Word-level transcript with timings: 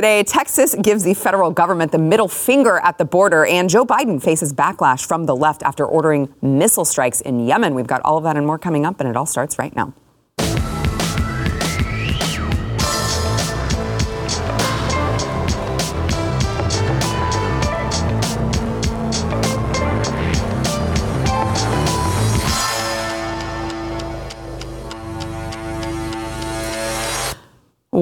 today, 0.00 0.22
Texas 0.22 0.74
gives 0.76 1.04
the 1.04 1.12
federal 1.12 1.50
government 1.50 1.92
the 1.92 1.98
middle 1.98 2.26
finger 2.26 2.80
at 2.82 2.96
the 2.96 3.04
border, 3.04 3.44
and 3.44 3.68
Joe 3.68 3.84
Biden 3.84 4.22
faces 4.22 4.50
backlash 4.50 5.04
from 5.04 5.26
the 5.26 5.36
left 5.36 5.62
after 5.62 5.84
ordering 5.84 6.32
missile 6.40 6.86
strikes 6.86 7.20
in 7.20 7.46
Yemen. 7.46 7.74
We've 7.74 7.86
got 7.86 8.00
all 8.02 8.16
of 8.16 8.24
that 8.24 8.34
and 8.34 8.46
more 8.46 8.58
coming 8.58 8.86
up, 8.86 8.98
and 8.98 9.06
it 9.10 9.14
all 9.14 9.26
starts 9.26 9.58
right 9.58 9.76
now. 9.76 9.92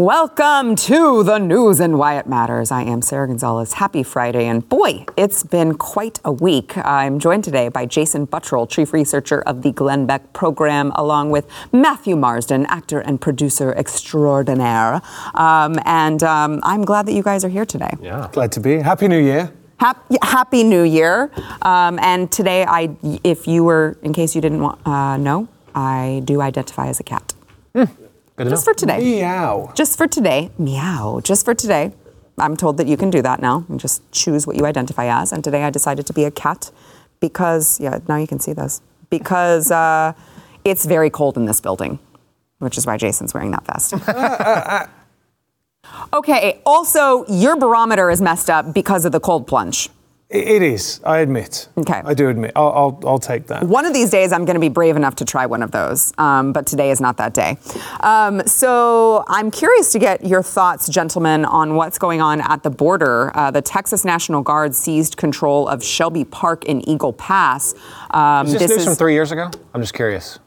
Welcome 0.09 0.75
to 0.77 1.23
the 1.23 1.37
news 1.37 1.81
and 1.81 1.99
why 1.99 2.17
it 2.17 2.27
matters. 2.27 2.71
I 2.71 2.81
am 2.81 3.03
Sara 3.03 3.27
Gonzales. 3.27 3.75
Happy 3.75 4.03
Friday. 4.03 4.47
And 4.47 4.67
boy, 4.67 5.05
it's 5.19 5.43
been 5.43 5.75
quite 5.75 6.19
a 6.25 6.33
week. 6.33 6.79
I'm 6.79 7.19
joined 7.19 7.45
today 7.45 7.69
by 7.69 7.85
Jason 7.85 8.27
Buttrill, 8.27 8.67
chief 8.71 8.95
researcher 8.95 9.43
of 9.43 9.61
the 9.61 9.71
Glenn 9.71 10.07
Beck 10.07 10.33
program, 10.33 10.93
along 10.95 11.29
with 11.29 11.47
Matthew 11.73 12.17
Marsden, 12.17 12.65
actor 12.71 13.01
and 13.01 13.21
producer 13.21 13.75
extraordinaire. 13.75 15.03
Um, 15.35 15.79
and 15.85 16.23
um, 16.23 16.61
I'm 16.63 16.87
glad 16.87 17.05
that 17.05 17.13
you 17.13 17.23
guys 17.23 17.45
are 17.45 17.51
here 17.51 17.67
today. 17.67 17.93
Yeah. 18.01 18.31
Glad 18.33 18.51
to 18.53 18.61
be. 18.61 18.79
Happy 18.79 19.09
New 19.09 19.23
Year. 19.23 19.53
Happy, 19.79 20.17
Happy 20.23 20.65
New 20.65 20.85
Year. 20.85 21.31
Um, 21.61 21.99
and 21.99 22.33
today, 22.33 22.65
I, 22.65 22.97
if 23.25 23.47
you 23.47 23.63
were, 23.63 23.99
in 24.01 24.15
case 24.15 24.35
you 24.35 24.41
didn't 24.41 24.65
uh, 24.87 25.19
know, 25.19 25.49
I 25.75 26.23
do 26.25 26.41
identify 26.41 26.87
as 26.87 26.99
a 26.99 27.05
cat. 27.05 27.35
Mm. 27.75 28.08
Good 28.39 28.51
just 28.51 28.65
for 28.65 28.73
today. 28.73 29.01
Meow. 29.01 29.73
Just 29.75 29.99
for 29.99 30.07
today. 30.07 30.53
Meow. 30.59 31.21
Just 31.25 31.45
for 31.45 31.55
today. 31.55 31.93
I'm 32.39 32.57
told 32.57 32.77
that 32.77 32.87
you 32.87 32.97
can 32.97 33.11
do 33.11 33.21
that 33.21 33.43
now 33.43 33.67
and 33.69 33.81
just 33.81 34.01
choose 34.13 34.47
what 34.47 34.55
you 34.55 34.65
identify 34.65 35.07
as. 35.07 35.33
And 35.33 35.43
today 35.43 35.65
I 35.65 35.71
decided 35.71 36.07
to 36.07 36.13
be 36.13 36.23
a 36.23 36.31
cat 36.31 36.71
because, 37.19 37.81
yeah, 37.81 37.99
now 38.07 38.15
you 38.15 38.29
can 38.29 38.39
see 38.39 38.53
this. 38.53 38.81
Because 39.11 39.73
uh, 39.73 40.13
it's 40.65 40.87
very 40.87 41.11
cold 41.11 41.37
in 41.37 41.47
this 41.47 41.61
building, 41.61 41.99
which 42.61 42.79
is 42.79 42.87
why 42.87 42.97
Jason's 42.97 43.35
wearing 43.35 43.51
that 43.51 43.67
vest. 43.67 43.95
okay, 46.13 46.61
also, 46.65 47.27
your 47.27 47.57
barometer 47.57 48.09
is 48.09 48.21
messed 48.21 48.49
up 48.49 48.73
because 48.73 49.05
of 49.05 49.11
the 49.11 49.19
cold 49.19 49.49
plunge. 49.49 49.91
It 50.31 50.61
is, 50.61 51.01
I 51.05 51.21
admit. 51.21 51.69
Okay. 51.79 52.03
I 52.05 52.13
do 52.13 52.29
admit. 52.29 52.53
I'll, 52.55 52.69
I'll, 52.69 53.01
I'll 53.07 53.19
take 53.19 53.47
that. 53.47 53.65
One 53.65 53.87
of 53.87 53.95
these 53.95 54.11
days, 54.11 54.31
I'm 54.31 54.45
going 54.45 54.57
to 54.57 54.61
be 54.61 54.69
brave 54.69 54.95
enough 54.95 55.15
to 55.17 55.25
try 55.25 55.47
one 55.47 55.63
of 55.63 55.71
those, 55.71 56.13
um, 56.19 56.53
but 56.53 56.67
today 56.67 56.91
is 56.91 57.01
not 57.01 57.17
that 57.17 57.33
day. 57.33 57.57
Um, 58.01 58.47
so 58.47 59.25
I'm 59.29 59.51
curious 59.51 59.91
to 59.93 59.99
get 59.99 60.27
your 60.27 60.43
thoughts, 60.43 60.87
gentlemen, 60.87 61.47
on 61.47 61.77
what's 61.77 61.97
going 61.97 62.21
on 62.21 62.43
at 62.43 62.63
the 62.63 62.69
border. 62.69 63.35
Uh, 63.35 63.51
the 63.51 63.63
Texas 63.63 64.05
National 64.05 64.43
Guard 64.43 64.75
seized 64.75 65.17
control 65.17 65.67
of 65.67 65.83
Shelby 65.83 66.27
Park 66.27 66.67
in 66.67 66.87
Eagle 66.87 67.15
Pass. 67.15 67.75
Um, 68.11 68.47
is 68.49 68.53
this, 68.53 68.61
this 68.61 68.71
news 68.71 68.79
is, 68.81 68.85
from 68.85 68.95
three 68.97 69.15
years 69.15 69.33
ago? 69.33 69.51
I'm 69.73 69.81
just 69.81 69.95
curious. 69.95 70.39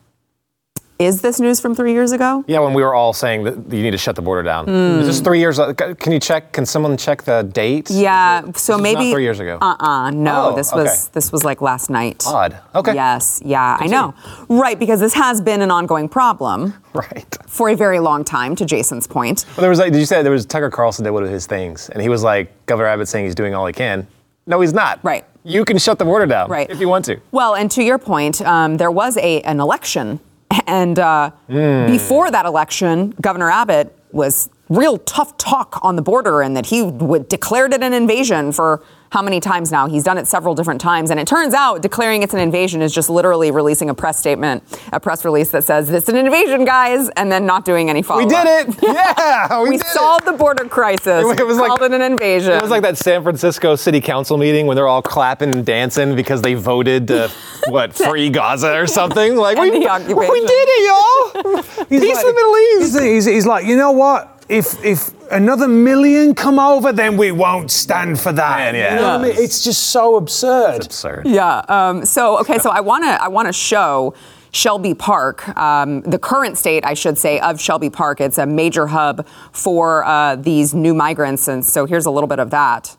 Is 1.01 1.19
this 1.19 1.39
news 1.39 1.59
from 1.59 1.73
three 1.73 1.93
years 1.93 2.11
ago? 2.11 2.43
Yeah, 2.45 2.59
when 2.59 2.75
we 2.75 2.83
were 2.83 2.93
all 2.93 3.11
saying 3.11 3.43
that 3.45 3.55
you 3.75 3.81
need 3.81 3.89
to 3.89 3.97
shut 3.97 4.15
the 4.15 4.21
border 4.21 4.43
down. 4.43 4.67
Mm. 4.67 4.99
Is 4.99 5.07
this 5.07 5.19
three 5.19 5.39
years? 5.39 5.57
Ago? 5.57 5.95
Can 5.95 6.11
you 6.11 6.19
check? 6.19 6.53
Can 6.53 6.63
someone 6.63 6.95
check 6.95 7.23
the 7.23 7.41
date? 7.41 7.89
Yeah, 7.89 8.51
so 8.51 8.77
maybe 8.77 9.11
three 9.11 9.23
years 9.23 9.39
ago. 9.39 9.57
Uh 9.59 9.75
uh-uh, 9.79 9.87
uh 9.87 10.11
no. 10.11 10.51
Oh, 10.51 10.55
this 10.55 10.71
was 10.71 10.87
okay. 10.87 11.11
this 11.13 11.31
was 11.31 11.43
like 11.43 11.59
last 11.59 11.89
night. 11.89 12.23
Odd. 12.27 12.55
Okay. 12.75 12.93
Yes. 12.93 13.41
Yeah, 13.43 13.77
Continue. 13.77 13.97
I 13.97 14.01
know. 14.01 14.13
Right, 14.47 14.77
because 14.77 14.99
this 14.99 15.15
has 15.15 15.41
been 15.41 15.63
an 15.63 15.71
ongoing 15.71 16.07
problem. 16.07 16.75
Right. 16.93 17.37
For 17.47 17.69
a 17.69 17.75
very 17.75 18.01
long 18.01 18.25
time. 18.25 18.53
To 18.57 18.65
Jason's 18.65 19.07
point. 19.07 19.45
Well, 19.47 19.61
there 19.61 19.69
was 19.69 19.79
like, 19.79 19.93
did 19.93 19.99
you 19.99 20.05
say 20.05 20.21
there 20.23 20.31
was 20.33 20.45
Tucker 20.45 20.69
Carlson 20.69 21.05
did 21.05 21.11
one 21.11 21.23
of 21.23 21.29
his 21.29 21.47
things, 21.47 21.87
and 21.87 22.01
he 22.01 22.09
was 22.09 22.21
like, 22.21 22.51
Governor 22.65 22.89
Abbott 22.89 23.07
saying 23.07 23.23
he's 23.23 23.33
doing 23.33 23.55
all 23.55 23.65
he 23.65 23.71
can. 23.71 24.05
No, 24.45 24.59
he's 24.59 24.73
not. 24.73 24.99
Right. 25.01 25.23
You 25.45 25.63
can 25.63 25.77
shut 25.77 25.99
the 25.99 26.03
border 26.03 26.25
down. 26.25 26.49
Right. 26.49 26.69
If 26.69 26.81
you 26.81 26.89
want 26.89 27.05
to. 27.05 27.21
Well, 27.31 27.55
and 27.55 27.71
to 27.71 27.81
your 27.81 27.97
point, 27.97 28.41
um, 28.41 28.75
there 28.75 28.91
was 28.91 29.15
a 29.17 29.39
an 29.43 29.61
election 29.61 30.19
and 30.67 30.99
uh, 30.99 31.31
mm. 31.49 31.87
before 31.87 32.31
that 32.31 32.45
election, 32.45 33.11
Governor 33.21 33.49
Abbott 33.49 33.97
was 34.11 34.49
real 34.69 34.97
tough 34.99 35.37
talk 35.37 35.79
on 35.81 35.95
the 35.95 36.01
border 36.01 36.41
and 36.41 36.55
that 36.55 36.65
he 36.65 36.81
would 36.81 37.27
declared 37.27 37.73
it 37.73 37.83
an 37.83 37.93
invasion 37.93 38.51
for 38.51 38.83
how 39.11 39.21
many 39.21 39.41
times 39.41 39.73
now? 39.73 39.87
He's 39.87 40.05
done 40.05 40.17
it 40.17 40.25
several 40.25 40.55
different 40.55 40.79
times. 40.79 41.11
And 41.11 41.19
it 41.19 41.27
turns 41.27 41.53
out 41.53 41.81
declaring 41.81 42.23
it's 42.23 42.33
an 42.33 42.39
invasion 42.39 42.81
is 42.81 42.93
just 42.93 43.09
literally 43.09 43.51
releasing 43.51 43.89
a 43.89 43.93
press 43.93 44.17
statement, 44.17 44.63
a 44.93 45.01
press 45.01 45.25
release 45.25 45.51
that 45.51 45.65
says, 45.65 45.89
this 45.89 46.03
is 46.03 46.09
an 46.09 46.15
invasion, 46.15 46.63
guys, 46.63 47.09
and 47.17 47.29
then 47.29 47.45
not 47.45 47.65
doing 47.65 47.89
any 47.89 48.01
follow 48.01 48.23
up. 48.23 48.31
We 48.31 48.35
did 48.35 48.69
it. 48.69 48.75
Yeah. 48.81 49.63
we, 49.63 49.71
we 49.71 49.77
solved 49.79 50.23
it. 50.23 50.31
the 50.31 50.37
border 50.37 50.63
crisis. 50.65 51.25
It, 51.25 51.39
it 51.41 51.45
was 51.45 51.57
we 51.57 51.61
like, 51.61 51.67
called 51.67 51.81
it 51.81 51.91
an 51.91 52.01
invasion. 52.01 52.53
It 52.53 52.61
was 52.61 52.71
like 52.71 52.83
that 52.83 52.97
San 52.97 53.21
Francisco 53.21 53.75
city 53.75 53.99
council 53.99 54.37
meeting 54.37 54.65
when 54.65 54.75
they're 54.75 54.87
all 54.87 55.01
clapping 55.01 55.53
and 55.53 55.65
dancing 55.65 56.15
because 56.15 56.41
they 56.41 56.53
voted 56.53 57.09
to, 57.09 57.29
what, 57.67 57.93
free 57.95 58.29
Gaza 58.29 58.79
or 58.79 58.87
something? 58.87 59.35
Like, 59.35 59.57
we, 59.57 59.71
we 59.71 59.79
did 59.79 59.85
it, 59.85 60.87
y'all. 60.87 61.63
He's 61.89 62.01
Peace 62.01 62.15
like, 62.15 62.25
in 62.25 62.27
the 62.27 62.33
Middle 62.33 62.57
East. 62.57 62.93
He's, 62.93 63.01
he's, 63.01 63.25
he's 63.25 63.45
like, 63.45 63.65
you 63.65 63.75
know 63.75 63.91
what? 63.91 64.40
If 64.51 64.83
if 64.83 65.13
another 65.31 65.67
million 65.67 66.35
come 66.35 66.59
over, 66.59 66.91
then 66.91 67.15
we 67.15 67.31
won't 67.31 67.71
stand 67.71 68.19
for 68.19 68.33
that. 68.33 68.57
Man, 68.57 68.75
yeah. 68.75 68.95
You 68.95 69.01
know 69.01 69.09
I 69.09 69.23
mean? 69.23 69.35
It's 69.37 69.63
just 69.63 69.83
so 69.83 70.17
absurd. 70.17 70.75
It's 70.75 70.85
absurd. 70.87 71.25
Yeah. 71.25 71.63
Um, 71.69 72.05
so 72.05 72.37
okay, 72.41 72.59
so 72.59 72.69
I 72.69 72.81
want 72.81 73.05
to 73.05 73.23
I 73.23 73.29
want 73.29 73.47
to 73.47 73.53
show. 73.53 74.13
Shelby 74.53 74.93
Park, 74.93 75.47
um, 75.57 76.01
the 76.01 76.19
current 76.19 76.57
state, 76.57 76.83
I 76.85 76.93
should 76.93 77.17
say, 77.17 77.39
of 77.39 77.61
Shelby 77.61 77.89
Park. 77.89 78.19
It's 78.19 78.37
a 78.37 78.45
major 78.45 78.85
hub 78.87 79.25
for 79.53 80.03
uh, 80.03 80.35
these 80.35 80.73
new 80.73 80.93
migrants. 80.93 81.47
And 81.47 81.63
so 81.63 81.85
here's 81.85 82.05
a 82.05 82.11
little 82.11 82.27
bit 82.27 82.39
of 82.39 82.49
that. 82.49 82.93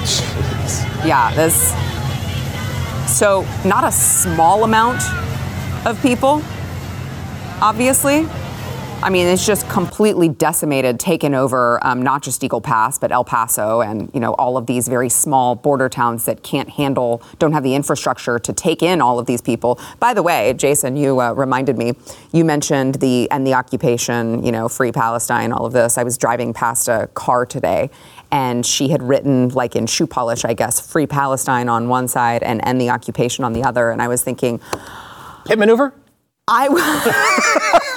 Jeez. 0.00 1.06
Yeah, 1.06 1.34
this. 1.34 1.74
So, 3.14 3.46
not 3.66 3.84
a 3.84 3.92
small 3.92 4.64
amount 4.64 5.02
of 5.84 6.00
people, 6.00 6.42
obviously. 7.60 8.26
I 9.02 9.08
mean, 9.08 9.26
it's 9.28 9.46
just 9.46 9.66
completely 9.70 10.28
decimated, 10.28 11.00
taken 11.00 11.34
over 11.34 11.78
um, 11.86 12.02
not 12.02 12.22
just 12.22 12.44
Eagle 12.44 12.60
Pass, 12.60 12.98
but 12.98 13.10
El 13.10 13.24
Paso 13.24 13.80
and, 13.80 14.10
you 14.12 14.20
know, 14.20 14.34
all 14.34 14.58
of 14.58 14.66
these 14.66 14.88
very 14.88 15.08
small 15.08 15.54
border 15.54 15.88
towns 15.88 16.26
that 16.26 16.42
can't 16.42 16.68
handle, 16.68 17.22
don't 17.38 17.54
have 17.54 17.62
the 17.62 17.74
infrastructure 17.74 18.38
to 18.38 18.52
take 18.52 18.82
in 18.82 19.00
all 19.00 19.18
of 19.18 19.24
these 19.24 19.40
people. 19.40 19.80
By 20.00 20.12
the 20.12 20.22
way, 20.22 20.52
Jason, 20.52 20.98
you 20.98 21.18
uh, 21.18 21.32
reminded 21.32 21.78
me, 21.78 21.94
you 22.32 22.44
mentioned 22.44 22.96
the 22.96 23.30
end 23.30 23.46
the 23.46 23.54
occupation, 23.54 24.44
you 24.44 24.52
know, 24.52 24.68
free 24.68 24.92
Palestine, 24.92 25.50
all 25.50 25.64
of 25.64 25.72
this. 25.72 25.96
I 25.96 26.02
was 26.02 26.18
driving 26.18 26.52
past 26.52 26.86
a 26.86 27.08
car 27.14 27.46
today 27.46 27.88
and 28.30 28.66
she 28.66 28.90
had 28.90 29.02
written, 29.02 29.48
like 29.48 29.76
in 29.76 29.86
shoe 29.86 30.06
polish, 30.06 30.44
I 30.44 30.52
guess, 30.52 30.78
free 30.78 31.06
Palestine 31.06 31.70
on 31.70 31.88
one 31.88 32.06
side 32.06 32.42
and 32.42 32.60
end 32.64 32.78
the 32.78 32.90
occupation 32.90 33.44
on 33.44 33.54
the 33.54 33.64
other. 33.64 33.88
And 33.88 34.02
I 34.02 34.08
was 34.08 34.22
thinking, 34.22 34.60
hit 35.46 35.58
maneuver? 35.58 35.94
I. 36.46 37.96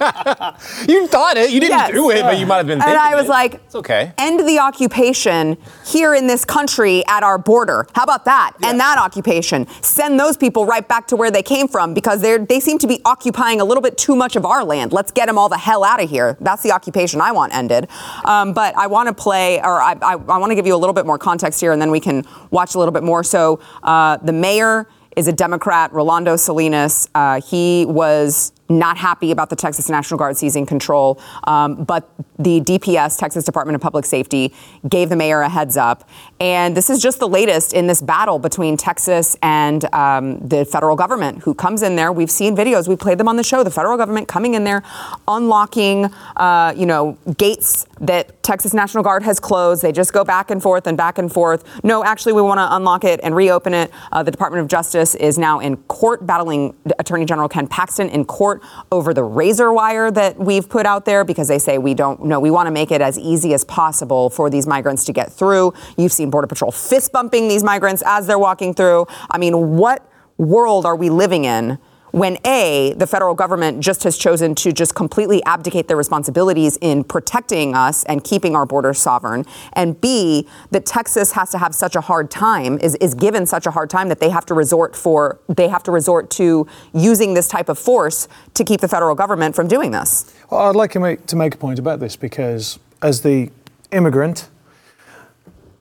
you 0.88 1.06
thought 1.08 1.36
it. 1.36 1.50
You 1.50 1.60
didn't 1.60 1.78
yes. 1.78 1.92
do 1.92 2.10
it, 2.10 2.22
but 2.22 2.38
you 2.38 2.46
might 2.46 2.58
have 2.58 2.66
been 2.66 2.80
And 2.80 2.98
I 2.98 3.14
was 3.14 3.26
it. 3.26 3.30
like, 3.30 3.54
it's 3.54 3.74
okay. 3.74 4.12
End 4.18 4.40
the 4.46 4.58
occupation 4.58 5.56
here 5.86 6.14
in 6.14 6.26
this 6.26 6.44
country 6.44 7.04
at 7.06 7.22
our 7.22 7.38
border. 7.38 7.86
How 7.94 8.04
about 8.04 8.24
that? 8.24 8.52
Yeah. 8.60 8.68
End 8.68 8.80
that 8.80 8.98
occupation. 8.98 9.66
Send 9.82 10.18
those 10.18 10.36
people 10.36 10.66
right 10.66 10.86
back 10.86 11.06
to 11.08 11.16
where 11.16 11.30
they 11.30 11.42
came 11.42 11.68
from 11.68 11.94
because 11.94 12.20
they 12.20 12.38
they 12.38 12.60
seem 12.60 12.78
to 12.78 12.86
be 12.86 13.00
occupying 13.04 13.60
a 13.60 13.64
little 13.64 13.82
bit 13.82 13.96
too 13.96 14.16
much 14.16 14.36
of 14.36 14.44
our 14.44 14.64
land. 14.64 14.92
Let's 14.92 15.10
get 15.12 15.26
them 15.26 15.38
all 15.38 15.48
the 15.48 15.58
hell 15.58 15.84
out 15.84 16.02
of 16.02 16.10
here. 16.10 16.36
That's 16.40 16.62
the 16.62 16.72
occupation 16.72 17.20
I 17.20 17.32
want 17.32 17.54
ended. 17.54 17.88
Um, 18.24 18.52
but 18.52 18.76
I 18.76 18.86
want 18.86 19.08
to 19.08 19.14
play, 19.14 19.58
or 19.60 19.80
I, 19.80 19.92
I, 20.02 20.12
I 20.12 20.38
want 20.38 20.50
to 20.50 20.54
give 20.54 20.66
you 20.66 20.74
a 20.74 20.78
little 20.78 20.94
bit 20.94 21.06
more 21.06 21.18
context 21.18 21.60
here, 21.60 21.72
and 21.72 21.80
then 21.80 21.90
we 21.90 22.00
can 22.00 22.24
watch 22.50 22.74
a 22.74 22.78
little 22.78 22.92
bit 22.92 23.02
more. 23.02 23.22
So 23.24 23.60
uh, 23.82 24.16
the 24.18 24.32
mayor 24.32 24.88
is 25.16 25.28
a 25.28 25.32
Democrat, 25.32 25.92
Rolando 25.92 26.36
Salinas. 26.36 27.08
Uh, 27.14 27.40
he 27.40 27.86
was 27.86 28.52
not 28.68 28.96
happy 28.96 29.30
about 29.30 29.50
the 29.50 29.56
Texas 29.56 29.88
National 29.88 30.18
Guard 30.18 30.36
seizing 30.36 30.66
control, 30.66 31.20
um, 31.44 31.84
but 31.84 32.08
the 32.38 32.60
DPS, 32.60 33.18
Texas 33.18 33.44
Department 33.44 33.76
of 33.76 33.82
Public 33.82 34.04
Safety, 34.06 34.54
gave 34.88 35.08
the 35.08 35.16
mayor 35.16 35.40
a 35.42 35.48
heads 35.48 35.76
up. 35.76 36.08
And 36.40 36.76
this 36.76 36.90
is 36.90 37.00
just 37.00 37.20
the 37.20 37.28
latest 37.28 37.72
in 37.72 37.86
this 37.86 38.00
battle 38.00 38.38
between 38.38 38.76
Texas 38.76 39.36
and 39.42 39.84
um, 39.94 40.46
the 40.46 40.64
federal 40.64 40.96
government, 40.96 41.42
who 41.42 41.54
comes 41.54 41.82
in 41.82 41.96
there. 41.96 42.12
We've 42.12 42.30
seen 42.30 42.56
videos, 42.56 42.88
we 42.88 42.96
played 42.96 43.18
them 43.18 43.28
on 43.28 43.36
the 43.36 43.44
show. 43.44 43.62
The 43.62 43.70
federal 43.70 43.96
government 43.96 44.28
coming 44.28 44.54
in 44.54 44.64
there, 44.64 44.82
unlocking, 45.28 46.06
uh, 46.36 46.72
you 46.76 46.86
know, 46.86 47.18
gates 47.36 47.86
that 48.00 48.42
Texas 48.42 48.74
National 48.74 49.02
Guard 49.02 49.22
has 49.22 49.38
closed. 49.38 49.82
They 49.82 49.92
just 49.92 50.12
go 50.12 50.24
back 50.24 50.50
and 50.50 50.62
forth 50.62 50.86
and 50.86 50.96
back 50.96 51.18
and 51.18 51.32
forth. 51.32 51.64
No, 51.84 52.04
actually, 52.04 52.32
we 52.32 52.42
want 52.42 52.58
to 52.58 52.74
unlock 52.74 53.04
it 53.04 53.20
and 53.22 53.34
reopen 53.34 53.74
it. 53.74 53.90
Uh, 54.12 54.22
the 54.22 54.30
Department 54.30 54.62
of 54.62 54.68
Justice 54.68 55.14
is 55.14 55.38
now 55.38 55.60
in 55.60 55.76
court 55.76 56.26
battling 56.26 56.74
Attorney 56.98 57.24
General 57.24 57.48
Ken 57.48 57.66
Paxton 57.66 58.08
in 58.08 58.24
court 58.24 58.53
over 58.90 59.14
the 59.14 59.22
razor 59.22 59.72
wire 59.72 60.10
that 60.10 60.38
we've 60.38 60.68
put 60.68 60.86
out 60.86 61.04
there 61.04 61.24
because 61.24 61.48
they 61.48 61.58
say 61.58 61.78
we 61.78 61.94
don't 61.94 62.24
know. 62.24 62.40
We 62.40 62.50
want 62.50 62.66
to 62.66 62.70
make 62.70 62.90
it 62.90 63.00
as 63.00 63.18
easy 63.18 63.54
as 63.54 63.64
possible 63.64 64.30
for 64.30 64.50
these 64.50 64.66
migrants 64.66 65.04
to 65.04 65.12
get 65.12 65.32
through. 65.32 65.72
You've 65.96 66.12
seen 66.12 66.30
Border 66.30 66.46
Patrol 66.46 66.72
fist 66.72 67.12
bumping 67.12 67.48
these 67.48 67.64
migrants 67.64 68.02
as 68.06 68.26
they're 68.26 68.38
walking 68.38 68.74
through. 68.74 69.06
I 69.30 69.38
mean, 69.38 69.76
what 69.76 70.08
world 70.36 70.86
are 70.86 70.96
we 70.96 71.10
living 71.10 71.44
in 71.44 71.78
when 72.14 72.38
A, 72.46 72.94
the 72.96 73.08
federal 73.08 73.34
government 73.34 73.80
just 73.80 74.04
has 74.04 74.16
chosen 74.16 74.54
to 74.54 74.70
just 74.70 74.94
completely 74.94 75.42
abdicate 75.42 75.88
their 75.88 75.96
responsibilities 75.96 76.78
in 76.80 77.02
protecting 77.02 77.74
us 77.74 78.04
and 78.04 78.22
keeping 78.22 78.54
our 78.54 78.64
borders 78.64 79.00
sovereign, 79.00 79.44
and 79.72 80.00
B, 80.00 80.46
that 80.70 80.86
Texas 80.86 81.32
has 81.32 81.50
to 81.50 81.58
have 81.58 81.74
such 81.74 81.96
a 81.96 82.00
hard 82.00 82.30
time, 82.30 82.78
is, 82.78 82.94
is 82.96 83.14
given 83.14 83.46
such 83.46 83.66
a 83.66 83.72
hard 83.72 83.90
time 83.90 84.08
that 84.10 84.20
they 84.20 84.30
have 84.30 84.46
to 84.46 84.54
resort 84.54 84.94
for 84.94 85.40
they 85.48 85.66
have 85.66 85.82
to 85.82 85.90
resort 85.90 86.30
to 86.30 86.68
using 86.92 87.34
this 87.34 87.48
type 87.48 87.68
of 87.68 87.80
force 87.80 88.28
to 88.54 88.62
keep 88.62 88.80
the 88.80 88.86
federal 88.86 89.16
government 89.16 89.56
from 89.56 89.66
doing 89.66 89.90
this. 89.90 90.32
Well, 90.50 90.60
I'd 90.60 90.76
like 90.76 90.92
to 90.92 91.00
make, 91.00 91.26
to 91.26 91.34
make 91.34 91.56
a 91.56 91.58
point 91.58 91.80
about 91.80 91.98
this 91.98 92.14
because 92.14 92.78
as 93.02 93.22
the 93.22 93.50
immigrant 93.90 94.48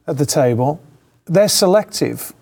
at 0.07 0.18
the 0.18 0.25
table, 0.25 0.81
they're 1.25 1.47
selective 1.47 2.33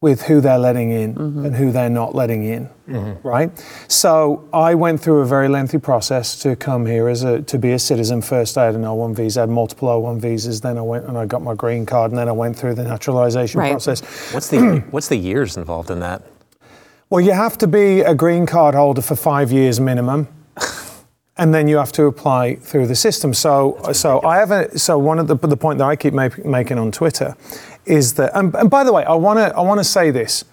with 0.00 0.22
who 0.22 0.40
they're 0.40 0.58
letting 0.58 0.90
in 0.90 1.14
mm-hmm. 1.14 1.44
and 1.44 1.56
who 1.56 1.70
they're 1.70 1.90
not 1.90 2.14
letting 2.14 2.42
in, 2.42 2.70
mm-hmm. 2.88 3.26
right? 3.26 3.50
So 3.86 4.48
I 4.50 4.74
went 4.74 5.02
through 5.02 5.20
a 5.20 5.26
very 5.26 5.46
lengthy 5.46 5.78
process 5.78 6.40
to 6.40 6.56
come 6.56 6.86
here 6.86 7.06
as 7.08 7.22
a 7.22 7.42
to 7.42 7.58
be 7.58 7.72
a 7.72 7.78
citizen. 7.78 8.22
First, 8.22 8.56
I 8.56 8.64
had 8.64 8.74
an 8.74 8.82
O1 8.82 9.14
visa, 9.14 9.40
I 9.40 9.42
had 9.42 9.50
multiple 9.50 9.88
O1 9.88 10.18
visas. 10.18 10.62
Then 10.62 10.78
I 10.78 10.82
went 10.82 11.04
and 11.04 11.18
I 11.18 11.26
got 11.26 11.42
my 11.42 11.54
green 11.54 11.84
card, 11.84 12.12
and 12.12 12.18
then 12.18 12.28
I 12.28 12.32
went 12.32 12.58
through 12.58 12.76
the 12.76 12.84
naturalization 12.84 13.60
right. 13.60 13.72
process. 13.72 14.00
What's 14.32 14.48
the 14.48 14.80
what's 14.90 15.08
the 15.08 15.16
years 15.16 15.58
involved 15.58 15.90
in 15.90 16.00
that? 16.00 16.22
Well, 17.10 17.20
you 17.20 17.32
have 17.32 17.58
to 17.58 17.66
be 17.66 18.00
a 18.00 18.14
green 18.14 18.46
card 18.46 18.74
holder 18.74 19.02
for 19.02 19.16
five 19.16 19.52
years 19.52 19.80
minimum. 19.80 20.28
And 21.40 21.54
then 21.54 21.66
you 21.66 21.78
have 21.78 21.90
to 21.90 22.04
apply 22.04 22.56
through 22.56 22.86
the 22.86 22.94
system. 22.94 23.32
So, 23.32 23.80
so 23.94 24.22
I 24.22 24.36
have 24.36 24.50
a, 24.50 24.78
so 24.78 24.98
one 24.98 25.18
of 25.18 25.26
the, 25.26 25.36
the 25.36 25.56
point 25.56 25.78
that 25.78 25.86
I 25.86 25.96
keep 25.96 26.12
make, 26.12 26.44
making 26.44 26.78
on 26.78 26.92
Twitter 26.92 27.34
is 27.86 28.12
that, 28.14 28.30
and, 28.34 28.54
and 28.54 28.68
by 28.68 28.84
the 28.84 28.92
way, 28.92 29.04
I 29.04 29.14
want 29.14 29.38
to 29.38 29.56
I 29.56 29.62
want 29.62 29.80
to 29.80 29.84
say 29.84 30.10
this. 30.10 30.44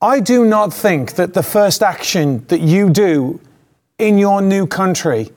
I 0.00 0.20
do 0.20 0.46
not 0.46 0.72
think 0.72 1.14
that 1.14 1.34
the 1.34 1.42
first 1.42 1.82
action 1.82 2.46
that 2.48 2.60
you 2.60 2.88
do 2.88 3.40
in 3.98 4.16
your 4.16 4.40
new 4.40 4.66
country 4.66 5.30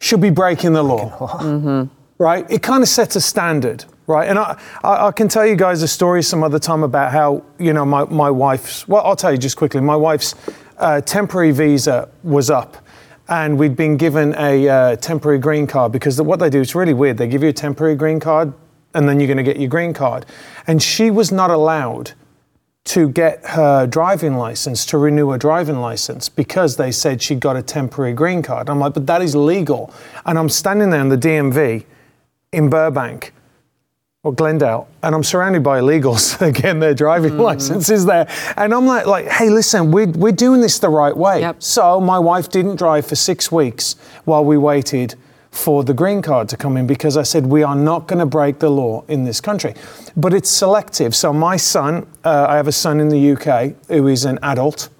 should 0.00 0.20
be 0.20 0.30
breaking 0.30 0.72
the 0.72 0.82
law. 0.82 1.38
Mm-hmm. 1.38 1.94
Right? 2.20 2.50
It 2.50 2.64
kind 2.64 2.82
of 2.82 2.88
sets 2.88 3.14
a 3.14 3.20
standard, 3.20 3.84
right? 4.08 4.28
And 4.28 4.40
I, 4.40 4.58
I, 4.82 5.06
I, 5.06 5.12
can 5.12 5.28
tell 5.28 5.46
you 5.46 5.54
guys 5.54 5.82
a 5.82 5.86
story 5.86 6.20
some 6.24 6.42
other 6.42 6.58
time 6.58 6.82
about 6.82 7.12
how, 7.12 7.44
you 7.60 7.72
know, 7.72 7.84
my, 7.84 8.06
my 8.06 8.28
wife's, 8.28 8.88
well, 8.88 9.04
I'll 9.04 9.14
tell 9.14 9.30
you 9.30 9.38
just 9.38 9.56
quickly. 9.56 9.80
My 9.80 9.94
wife's 9.94 10.34
uh, 10.78 11.00
temporary 11.02 11.52
visa 11.52 12.08
was 12.24 12.50
up 12.50 12.76
and 13.28 13.58
we'd 13.58 13.76
been 13.76 13.96
given 13.96 14.34
a 14.38 14.68
uh, 14.68 14.96
temporary 14.96 15.38
green 15.38 15.66
card 15.66 15.92
because 15.92 16.20
what 16.20 16.40
they 16.40 16.50
do 16.50 16.60
is 16.60 16.74
really 16.74 16.94
weird. 16.94 17.18
They 17.18 17.28
give 17.28 17.42
you 17.42 17.50
a 17.50 17.52
temporary 17.52 17.94
green 17.94 18.20
card 18.20 18.52
and 18.94 19.08
then 19.08 19.20
you're 19.20 19.26
going 19.26 19.36
to 19.36 19.42
get 19.42 19.58
your 19.58 19.68
green 19.68 19.92
card. 19.92 20.24
And 20.66 20.82
she 20.82 21.10
was 21.10 21.30
not 21.30 21.50
allowed 21.50 22.12
to 22.84 23.08
get 23.10 23.44
her 23.44 23.86
driving 23.86 24.36
license, 24.36 24.86
to 24.86 24.96
renew 24.96 25.30
her 25.30 25.36
driving 25.36 25.78
license, 25.78 26.30
because 26.30 26.76
they 26.76 26.90
said 26.90 27.20
she 27.20 27.34
got 27.34 27.54
a 27.54 27.62
temporary 27.62 28.14
green 28.14 28.42
card. 28.42 28.70
I'm 28.70 28.78
like, 28.78 28.94
but 28.94 29.06
that 29.06 29.20
is 29.20 29.36
legal. 29.36 29.92
And 30.24 30.38
I'm 30.38 30.48
standing 30.48 30.88
there 30.88 31.02
in 31.02 31.10
the 31.10 31.18
DMV 31.18 31.84
in 32.52 32.70
Burbank 32.70 33.34
or 34.28 34.34
Glendale, 34.34 34.86
and 35.02 35.14
I'm 35.14 35.24
surrounded 35.24 35.62
by 35.62 35.80
illegals 35.80 36.38
again, 36.46 36.80
their 36.80 36.92
driving 36.92 37.32
mm-hmm. 37.32 37.40
licenses 37.40 38.04
there. 38.04 38.28
And 38.58 38.74
I'm 38.74 38.84
like, 38.84 39.06
like, 39.06 39.26
hey, 39.26 39.48
listen, 39.48 39.90
we're, 39.90 40.08
we're 40.08 40.32
doing 40.32 40.60
this 40.60 40.78
the 40.78 40.90
right 40.90 41.16
way. 41.16 41.40
Yep. 41.40 41.62
So 41.62 41.98
my 41.98 42.18
wife 42.18 42.50
didn't 42.50 42.76
drive 42.76 43.06
for 43.06 43.16
six 43.16 43.50
weeks 43.50 43.96
while 44.26 44.44
we 44.44 44.58
waited 44.58 45.14
for 45.50 45.82
the 45.82 45.94
green 45.94 46.20
card 46.20 46.46
to 46.50 46.58
come 46.58 46.76
in 46.76 46.86
because 46.86 47.16
I 47.16 47.22
said 47.22 47.46
we 47.46 47.62
are 47.62 47.74
not 47.74 48.06
going 48.06 48.18
to 48.18 48.26
break 48.26 48.58
the 48.58 48.68
law 48.68 49.02
in 49.08 49.24
this 49.24 49.40
country. 49.40 49.74
But 50.14 50.34
it's 50.34 50.50
selective. 50.50 51.16
So 51.16 51.32
my 51.32 51.56
son, 51.56 52.06
uh, 52.22 52.46
I 52.50 52.56
have 52.56 52.68
a 52.68 52.72
son 52.72 53.00
in 53.00 53.08
the 53.08 53.32
UK 53.32 53.74
who 53.88 54.08
is 54.08 54.26
an 54.26 54.38
adult. 54.42 54.90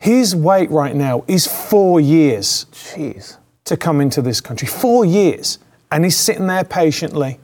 His 0.00 0.34
wait 0.34 0.70
right 0.70 0.96
now 0.96 1.24
is 1.28 1.46
four 1.46 2.00
years. 2.00 2.64
Jeez. 2.72 3.36
To 3.66 3.76
come 3.76 4.00
into 4.00 4.22
this 4.22 4.40
country, 4.40 4.66
four 4.66 5.04
years, 5.04 5.58
and 5.92 6.04
he's 6.04 6.16
sitting 6.16 6.48
there 6.48 6.64
patiently. 6.64 7.38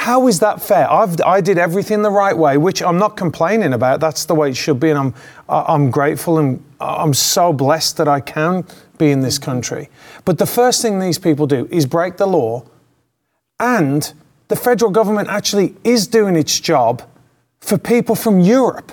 How 0.00 0.28
is 0.28 0.40
that 0.40 0.62
fair? 0.62 0.90
I've, 0.90 1.20
I 1.20 1.42
did 1.42 1.58
everything 1.58 2.00
the 2.00 2.10
right 2.10 2.34
way, 2.36 2.56
which 2.56 2.82
I'm 2.82 2.96
not 2.96 3.18
complaining 3.18 3.74
about. 3.74 4.00
That's 4.00 4.24
the 4.24 4.34
way 4.34 4.48
it 4.48 4.56
should 4.56 4.80
be, 4.80 4.88
and 4.88 4.98
I'm 4.98 5.14
I'm 5.46 5.90
grateful 5.90 6.38
and 6.38 6.64
I'm 6.80 7.12
so 7.12 7.52
blessed 7.52 7.98
that 7.98 8.08
I 8.08 8.20
can 8.20 8.64
be 8.96 9.10
in 9.10 9.20
this 9.20 9.38
country. 9.38 9.90
But 10.24 10.38
the 10.38 10.46
first 10.46 10.80
thing 10.80 11.00
these 11.00 11.18
people 11.18 11.46
do 11.46 11.68
is 11.70 11.84
break 11.84 12.16
the 12.16 12.26
law, 12.26 12.64
and 13.58 14.10
the 14.48 14.56
federal 14.56 14.90
government 14.90 15.28
actually 15.28 15.76
is 15.84 16.06
doing 16.06 16.34
its 16.34 16.58
job 16.58 17.02
for 17.60 17.76
people 17.76 18.14
from 18.14 18.40
Europe. 18.40 18.92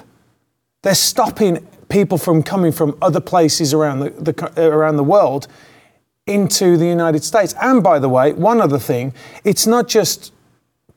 They're 0.82 0.94
stopping 0.94 1.66
people 1.88 2.18
from 2.18 2.44
coming 2.44 2.74
from 2.74 2.98
other 3.02 3.22
places 3.22 3.74
around 3.74 4.00
the, 4.00 4.10
the, 4.10 4.62
around 4.62 4.98
the 4.98 5.06
world 5.06 5.48
into 6.26 6.76
the 6.76 6.86
United 6.86 7.24
States. 7.24 7.56
And 7.62 7.82
by 7.82 7.98
the 7.98 8.10
way, 8.10 8.34
one 8.34 8.60
other 8.60 8.78
thing, 8.78 9.14
it's 9.46 9.66
not 9.66 9.88
just 9.88 10.34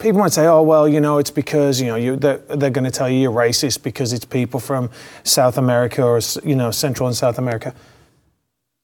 people 0.01 0.21
might 0.21 0.33
say, 0.33 0.47
oh, 0.47 0.63
well, 0.63 0.89
you 0.89 1.01
know, 1.01 1.19
it's 1.19 1.31
because, 1.31 1.81
you 1.81 1.87
know, 1.87 1.97
you, 1.97 2.17
they're, 2.17 2.39
they're 2.39 2.71
going 2.71 2.85
to 2.85 2.91
tell 2.91 3.09
you 3.09 3.21
you're 3.21 3.33
racist 3.33 3.83
because 3.83 4.13
it's 4.13 4.25
people 4.25 4.59
from 4.59 4.91
South 5.23 5.59
America 5.59 6.03
or, 6.03 6.21
you 6.43 6.57
know, 6.57 6.71
Central 6.71 7.07
and 7.07 7.17
South 7.17 7.39
America. 7.39 7.75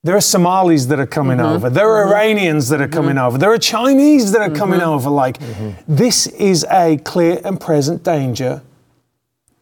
There 0.04 0.16
are 0.16 0.20
Somalis 0.20 0.86
that 0.86 1.00
are 1.00 1.06
coming 1.06 1.38
mm-hmm. 1.38 1.54
over. 1.54 1.70
There 1.70 1.90
are 1.90 2.04
mm-hmm. 2.04 2.12
Iranians 2.12 2.68
that 2.68 2.80
are 2.80 2.86
coming 2.86 3.16
mm-hmm. 3.16 3.26
over. 3.26 3.38
There 3.38 3.52
are 3.52 3.58
Chinese 3.58 4.30
that 4.32 4.40
are 4.40 4.54
coming 4.54 4.78
mm-hmm. 4.78 4.90
over. 4.90 5.10
Like, 5.10 5.38
mm-hmm. 5.38 5.72
this 5.88 6.28
is 6.28 6.64
a 6.70 6.98
clear 6.98 7.40
and 7.44 7.60
present 7.60 8.04
danger 8.04 8.62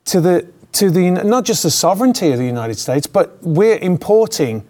to 0.06 0.20
the 0.20 0.46
to 0.72 0.90
the 0.90 1.10
not 1.10 1.44
just 1.44 1.62
the 1.62 1.70
sovereignty 1.70 2.32
of 2.32 2.38
the 2.38 2.44
United 2.44 2.78
States, 2.78 3.06
but 3.06 3.38
we're 3.42 3.78
importing 3.78 4.66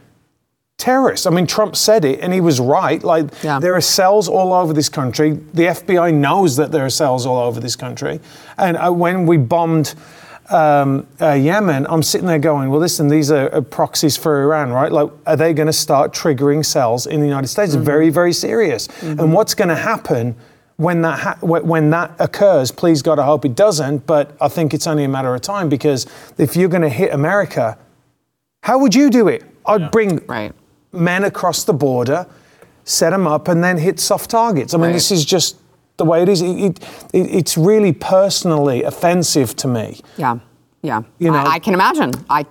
terrorists. 0.85 1.27
I 1.27 1.31
mean, 1.31 1.47
Trump 1.47 1.77
said 1.77 2.05
it, 2.05 2.21
and 2.21 2.33
he 2.33 2.43
was 2.43 2.61
right. 2.61 3.03
Like, 3.03 3.27
yeah. 3.43 3.59
there 3.59 3.75
are 3.75 3.81
cells 3.81 4.29
all 4.29 4.53
over 4.53 4.75
this 4.75 4.91
country. 4.91 5.33
The 5.55 5.65
FBI 5.65 6.13
knows 6.13 6.57
that 6.57 6.73
there 6.73 6.85
are 6.85 6.91
cells 6.91 7.25
all 7.25 7.39
over 7.39 7.59
this 7.59 7.75
country. 7.75 8.21
And 8.59 8.77
uh, 8.77 8.91
when 8.93 9.25
we 9.25 9.39
bombed 9.39 9.95
um, 10.51 11.07
uh, 11.23 11.33
Yemen, 11.33 11.87
I'm 11.89 12.03
sitting 12.03 12.27
there 12.27 12.39
going, 12.39 12.69
well, 12.69 12.81
listen, 12.81 13.09
these 13.09 13.31
are, 13.31 13.63
proxies 13.63 14.19
for 14.19 14.43
Iran, 14.43 14.73
right? 14.73 14.93
Like, 14.93 15.11
are 15.27 15.37
they 15.37 15.55
going 15.55 15.69
to 15.69 15.73
start 15.73 16.13
triggering 16.13 16.65
cells 16.65 17.07
in 17.07 17.21
the 17.21 17.27
United 17.27 17.49
States? 17.49 17.75
Mm-hmm. 17.75 17.85
Very, 17.85 18.11
very 18.11 18.35
serious. 18.35 18.89
Mm-hmm. 18.89 19.21
And 19.21 19.33
what's 19.33 19.55
going 19.55 19.69
to 19.69 19.77
happen? 19.77 20.37
When 20.77 21.03
that 21.03 21.19
ha- 21.21 21.39
when 21.41 21.91
that 21.91 22.17
occurs, 22.19 22.73
please 22.73 23.01
God, 23.01 23.21
I 23.21 23.25
hope 23.25 23.45
it 23.45 23.55
doesn't. 23.55 24.09
But 24.09 24.37
I 24.41 24.49
think 24.49 24.75
it's 24.75 24.89
only 24.89 25.05
a 25.05 25.09
matter 25.09 25.33
of 25.33 25.41
time 25.41 25.69
because 25.69 26.05
if 26.37 26.57
you're 26.57 26.69
going 26.69 26.83
to 26.83 26.89
hit 26.89 27.13
America, 27.13 27.79
how 28.65 28.81
would 28.81 28.93
you 28.93 29.09
do 29.09 29.29
it? 29.29 29.45
I'd 29.67 29.83
yeah. 29.83 29.89
bring 29.91 30.17
right 30.27 30.53
men 30.95 31.25
across 31.25 31.65
the 31.65 31.73
border, 31.73 32.27
set 32.85 33.11
them 33.11 33.27
up, 33.27 33.49
and 33.49 33.63
then 33.63 33.79
hit 33.79 34.01
soft 34.01 34.31
targets. 34.31 34.75
I 34.75 34.79
mean, 34.79 34.87
right. 34.87 34.93
this 34.93 35.11
is 35.11 35.25
just 35.25 35.57
the 35.97 36.05
way 36.05 36.23
it 36.23 36.29
is. 36.29 36.43
It, 36.43 36.49
it, 36.59 36.81
it's 37.13 37.57
really 37.57 37.93
personally 37.93 38.83
offensive 38.83 39.57
to 39.57 39.69
me. 39.69 40.01
Yeah, 40.17 40.39
yeah. 40.83 41.03
You 41.19 41.31
know, 41.31 41.39
I, 41.39 41.55
I 41.55 41.59
can 41.59 41.75
imagine. 41.75 42.13
I 42.29 42.47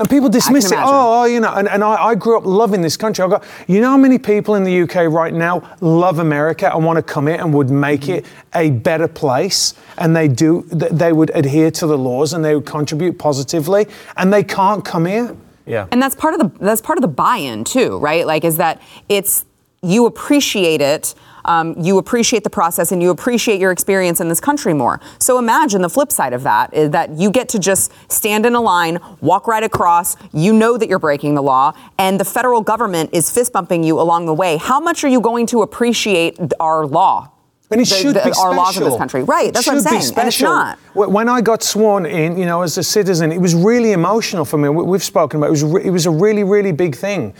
and 0.00 0.08
people 0.08 0.30
dismiss 0.30 0.72
it. 0.72 0.78
Oh, 0.80 1.24
you 1.24 1.40
know, 1.40 1.52
and, 1.52 1.68
and 1.68 1.84
I, 1.84 2.06
I, 2.06 2.14
grew 2.14 2.38
up 2.38 2.46
loving 2.46 2.80
this 2.80 2.96
country. 2.96 3.22
I 3.22 3.28
got, 3.28 3.44
you 3.68 3.82
know 3.82 3.90
how 3.90 3.98
many 3.98 4.18
people 4.18 4.54
in 4.54 4.64
the 4.64 4.80
UK 4.80 5.12
right 5.12 5.34
now 5.34 5.76
love 5.82 6.20
America 6.20 6.74
and 6.74 6.86
want 6.86 6.96
to 6.96 7.02
come 7.02 7.26
here 7.26 7.36
and 7.36 7.52
would 7.52 7.68
make 7.68 8.08
it 8.08 8.24
a 8.54 8.70
better 8.70 9.06
place, 9.06 9.74
and 9.98 10.16
they 10.16 10.26
do, 10.26 10.62
they 10.70 11.12
would 11.12 11.30
adhere 11.34 11.70
to 11.72 11.86
the 11.86 11.98
laws 11.98 12.32
and 12.32 12.42
they 12.42 12.54
would 12.54 12.64
contribute 12.64 13.18
positively, 13.18 13.86
and 14.16 14.32
they 14.32 14.42
can't 14.42 14.86
come 14.86 15.04
here. 15.04 15.36
Yeah. 15.70 15.86
And 15.92 16.02
that's 16.02 16.16
part 16.16 16.34
of 16.34 16.40
the 16.40 16.64
that's 16.64 16.80
part 16.80 16.98
of 16.98 17.02
the 17.02 17.08
buy-in 17.08 17.64
too, 17.64 17.98
right? 17.98 18.26
Like 18.26 18.44
is 18.44 18.56
that 18.56 18.82
it's 19.08 19.44
you 19.82 20.06
appreciate 20.06 20.80
it. 20.80 21.14
Um, 21.46 21.74
you 21.80 21.96
appreciate 21.96 22.44
the 22.44 22.50
process 22.50 22.92
and 22.92 23.02
you 23.02 23.08
appreciate 23.10 23.60
your 23.60 23.70
experience 23.70 24.20
in 24.20 24.28
this 24.28 24.40
country 24.40 24.74
more. 24.74 25.00
So 25.18 25.38
imagine 25.38 25.80
the 25.80 25.88
flip 25.88 26.12
side 26.12 26.34
of 26.34 26.42
that 26.42 26.74
is 26.74 26.90
that 26.90 27.10
you 27.16 27.30
get 27.30 27.48
to 27.50 27.58
just 27.58 27.92
stand 28.12 28.44
in 28.44 28.54
a 28.54 28.60
line, 28.60 28.98
walk 29.22 29.46
right 29.46 29.62
across, 29.62 30.16
you 30.34 30.52
know 30.52 30.76
that 30.76 30.88
you're 30.88 30.98
breaking 30.98 31.34
the 31.34 31.42
law, 31.42 31.72
and 31.98 32.20
the 32.20 32.26
federal 32.26 32.60
government 32.60 33.10
is 33.14 33.30
fist 33.30 33.54
bumping 33.54 33.82
you 33.82 33.98
along 33.98 34.26
the 34.26 34.34
way. 34.34 34.58
How 34.58 34.80
much 34.80 35.02
are 35.02 35.08
you 35.08 35.20
going 35.20 35.46
to 35.46 35.62
appreciate 35.62 36.38
our 36.60 36.84
law? 36.84 37.30
And 37.70 37.80
it 37.80 37.88
the, 37.88 37.94
should 37.94 38.16
the, 38.16 38.22
be 38.24 38.32
our 38.36 38.54
laws 38.54 38.76
of 38.76 38.84
this 38.84 38.96
country, 38.96 39.22
right? 39.22 39.52
That's 39.54 39.66
what 39.66 39.76
I'm 39.76 39.80
saying. 39.80 40.18
And 40.18 40.28
it's 40.28 40.40
not. 40.40 40.78
When 40.94 41.28
I 41.28 41.40
got 41.40 41.62
sworn 41.62 42.04
in, 42.04 42.36
you 42.36 42.44
know, 42.44 42.62
as 42.62 42.76
a 42.78 42.82
citizen, 42.82 43.30
it 43.30 43.40
was 43.40 43.54
really 43.54 43.92
emotional 43.92 44.44
for 44.44 44.58
me. 44.58 44.68
We've 44.68 45.04
spoken 45.04 45.38
about 45.38 45.46
it. 45.46 45.48
It 45.48 45.52
was, 45.52 45.64
re- 45.64 45.84
it 45.84 45.90
was 45.90 46.06
a 46.06 46.10
really, 46.10 46.42
really 46.42 46.72
big 46.72 46.96
thing. 46.96 47.32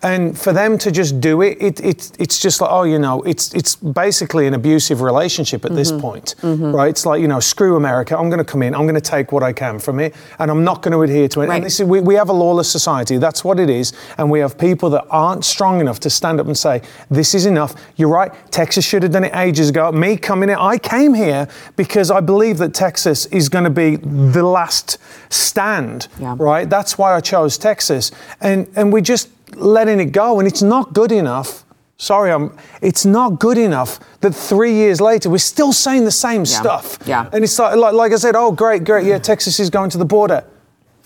And 0.00 0.38
for 0.38 0.52
them 0.52 0.78
to 0.78 0.92
just 0.92 1.20
do 1.20 1.42
it, 1.42 1.58
it, 1.60 1.80
it 1.80 2.12
it's 2.20 2.40
just 2.40 2.60
like, 2.60 2.70
oh, 2.70 2.84
you 2.84 3.00
know, 3.00 3.20
it's 3.22 3.52
it's 3.52 3.74
basically 3.74 4.46
an 4.46 4.54
abusive 4.54 5.00
relationship 5.00 5.64
at 5.64 5.74
this 5.74 5.90
mm-hmm. 5.90 6.00
point, 6.00 6.34
mm-hmm. 6.40 6.72
right? 6.72 6.90
It's 6.90 7.04
like, 7.04 7.20
you 7.20 7.26
know, 7.26 7.40
screw 7.40 7.74
America. 7.74 8.16
I'm 8.16 8.28
going 8.28 8.38
to 8.38 8.44
come 8.44 8.62
in. 8.62 8.76
I'm 8.76 8.82
going 8.82 8.94
to 8.94 9.00
take 9.00 9.32
what 9.32 9.42
I 9.42 9.52
can 9.52 9.80
from 9.80 9.98
it, 9.98 10.14
and 10.38 10.52
I'm 10.52 10.62
not 10.62 10.82
going 10.82 10.92
to 10.92 11.02
adhere 11.02 11.26
to 11.28 11.40
it. 11.40 11.48
Right. 11.48 11.56
And 11.56 11.64
this 11.64 11.80
is, 11.80 11.86
we, 11.86 12.00
we 12.00 12.14
have 12.14 12.28
a 12.28 12.32
lawless 12.32 12.70
society. 12.70 13.18
That's 13.18 13.44
what 13.44 13.58
it 13.58 13.68
is. 13.68 13.92
And 14.18 14.30
we 14.30 14.38
have 14.38 14.56
people 14.56 14.88
that 14.90 15.04
aren't 15.10 15.44
strong 15.44 15.80
enough 15.80 15.98
to 16.00 16.10
stand 16.10 16.38
up 16.38 16.46
and 16.46 16.56
say, 16.56 16.82
this 17.10 17.34
is 17.34 17.46
enough. 17.46 17.74
You're 17.96 18.08
right. 18.08 18.30
Texas 18.52 18.84
should 18.84 19.02
have 19.02 19.10
done 19.10 19.24
it 19.24 19.34
ages 19.34 19.70
ago. 19.70 19.90
Me 19.90 20.16
coming 20.16 20.48
in, 20.48 20.56
I 20.56 20.78
came 20.78 21.12
here 21.12 21.48
because 21.74 22.12
I 22.12 22.20
believe 22.20 22.58
that 22.58 22.72
Texas 22.72 23.26
is 23.26 23.48
going 23.48 23.64
to 23.64 23.70
be 23.70 23.96
the 23.96 24.44
last 24.44 24.98
stand, 25.28 26.06
Yeah. 26.20 26.36
right? 26.38 26.70
That's 26.70 26.96
why 26.96 27.14
I 27.16 27.20
chose 27.20 27.58
Texas. 27.58 28.12
And, 28.40 28.68
and 28.76 28.92
we 28.92 29.02
just 29.02 29.28
letting 29.60 30.00
it 30.00 30.12
go. 30.12 30.38
And 30.38 30.48
it's 30.48 30.62
not 30.62 30.92
good 30.92 31.12
enough. 31.12 31.64
Sorry, 31.96 32.30
I'm, 32.30 32.56
it's 32.80 33.04
not 33.04 33.40
good 33.40 33.58
enough 33.58 33.98
that 34.20 34.32
three 34.32 34.72
years 34.72 35.00
later 35.00 35.30
we're 35.30 35.38
still 35.38 35.72
saying 35.72 36.04
the 36.04 36.12
same 36.12 36.46
stuff. 36.46 36.96
Yeah. 37.04 37.28
And 37.32 37.42
it's 37.42 37.58
like, 37.58 37.76
like, 37.76 37.92
like 37.92 38.12
I 38.12 38.16
said, 38.16 38.36
oh, 38.36 38.52
great, 38.52 38.84
great. 38.84 39.04
Yeah, 39.04 39.18
Texas 39.18 39.58
is 39.58 39.68
going 39.68 39.90
to 39.90 39.98
the 39.98 40.04
border. 40.04 40.44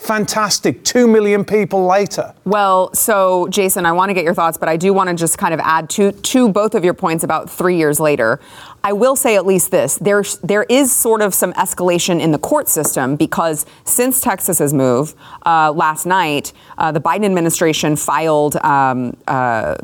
Fantastic. 0.02 0.82
Two 0.82 1.06
million 1.06 1.44
people 1.44 1.86
later. 1.86 2.34
Well, 2.44 2.92
so 2.92 3.46
Jason, 3.48 3.86
I 3.86 3.92
want 3.92 4.10
to 4.10 4.14
get 4.14 4.24
your 4.24 4.34
thoughts, 4.34 4.58
but 4.58 4.68
I 4.68 4.76
do 4.76 4.92
want 4.92 5.08
to 5.10 5.14
just 5.14 5.38
kind 5.38 5.54
of 5.54 5.60
add 5.60 5.88
to 5.90 6.10
to 6.10 6.48
both 6.48 6.74
of 6.74 6.84
your 6.84 6.92
points 6.92 7.22
about 7.22 7.48
three 7.48 7.76
years 7.76 8.00
later. 8.00 8.40
I 8.82 8.94
will 8.94 9.14
say 9.14 9.36
at 9.36 9.46
least 9.46 9.70
this: 9.70 9.96
there's 9.98 10.38
there 10.38 10.64
is 10.64 10.92
sort 10.92 11.22
of 11.22 11.34
some 11.34 11.52
escalation 11.52 12.20
in 12.20 12.32
the 12.32 12.38
court 12.38 12.68
system 12.68 13.14
because 13.14 13.64
since 13.84 14.20
Texas's 14.20 14.74
move 14.74 15.14
uh, 15.46 15.70
last 15.70 16.04
night, 16.04 16.52
uh, 16.78 16.90
the 16.90 17.00
Biden 17.00 17.24
administration 17.24 17.94
filed. 17.94 18.56
Um, 18.56 19.16
uh, 19.28 19.76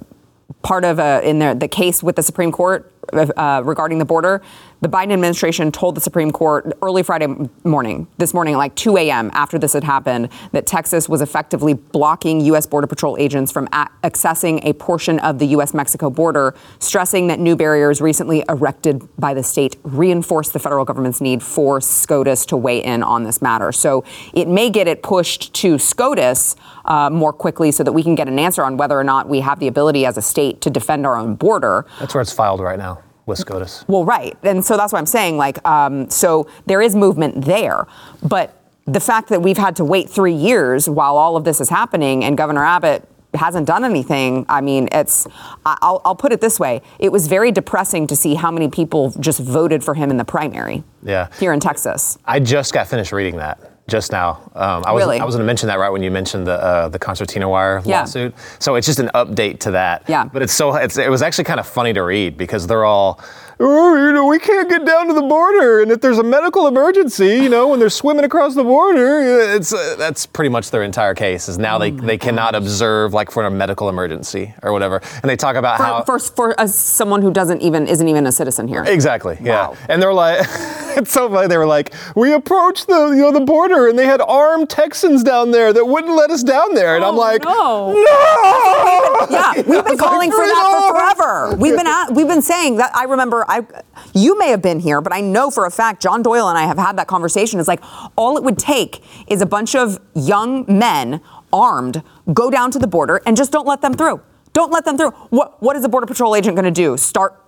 part 0.62 0.84
of 0.84 0.98
a, 0.98 1.20
in 1.26 1.38
the, 1.38 1.54
the 1.54 1.68
case 1.68 2.02
with 2.02 2.16
the 2.16 2.22
Supreme 2.22 2.50
Court 2.50 2.92
uh, 3.12 3.62
regarding 3.64 3.98
the 3.98 4.04
border, 4.04 4.42
the 4.80 4.88
Biden 4.88 5.12
administration 5.12 5.72
told 5.72 5.96
the 5.96 6.00
Supreme 6.00 6.30
Court 6.30 6.72
early 6.82 7.02
Friday 7.02 7.26
morning, 7.64 8.06
this 8.18 8.32
morning 8.32 8.56
like 8.56 8.74
2 8.76 8.96
a.m. 8.96 9.30
after 9.34 9.58
this 9.58 9.72
had 9.72 9.82
happened, 9.82 10.28
that 10.52 10.66
Texas 10.66 11.08
was 11.08 11.20
effectively 11.20 11.74
blocking 11.74 12.40
U.S. 12.42 12.66
Border 12.66 12.86
Patrol 12.86 13.16
agents 13.18 13.50
from 13.50 13.68
a- 13.72 13.88
accessing 14.04 14.64
a 14.64 14.72
portion 14.74 15.18
of 15.20 15.38
the 15.40 15.46
U.S. 15.46 15.74
Mexico 15.74 16.10
border, 16.10 16.54
stressing 16.78 17.26
that 17.26 17.40
new 17.40 17.56
barriers 17.56 18.00
recently 18.00 18.44
erected 18.48 19.02
by 19.18 19.34
the 19.34 19.42
state 19.42 19.76
reinforce 19.82 20.50
the 20.50 20.58
federal 20.58 20.84
government's 20.84 21.20
need 21.20 21.42
for 21.42 21.80
SCOTUS 21.80 22.46
to 22.46 22.56
weigh 22.56 22.82
in 22.82 23.02
on 23.02 23.24
this 23.24 23.42
matter. 23.42 23.72
So 23.72 24.04
it 24.32 24.46
may 24.46 24.70
get 24.70 24.86
it 24.86 25.02
pushed 25.02 25.52
to 25.54 25.78
SCOTUS 25.78 26.54
uh, 26.84 27.10
more 27.10 27.32
quickly 27.32 27.72
so 27.72 27.82
that 27.82 27.92
we 27.92 28.02
can 28.04 28.14
get 28.14 28.28
an 28.28 28.38
answer 28.38 28.62
on 28.62 28.76
whether 28.76 28.98
or 28.98 29.04
not 29.04 29.28
we 29.28 29.40
have 29.40 29.58
the 29.58 29.66
ability 29.66 30.06
as 30.06 30.16
a 30.16 30.22
state 30.22 30.60
to 30.60 30.70
defend 30.70 31.04
our 31.04 31.16
own 31.16 31.34
border. 31.34 31.84
That's 31.98 32.14
where 32.14 32.22
it's 32.22 32.32
filed 32.32 32.60
right 32.60 32.78
now 32.78 33.02
with 33.28 33.38
SCOTUS. 33.38 33.84
Well, 33.86 34.04
right. 34.04 34.36
And 34.42 34.64
so 34.64 34.76
that's 34.76 34.92
what 34.92 34.98
I'm 34.98 35.06
saying. 35.06 35.36
Like, 35.36 35.64
um, 35.68 36.10
so 36.10 36.48
there 36.66 36.82
is 36.82 36.96
movement 36.96 37.44
there. 37.44 37.86
But 38.22 38.54
the 38.86 39.00
fact 39.00 39.28
that 39.28 39.42
we've 39.42 39.58
had 39.58 39.76
to 39.76 39.84
wait 39.84 40.08
three 40.10 40.32
years 40.34 40.88
while 40.88 41.16
all 41.16 41.36
of 41.36 41.44
this 41.44 41.60
is 41.60 41.68
happening 41.68 42.24
and 42.24 42.36
Governor 42.36 42.64
Abbott 42.64 43.06
hasn't 43.34 43.66
done 43.66 43.84
anything, 43.84 44.46
I 44.48 44.62
mean, 44.62 44.88
it's, 44.90 45.26
I'll, 45.66 46.00
I'll 46.06 46.16
put 46.16 46.32
it 46.32 46.40
this 46.40 46.58
way. 46.58 46.80
It 46.98 47.12
was 47.12 47.28
very 47.28 47.52
depressing 47.52 48.06
to 48.06 48.16
see 48.16 48.34
how 48.34 48.50
many 48.50 48.68
people 48.70 49.10
just 49.20 49.40
voted 49.40 49.84
for 49.84 49.92
him 49.94 50.10
in 50.10 50.16
the 50.16 50.24
primary 50.24 50.82
Yeah. 51.02 51.28
here 51.38 51.52
in 51.52 51.60
Texas. 51.60 52.16
I 52.24 52.40
just 52.40 52.72
got 52.72 52.88
finished 52.88 53.12
reading 53.12 53.36
that 53.36 53.67
just 53.88 54.12
now. 54.12 54.38
Um, 54.54 54.84
I 54.86 54.92
was 54.92 55.02
Really? 55.02 55.18
I 55.18 55.24
was 55.24 55.34
going 55.34 55.42
to 55.42 55.46
mention 55.46 55.66
that 55.68 55.78
right 55.78 55.90
when 55.90 56.02
you 56.02 56.10
mentioned 56.10 56.46
the 56.46 56.62
uh, 56.62 56.88
the 56.88 56.98
Concertina 56.98 57.48
Wire 57.48 57.82
Yeah. 57.84 58.00
lawsuit. 58.00 58.34
So 58.60 58.74
it's 58.76 58.86
just 58.86 59.00
an 59.00 59.10
update 59.14 59.58
to 59.60 59.72
that. 59.72 60.04
Yeah. 60.08 60.24
But 60.26 60.42
it's 60.42 60.52
so 60.52 60.74
it's, 60.76 60.98
it 60.98 61.10
was 61.10 61.22
actually 61.22 61.44
kind 61.44 61.58
of 61.58 61.66
funny 61.66 61.92
to 61.94 62.02
read 62.02 62.36
because 62.36 62.66
they're 62.66 62.84
all. 62.84 63.20
Oh, 63.60 63.96
you 63.96 64.12
know, 64.12 64.26
we 64.26 64.38
can't 64.38 64.68
get 64.68 64.84
down 64.84 65.08
to 65.08 65.14
the 65.14 65.22
border, 65.22 65.82
and 65.82 65.90
if 65.90 66.00
there's 66.00 66.18
a 66.18 66.22
medical 66.22 66.68
emergency, 66.68 67.38
you 67.38 67.48
know, 67.48 67.66
when 67.68 67.80
they're 67.80 67.90
swimming 67.90 68.24
across 68.24 68.54
the 68.54 68.62
border, 68.62 69.20
it's 69.56 69.72
uh, 69.72 69.96
that's 69.98 70.26
pretty 70.26 70.48
much 70.48 70.70
their 70.70 70.84
entire 70.84 71.12
case. 71.14 71.48
Is 71.48 71.58
now 71.58 71.74
Oh 71.76 71.80
they 71.80 71.90
they 71.90 72.18
cannot 72.18 72.54
observe 72.54 73.12
like 73.14 73.32
for 73.32 73.42
a 73.44 73.50
medical 73.50 73.88
emergency 73.88 74.54
or 74.62 74.72
whatever, 74.72 75.00
and 75.22 75.28
they 75.28 75.34
talk 75.36 75.56
about 75.56 75.78
how 75.78 76.04
For, 76.04 76.20
for, 76.20 76.52
for 76.54 76.60
as 76.60 76.78
someone 76.78 77.20
who 77.20 77.32
doesn't 77.32 77.60
even, 77.60 77.88
isn't 77.88 78.06
even 78.06 78.26
a 78.28 78.32
citizen 78.32 78.68
here. 78.68 78.84
Exactly. 78.86 79.36
Yeah. 79.42 79.68
Wow. 79.70 79.76
And 79.88 80.00
they're 80.00 80.14
like, 80.14 80.38
it's 80.96 81.10
so 81.10 81.28
funny. 81.28 81.48
They 81.48 81.58
were 81.58 81.66
like, 81.66 81.92
we 82.14 82.32
approached 82.34 82.86
the 82.86 83.08
you 83.08 83.22
know 83.22 83.32
the 83.32 83.40
border, 83.44 83.88
and 83.88 83.98
they 83.98 84.06
had 84.06 84.20
armed 84.20 84.70
Texans 84.70 85.24
down 85.24 85.50
there 85.50 85.72
that 85.72 85.84
wouldn't 85.84 86.14
let 86.14 86.30
us 86.30 86.44
down 86.44 86.74
there. 86.74 86.94
And 86.94 87.04
I'm 87.04 87.14
Oh, 87.14 87.18
like, 87.18 87.42
no. 87.42 87.92
no. 87.92 89.26
Yeah, 89.30 89.52
we've 89.56 89.66
been 89.66 89.74
It's 89.78 89.88
like, 89.88 89.98
calling 89.98 90.30
for 90.30 90.46
that 90.46 90.92
for 90.92 90.94
forever. 91.24 91.56
We've 91.56 91.76
been 91.76 91.86
at, 91.88 92.10
we've 92.12 92.28
been 92.28 92.42
saying 92.42 92.76
that. 92.76 92.92
I 92.94 93.02
remember. 93.04 93.46
I, 93.48 93.66
you 94.14 94.38
may 94.38 94.50
have 94.50 94.62
been 94.62 94.80
here, 94.80 95.00
but 95.00 95.12
I 95.12 95.20
know 95.20 95.50
for 95.50 95.66
a 95.66 95.70
fact 95.70 96.02
John 96.02 96.22
Doyle 96.22 96.48
and 96.48 96.58
I 96.58 96.66
have 96.66 96.78
had 96.78 96.96
that 96.98 97.06
conversation. 97.06 97.58
It's 97.58 97.68
like 97.68 97.82
all 98.16 98.36
it 98.36 98.44
would 98.44 98.58
take 98.58 99.02
is 99.26 99.40
a 99.40 99.46
bunch 99.46 99.74
of 99.74 99.98
young 100.14 100.64
men 100.68 101.20
armed 101.52 102.02
go 102.32 102.50
down 102.50 102.70
to 102.72 102.78
the 102.78 102.86
border 102.86 103.20
and 103.26 103.36
just 103.36 103.52
don't 103.52 103.66
let 103.66 103.80
them 103.80 103.94
through. 103.94 104.20
Don't 104.52 104.72
let 104.72 104.84
them 104.84 104.96
through. 104.96 105.10
What 105.30 105.62
what 105.62 105.76
is 105.76 105.84
a 105.84 105.88
border 105.88 106.06
patrol 106.06 106.34
agent 106.34 106.56
going 106.56 106.64
to 106.64 106.70
do? 106.70 106.96
Start? 106.96 107.40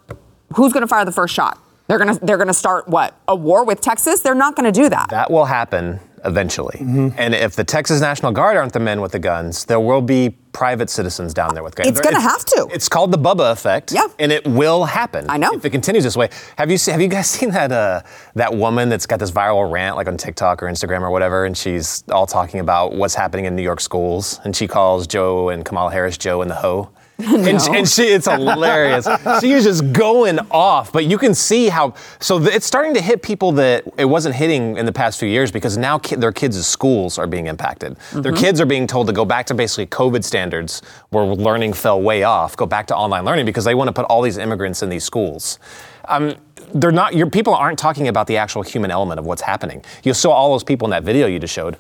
Who's 0.55 0.73
going 0.73 0.83
to 0.83 0.89
fire 0.89 1.05
the 1.05 1.13
first 1.13 1.35
shot? 1.35 1.59
They're 1.87 1.99
gonna 1.99 2.19
they're 2.23 2.39
gonna 2.39 2.55
start 2.55 2.89
what 2.89 3.21
a 3.27 3.35
war 3.35 3.65
with 3.65 3.81
Texas? 3.81 4.21
They're 4.21 4.35
not 4.35 4.55
going 4.55 4.73
to 4.73 4.81
do 4.81 4.89
that. 4.89 5.09
That 5.11 5.31
will 5.31 5.47
happen 5.47 5.99
eventually. 6.25 6.79
Mm-hmm. 6.79 7.09
And 7.17 7.35
if 7.35 7.57
the 7.57 7.65
Texas 7.65 8.01
National 8.01 8.33
Guard 8.33 8.57
aren't 8.57 8.73
the 8.73 8.81
men 8.81 9.01
with 9.01 9.13
the 9.13 9.19
guns, 9.19 9.65
there 9.65 9.81
will 9.81 10.03
be 10.03 10.37
private 10.53 10.91
citizens 10.91 11.33
down 11.35 11.55
there 11.55 11.63
with 11.63 11.75
guns. 11.75 11.89
It's 11.89 12.01
gonna 12.01 12.21
have 12.21 12.45
to. 12.45 12.69
It's 12.73 12.89
called 12.89 13.13
the 13.13 13.19
Bubba 13.19 13.53
effect. 13.53 13.93
Yeah. 13.93 14.07
And 14.19 14.33
it 14.33 14.47
will 14.47 14.85
happen. 14.85 15.27
I 15.29 15.37
know. 15.37 15.53
If 15.53 15.65
it 15.65 15.71
continues 15.71 16.05
this 16.05 16.17
way. 16.17 16.29
Have 16.57 16.71
you 16.71 16.79
seen, 16.79 16.93
have 16.93 17.01
you 17.01 17.09
guys 17.09 17.29
seen 17.31 17.51
that 17.51 17.73
uh, 17.73 18.03
that 18.35 18.55
woman 18.55 18.89
that's 18.89 19.07
got 19.07 19.19
this 19.19 19.31
viral 19.31 19.71
rant 19.71 19.97
like 19.97 20.09
on 20.09 20.17
TikTok 20.17 20.63
or 20.63 20.67
Instagram 20.67 21.03
or 21.03 21.11
whatever, 21.11 21.45
and 21.45 21.57
she's 21.57 22.05
all 22.11 22.27
talking 22.27 22.61
about 22.61 22.95
what's 22.95 23.15
happening 23.15 23.45
in 23.45 23.57
New 23.57 23.63
York 23.63 23.81
schools, 23.81 24.41
and 24.45 24.55
she 24.55 24.67
calls 24.67 25.07
Joe 25.07 25.49
and 25.51 25.65
Kamala 25.65 25.93
Harris 25.93 26.19
Joe 26.19 26.43
and 26.43 26.51
the 26.51 26.57
hoe. 26.57 26.91
And, 27.51 27.61
she, 27.61 27.71
and 27.73 27.89
she, 27.89 28.03
it's 28.05 28.27
hilarious. 28.27 29.07
she 29.41 29.53
is 29.53 29.65
just 29.65 29.93
going 29.93 30.39
off, 30.51 30.93
but 30.93 31.05
you 31.05 31.19
can 31.19 31.35
see 31.35 31.69
how. 31.69 31.95
So 32.21 32.39
th- 32.39 32.55
it's 32.55 32.67
starting 32.67 32.95
to 32.95 33.01
hit 33.01 33.23
people 33.23 33.53
that 33.53 33.85
it 33.97 34.05
wasn't 34.05 34.35
hitting 34.35 34.77
in 34.77 34.87
the 34.87 34.93
past 34.93 35.19
few 35.19 35.29
years 35.29 35.51
because 35.51 35.77
now 35.77 35.99
ki- 35.99 36.17
their 36.17 36.33
kids' 36.33 36.65
schools 36.67 37.19
are 37.19 37.27
being 37.27 37.47
impacted. 37.47 37.97
Their 38.13 38.33
kids 38.33 38.61
are 38.61 38.67
being 38.67 38.87
told 38.87 39.07
to 39.09 39.13
go 39.13 39.25
back 39.25 39.47
to 39.47 39.55
basically 39.55 39.87
COVID 39.87 40.25
standards 40.25 40.83
where 41.11 41.25
learning 41.25 41.73
fell 41.73 42.01
way 42.01 42.23
off, 42.23 42.57
go 42.57 42.67
back 42.67 42.87
to 42.89 42.97
online 42.97 43.25
learning 43.25 43.47
because 43.47 43.65
they 43.65 43.75
want 43.75 43.89
to 43.89 43.93
put 43.93 44.05
all 44.07 44.23
these 44.23 44.39
immigrants 44.39 44.83
in 44.83 44.89
these 44.89 45.05
schools. 45.05 45.59
Um, 46.07 46.35
they're 46.75 46.93
not. 46.93 47.15
Your 47.15 47.29
people 47.29 47.55
aren't 47.55 47.79
talking 47.79 48.09
about 48.09 48.27
the 48.27 48.37
actual 48.37 48.63
human 48.63 48.91
element 48.91 49.19
of 49.19 49.27
what's 49.27 49.43
happening. 49.43 49.85
You 50.05 50.15
saw 50.15 50.31
all 50.31 50.53
those 50.53 50.65
people 50.65 50.87
in 50.87 50.91
that 50.91 51.03
video 51.03 51.27
you 51.27 51.39
just 51.39 51.55
showed 51.55 51.77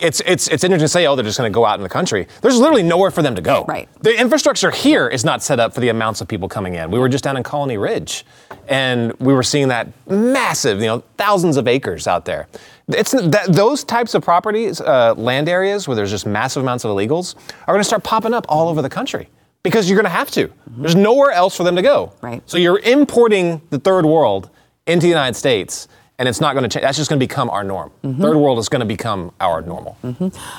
it's 0.00 0.20
it's 0.26 0.48
it's 0.48 0.64
interesting 0.64 0.84
to 0.84 0.88
say, 0.88 1.06
oh, 1.06 1.16
they're 1.16 1.24
just 1.24 1.38
going 1.38 1.50
to 1.50 1.54
go 1.54 1.64
out 1.64 1.78
in 1.78 1.82
the 1.82 1.88
country. 1.88 2.26
There's 2.40 2.58
literally 2.58 2.82
nowhere 2.82 3.10
for 3.10 3.22
them 3.22 3.34
to 3.34 3.42
go. 3.42 3.64
Right. 3.66 3.88
The 4.02 4.18
infrastructure 4.18 4.70
here 4.70 5.08
is 5.08 5.24
not 5.24 5.42
set 5.42 5.60
up 5.60 5.74
for 5.74 5.80
the 5.80 5.88
amounts 5.88 6.20
of 6.20 6.28
people 6.28 6.48
coming 6.48 6.74
in. 6.74 6.90
We 6.90 6.98
were 6.98 7.08
just 7.08 7.24
down 7.24 7.36
in 7.36 7.42
Colony 7.42 7.76
Ridge, 7.76 8.24
and 8.68 9.12
we 9.20 9.32
were 9.32 9.42
seeing 9.42 9.68
that 9.68 9.88
massive, 10.08 10.80
you 10.80 10.86
know, 10.86 11.02
thousands 11.16 11.56
of 11.56 11.66
acres 11.68 12.06
out 12.06 12.24
there. 12.24 12.48
It's 12.88 13.12
that 13.12 13.46
those 13.48 13.84
types 13.84 14.14
of 14.14 14.22
properties, 14.22 14.80
uh, 14.80 15.14
land 15.14 15.48
areas 15.48 15.86
where 15.86 15.94
there's 15.94 16.10
just 16.10 16.26
massive 16.26 16.62
amounts 16.62 16.84
of 16.84 16.90
illegals, 16.90 17.34
are 17.66 17.74
going 17.74 17.80
to 17.80 17.84
start 17.84 18.02
popping 18.02 18.32
up 18.32 18.46
all 18.48 18.68
over 18.68 18.80
the 18.82 18.88
country 18.88 19.28
because 19.62 19.88
you're 19.88 19.96
going 19.96 20.04
to 20.04 20.10
have 20.10 20.30
to. 20.30 20.50
There's 20.78 20.94
nowhere 20.94 21.30
else 21.30 21.56
for 21.56 21.64
them 21.64 21.76
to 21.76 21.82
go. 21.82 22.12
Right. 22.22 22.42
So 22.46 22.56
you're 22.56 22.78
importing 22.78 23.60
the 23.70 23.78
third 23.78 24.06
world 24.06 24.50
into 24.86 25.02
the 25.02 25.08
United 25.08 25.34
States. 25.34 25.88
And 26.18 26.28
it's 26.28 26.40
not 26.40 26.54
going 26.54 26.64
to 26.64 26.68
change. 26.68 26.82
That's 26.82 26.96
just 26.98 27.08
going 27.08 27.20
to 27.20 27.24
become 27.24 27.48
our 27.48 27.62
norm. 27.62 27.92
Third 28.02 28.36
world 28.36 28.58
is 28.58 28.68
going 28.68 28.80
to 28.80 28.86
become 28.86 29.32
our 29.40 29.62
normal. 29.62 29.96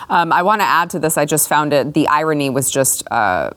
Um, 0.10 0.32
I 0.32 0.42
want 0.42 0.62
to 0.62 0.66
add 0.66 0.90
to 0.92 1.00
this. 1.00 1.18
I 1.18 1.26
just 1.26 1.50
found 1.50 1.74
it. 1.74 1.94
The 1.94 2.08
irony 2.08 2.50
was 2.50 2.72
just 2.72 3.04
uh, 3.12 3.52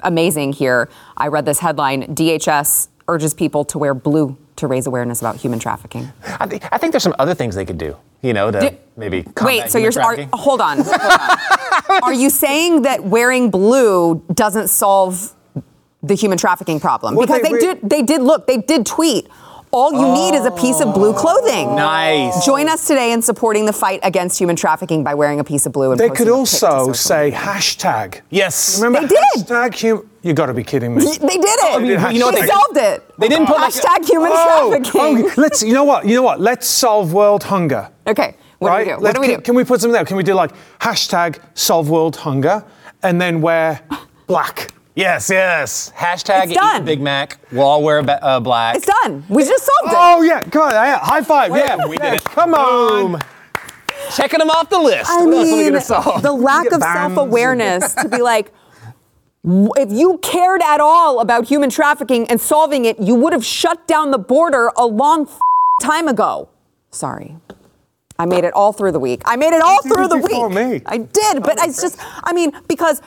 amazing 0.00 0.52
here. 0.52 0.90
I 1.16 1.28
read 1.28 1.46
this 1.46 1.60
headline: 1.60 2.14
DHS 2.14 2.88
urges 3.08 3.32
people 3.32 3.64
to 3.66 3.78
wear 3.78 3.94
blue 3.94 4.36
to 4.56 4.66
raise 4.66 4.86
awareness 4.86 5.20
about 5.20 5.36
human 5.36 5.58
trafficking. 5.58 6.10
I, 6.24 6.46
thi- 6.46 6.60
I 6.72 6.78
think 6.78 6.92
there's 6.92 7.02
some 7.02 7.14
other 7.18 7.34
things 7.34 7.54
they 7.54 7.64
could 7.64 7.78
do. 7.78 7.96
You 8.22 8.32
know, 8.32 8.50
to 8.50 8.60
Di- 8.60 8.78
maybe 8.96 9.24
Wait, 9.42 9.70
so 9.70 9.78
you're 9.78 9.92
are, 10.00 10.16
hold 10.32 10.60
on. 10.60 10.78
Hold 10.80 10.88
on. 10.90 12.02
are 12.02 12.14
you 12.14 12.28
saying 12.30 12.82
that 12.82 13.04
wearing 13.04 13.50
blue 13.50 14.24
doesn't 14.34 14.68
solve 14.68 15.34
the 16.02 16.14
human 16.14 16.36
trafficking 16.38 16.80
problem? 16.80 17.14
Well, 17.14 17.26
because 17.26 17.42
they 17.42 17.48
they, 17.48 17.54
re- 17.54 17.60
did. 17.60 17.80
They 17.90 18.02
did 18.02 18.22
look. 18.22 18.46
They 18.46 18.58
did 18.58 18.84
tweet. 18.86 19.28
All 19.78 19.92
you 19.92 20.08
need 20.14 20.34
is 20.34 20.46
a 20.46 20.50
piece 20.52 20.80
of 20.80 20.94
blue 20.94 21.12
clothing. 21.12 21.74
Nice. 21.76 22.46
Join 22.46 22.66
us 22.66 22.86
today 22.86 23.12
in 23.12 23.20
supporting 23.20 23.66
the 23.66 23.74
fight 23.74 24.00
against 24.02 24.38
human 24.38 24.56
trafficking 24.56 25.04
by 25.04 25.12
wearing 25.12 25.38
a 25.38 25.44
piece 25.44 25.66
of 25.66 25.72
blue. 25.72 25.90
And 25.90 26.00
They 26.00 26.08
could 26.08 26.14
a 26.14 26.16
pic 26.20 26.26
to 26.28 26.32
also 26.32 26.92
say 26.94 27.24
media. 27.24 27.38
hashtag. 27.40 28.20
Yes. 28.30 28.80
Remember 28.80 29.06
They 29.06 29.14
did. 29.14 29.46
hashtag 29.46 29.74
human. 29.74 30.08
You 30.22 30.32
got 30.32 30.46
to 30.46 30.54
be 30.54 30.64
kidding 30.64 30.94
me. 30.94 31.02
They 31.04 31.18
did 31.18 31.44
it. 31.44 31.58
Oh, 31.74 31.78
you 31.78 31.98
know- 31.98 32.08
you 32.08 32.20
know 32.20 32.30
they 32.30 32.40
they- 32.40 32.46
solved 32.46 32.78
it. 32.78 33.04
They 33.18 33.28
didn't 33.28 33.48
put 33.48 33.58
like 33.58 33.74
a- 33.74 33.78
hashtag 33.78 34.08
human 34.08 34.30
Oh, 34.32 34.80
trafficking. 34.82 35.26
oh, 35.28 35.32
let's. 35.36 35.62
You 35.62 35.74
know 35.74 35.84
what? 35.84 36.06
You 36.06 36.14
know 36.14 36.22
what? 36.22 36.40
Let's 36.40 36.66
solve 36.66 37.12
world 37.12 37.42
hunger. 37.42 37.90
Okay, 38.06 38.34
what 38.60 38.68
right? 38.70 38.78
do 38.78 38.84
we 38.84 38.84
do? 38.84 38.90
What 38.94 39.02
Let's- 39.02 39.14
do 39.16 39.20
we 39.20 39.26
can, 39.26 39.36
do? 39.36 39.42
Can 39.42 39.54
we 39.56 39.64
put 39.64 39.82
something 39.82 39.92
there? 39.92 40.06
Can 40.06 40.16
we 40.16 40.22
do 40.22 40.32
like 40.32 40.52
hashtag 40.80 41.38
solve 41.52 41.90
world 41.90 42.16
hunger 42.16 42.64
and 43.02 43.20
then 43.20 43.42
wear 43.42 43.80
Black. 44.26 44.72
Yes, 44.96 45.28
yes. 45.30 45.92
Hashtag 45.94 46.44
It's 46.44 46.52
eat 46.52 46.54
done. 46.54 46.84
Big 46.86 47.00
Mac. 47.02 47.38
We'll 47.52 47.62
all 47.66 47.82
wear 47.82 48.02
ba- 48.02 48.22
uh, 48.24 48.40
black. 48.40 48.76
It's 48.76 48.86
done. 48.86 49.24
We 49.28 49.44
just 49.44 49.62
solved 49.64 49.92
it. 49.92 49.98
Oh 49.98 50.22
yeah, 50.22 50.42
come 50.42 50.62
on, 50.62 50.70
yeah, 50.72 50.98
high 50.98 51.20
five, 51.22 51.54
yeah, 51.54 51.86
we 51.86 51.98
did 51.98 52.14
it. 52.14 52.24
Come 52.24 52.54
on. 52.54 53.12
Boom. 53.12 53.20
Checking 54.14 54.38
them 54.38 54.48
off 54.50 54.70
the 54.70 54.78
list. 54.78 55.10
I 55.10 55.24
what 55.26 55.34
else 55.34 55.48
are 55.48 55.52
we 55.52 55.56
mean, 55.64 55.72
gonna 55.72 55.80
solve? 55.82 56.22
the 56.22 56.32
lack 56.32 56.66
of 56.72 56.80
bans. 56.80 57.14
self-awareness 57.14 57.94
to 57.96 58.08
be 58.08 58.22
like, 58.22 58.52
w- 59.44 59.68
if 59.76 59.90
you 59.92 60.18
cared 60.22 60.62
at 60.62 60.80
all 60.80 61.20
about 61.20 61.46
human 61.46 61.68
trafficking 61.70 62.26
and 62.30 62.40
solving 62.40 62.84
it, 62.86 62.98
you 62.98 63.14
would 63.16 63.32
have 63.34 63.44
shut 63.44 63.86
down 63.86 64.12
the 64.12 64.18
border 64.18 64.70
a 64.78 64.86
long 64.86 65.26
f- 65.28 65.38
time 65.82 66.08
ago. 66.08 66.48
Sorry. 66.90 67.36
I 68.18 68.26
made 68.26 68.44
it 68.44 68.54
all 68.54 68.72
through 68.72 68.92
the 68.92 69.00
week. 69.00 69.22
I 69.24 69.36
made 69.36 69.52
it 69.52 69.60
all 69.60 69.82
through 69.82 70.08
the 70.08 70.16
week. 70.16 70.50
me. 70.50 70.82
I 70.86 70.98
did, 70.98 71.42
but 71.42 71.58
it's 71.60 71.80
just, 71.80 71.98
I 72.24 72.32
mean, 72.32 72.52
because, 72.66 73.02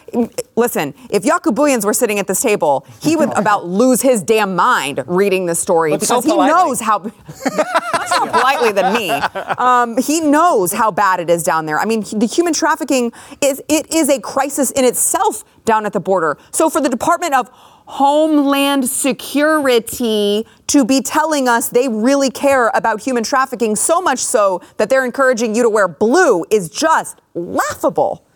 listen, 0.55 0.93
if 1.09 1.23
Booyens 1.23 1.83
were 1.83 1.93
sitting 1.93 2.19
at 2.19 2.27
this 2.27 2.41
table, 2.41 2.85
he 3.01 3.15
would 3.15 3.31
about 3.37 3.65
lose 3.65 4.01
his 4.01 4.21
damn 4.21 4.55
mind 4.55 5.03
reading 5.07 5.45
this 5.45 5.59
story 5.59 5.91
But 5.91 6.03
so 6.03 6.21
because 6.21 6.31
he 6.31 6.37
knows 6.37 6.79
how, 6.79 6.99
much 6.99 8.09
more 8.19 8.29
politely 8.29 8.71
than 8.71 8.93
me. 8.93 9.09
Um, 9.09 9.97
he 9.97 10.21
knows 10.21 10.73
how 10.73 10.91
bad 10.91 11.19
it 11.19 11.29
is 11.29 11.43
down 11.43 11.65
there. 11.65 11.79
I 11.79 11.85
mean, 11.85 12.01
the 12.01 12.27
human 12.27 12.53
trafficking 12.53 13.11
is 13.41 13.61
it 13.67 13.93
is 13.93 14.09
a 14.09 14.19
crisis 14.19 14.71
in 14.71 14.85
itself 14.85 15.43
down 15.65 15.85
at 15.85 15.93
the 15.93 15.99
border. 15.99 16.37
So 16.51 16.69
for 16.69 16.81
the 16.81 16.89
Department 16.89 17.33
of 17.33 17.49
Homeland 17.89 18.87
Security 18.87 20.45
to 20.67 20.85
be 20.85 21.01
telling 21.01 21.47
us 21.47 21.69
they 21.69 21.87
really 21.87 22.29
care 22.29 22.69
about 22.75 23.01
human 23.01 23.23
trafficking 23.23 23.75
so 23.75 23.99
much 23.99 24.19
so 24.19 24.61
that 24.77 24.91
they're 24.91 25.03
encouraging 25.03 25.55
you 25.55 25.63
to 25.63 25.69
wear 25.69 25.87
blue 25.87 26.45
is 26.51 26.69
just 26.69 27.19
laughable. 27.33 28.27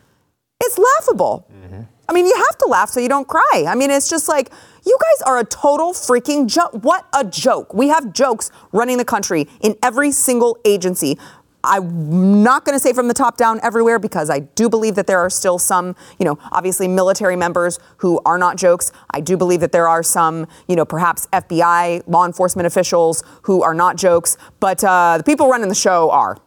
It's 0.60 0.80
laughable. 0.80 1.48
Mm-hmm. 1.54 1.82
I 2.10 2.14
mean, 2.14 2.26
you 2.26 2.36
have 2.36 2.58
to 2.58 2.66
laugh 2.66 2.90
so 2.90 3.00
you 3.00 3.08
don't 3.08 3.28
cry. 3.28 3.66
I 3.68 3.76
mean, 3.76 3.92
it's 3.92 4.10
just 4.10 4.28
like, 4.28 4.52
you 4.86 4.98
guys 5.00 5.28
are 5.28 5.38
a 5.38 5.46
total 5.46 5.94
freaking 5.94 6.48
joke. 6.48 6.74
What 6.82 7.06
a 7.14 7.24
joke. 7.24 7.76
We 7.76 7.90
have 7.90 8.12
jokes 8.12 8.50
running 8.72 8.98
the 8.98 9.06
country 9.06 9.48
in 9.62 9.78
every 9.84 10.12
single 10.12 10.58
agency. 10.66 11.20
I'm 11.64 12.44
not 12.44 12.66
going 12.66 12.76
to 12.76 12.80
say 12.80 12.92
from 12.92 13.08
the 13.08 13.14
top 13.14 13.38
down 13.38 13.60
everywhere 13.64 14.00
because 14.00 14.30
I 14.30 14.40
do 14.40 14.70
believe 14.70 14.96
that 14.96 15.08
there 15.08 15.20
are 15.20 15.30
still 15.30 15.58
some, 15.58 15.96
you 16.20 16.26
know, 16.26 16.38
obviously 16.52 16.88
military 16.88 17.36
members 17.36 17.80
who 17.98 18.20
are 18.26 18.38
not 18.38 18.58
jokes. 18.58 18.92
I 19.12 19.22
do 19.22 19.38
believe 19.38 19.62
that 19.62 19.72
there 19.72 19.88
are 19.88 20.04
some, 20.04 20.48
you 20.68 20.76
know, 20.76 20.86
perhaps 20.86 21.28
FBI 21.28 22.04
law 22.08 22.26
enforcement 22.26 22.68
officials 22.68 23.24
who 23.44 23.64
are 23.64 23.74
not 23.74 23.96
jokes, 23.96 24.36
but 24.60 24.84
uh, 24.84 25.18
the 25.18 25.24
people 25.24 25.48
running 25.48 25.70
the 25.70 25.76
show 25.76 26.10
are. 26.12 26.38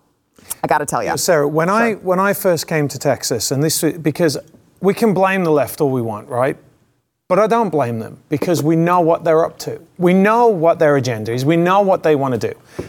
I 0.63 0.67
got 0.67 0.79
to 0.79 0.87
tell 0.87 1.03
you. 1.03 1.17
Sara, 1.17 1.49
when 1.49 1.69
I 1.69 1.95
when 1.95 2.21
I 2.21 2.33
first 2.33 2.69
came 2.69 2.87
to 2.89 2.99
Texas, 2.99 3.51
and 3.51 3.63
this 3.63 3.83
because 3.83 4.39
we 4.81 4.95
can 4.95 5.15
blame 5.15 5.45
the 5.45 5.51
left 5.51 5.81
all 5.81 5.91
we 5.91 6.03
want, 6.03 6.29
right? 6.29 6.57
But 7.29 7.41
I 7.41 7.49
don't 7.49 7.71
blame 7.71 7.99
them 7.99 8.23
because 8.29 8.63
we 8.63 8.77
know 8.77 9.01
what 9.01 9.25
they're 9.25 9.45
up 9.45 9.59
to. 9.61 9.81
We 9.99 10.15
know 10.15 10.47
what 10.47 10.79
their 10.79 10.97
agenda 10.97 11.33
is. 11.33 11.45
We 11.45 11.57
know 11.57 11.81
what 11.81 12.05
they 12.05 12.15
want 12.15 12.41
to 12.41 12.53
do. 12.53 12.87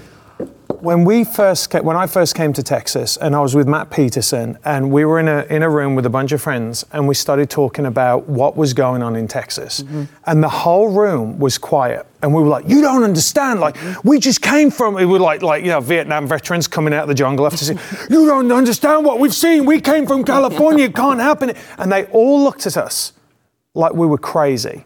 When 0.79 1.05
we 1.05 1.23
first 1.23 1.71
ca- 1.71 1.81
when 1.81 1.97
I 1.97 2.05
first 2.05 2.35
came 2.35 2.53
to 2.53 2.61
Texas, 2.61 3.17
and 3.17 3.35
I 3.35 3.41
was 3.41 3.55
with 3.55 3.67
Matt 3.67 3.89
Peterson, 3.89 4.59
and 4.63 4.91
we 4.91 5.05
were 5.05 5.19
in 5.19 5.27
a 5.27 5.41
in 5.49 5.63
a 5.63 5.69
room 5.69 5.95
with 5.95 6.05
a 6.05 6.09
bunch 6.09 6.31
of 6.31 6.41
friends, 6.41 6.85
and 6.91 7.07
we 7.07 7.15
started 7.15 7.49
talking 7.49 7.87
about 7.87 8.29
what 8.29 8.55
was 8.55 8.73
going 8.73 9.01
on 9.01 9.15
in 9.15 9.27
Texas, 9.27 9.81
mm-hmm. 9.81 10.03
and 10.25 10.43
the 10.43 10.49
whole 10.49 10.89
room 10.89 11.39
was 11.39 11.57
quiet, 11.57 12.05
and 12.21 12.31
we 12.31 12.43
were 12.43 12.47
like, 12.47 12.69
"You 12.69 12.81
don't 12.81 13.03
understand! 13.03 13.59
Like, 13.59 13.75
mm-hmm. 13.75 14.07
we 14.07 14.19
just 14.19 14.41
came 14.43 14.69
from 14.69 14.93
we 14.93 15.05
were 15.05 15.19
like 15.19 15.41
like 15.41 15.63
you 15.63 15.71
know 15.71 15.79
Vietnam 15.79 16.27
veterans 16.27 16.67
coming 16.67 16.93
out 16.93 17.03
of 17.03 17.07
the 17.07 17.15
jungle 17.15 17.47
after 17.47 17.57
saying, 17.57 17.79
"You 18.09 18.27
don't 18.27 18.51
understand 18.51 19.03
what 19.03 19.19
we've 19.19 19.33
seen! 19.33 19.65
We 19.65 19.81
came 19.81 20.05
from 20.05 20.23
California! 20.23 20.85
It 20.85 20.95
can't 20.95 21.19
happen!" 21.19 21.53
And 21.79 21.91
they 21.91 22.05
all 22.05 22.43
looked 22.43 22.67
at 22.67 22.77
us 22.77 23.13
like 23.73 23.93
we 23.93 24.05
were 24.05 24.17
crazy. 24.17 24.85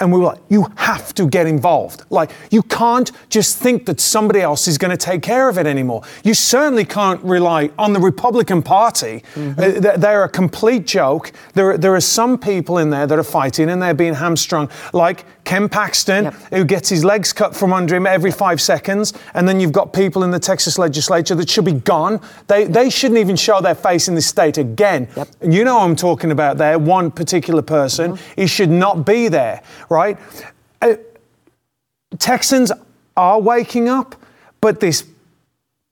And 0.00 0.12
we 0.12 0.18
were 0.18 0.26
like, 0.26 0.38
you 0.48 0.66
have 0.76 1.14
to 1.14 1.26
get 1.26 1.46
involved. 1.46 2.04
Like, 2.10 2.30
you 2.50 2.62
can't 2.62 3.12
just 3.28 3.58
think 3.58 3.86
that 3.86 4.00
somebody 4.00 4.40
else 4.40 4.66
is 4.66 4.78
going 4.78 4.90
to 4.90 4.96
take 4.96 5.22
care 5.22 5.48
of 5.48 5.58
it 5.58 5.66
anymore. 5.66 6.02
You 6.24 6.34
certainly 6.34 6.84
can't 6.84 7.22
rely 7.22 7.70
on 7.78 7.92
the 7.92 8.00
Republican 8.00 8.62
Party. 8.62 9.22
Uh, 9.36 9.52
they- 9.56 9.96
they're 9.96 10.24
a 10.24 10.28
complete 10.28 10.86
joke. 10.86 11.32
There, 11.54 11.76
there 11.76 11.94
are 11.94 12.00
some 12.00 12.38
people 12.38 12.78
in 12.78 12.90
there 12.90 13.06
that 13.06 13.18
are 13.18 13.22
fighting 13.22 13.68
and 13.70 13.82
they're 13.82 13.94
being 13.94 14.14
hamstrung, 14.14 14.70
like 14.92 15.24
Ken 15.44 15.68
Paxton, 15.68 16.24
Yep. 16.24 16.34
who 16.52 16.64
gets 16.64 16.88
his 16.88 17.04
legs 17.04 17.32
cut 17.32 17.56
from 17.56 17.72
under 17.72 17.94
him 17.96 18.06
every 18.06 18.30
five 18.30 18.60
seconds. 18.60 19.12
And 19.34 19.48
then 19.48 19.58
you've 19.60 19.72
got 19.72 19.92
people 19.92 20.22
in 20.22 20.30
the 20.30 20.38
Texas 20.38 20.78
legislature 20.78 21.34
that 21.34 21.50
should 21.50 21.64
be 21.64 21.72
gone. 21.72 22.20
They, 22.46 22.64
they 22.64 22.88
shouldn't 22.88 23.18
even 23.18 23.36
show 23.36 23.60
their 23.60 23.74
face 23.74 24.06
in 24.08 24.14
this 24.14 24.26
state 24.26 24.58
again. 24.58 25.08
Yep. 25.16 25.28
You 25.42 25.64
know 25.64 25.80
I'm 25.80 25.96
talking 25.96 26.30
about 26.30 26.56
there, 26.58 26.78
one 26.78 27.10
particular 27.10 27.62
person. 27.62 28.18
He 28.36 28.46
should 28.46 28.70
not 28.70 29.04
be 29.04 29.28
there, 29.28 29.60
right? 29.90 30.18
Uh, 30.80 30.94
Texans 32.18 32.72
are 33.16 33.40
waking 33.40 33.88
up, 33.88 34.16
but 34.60 34.80
this 34.80 35.04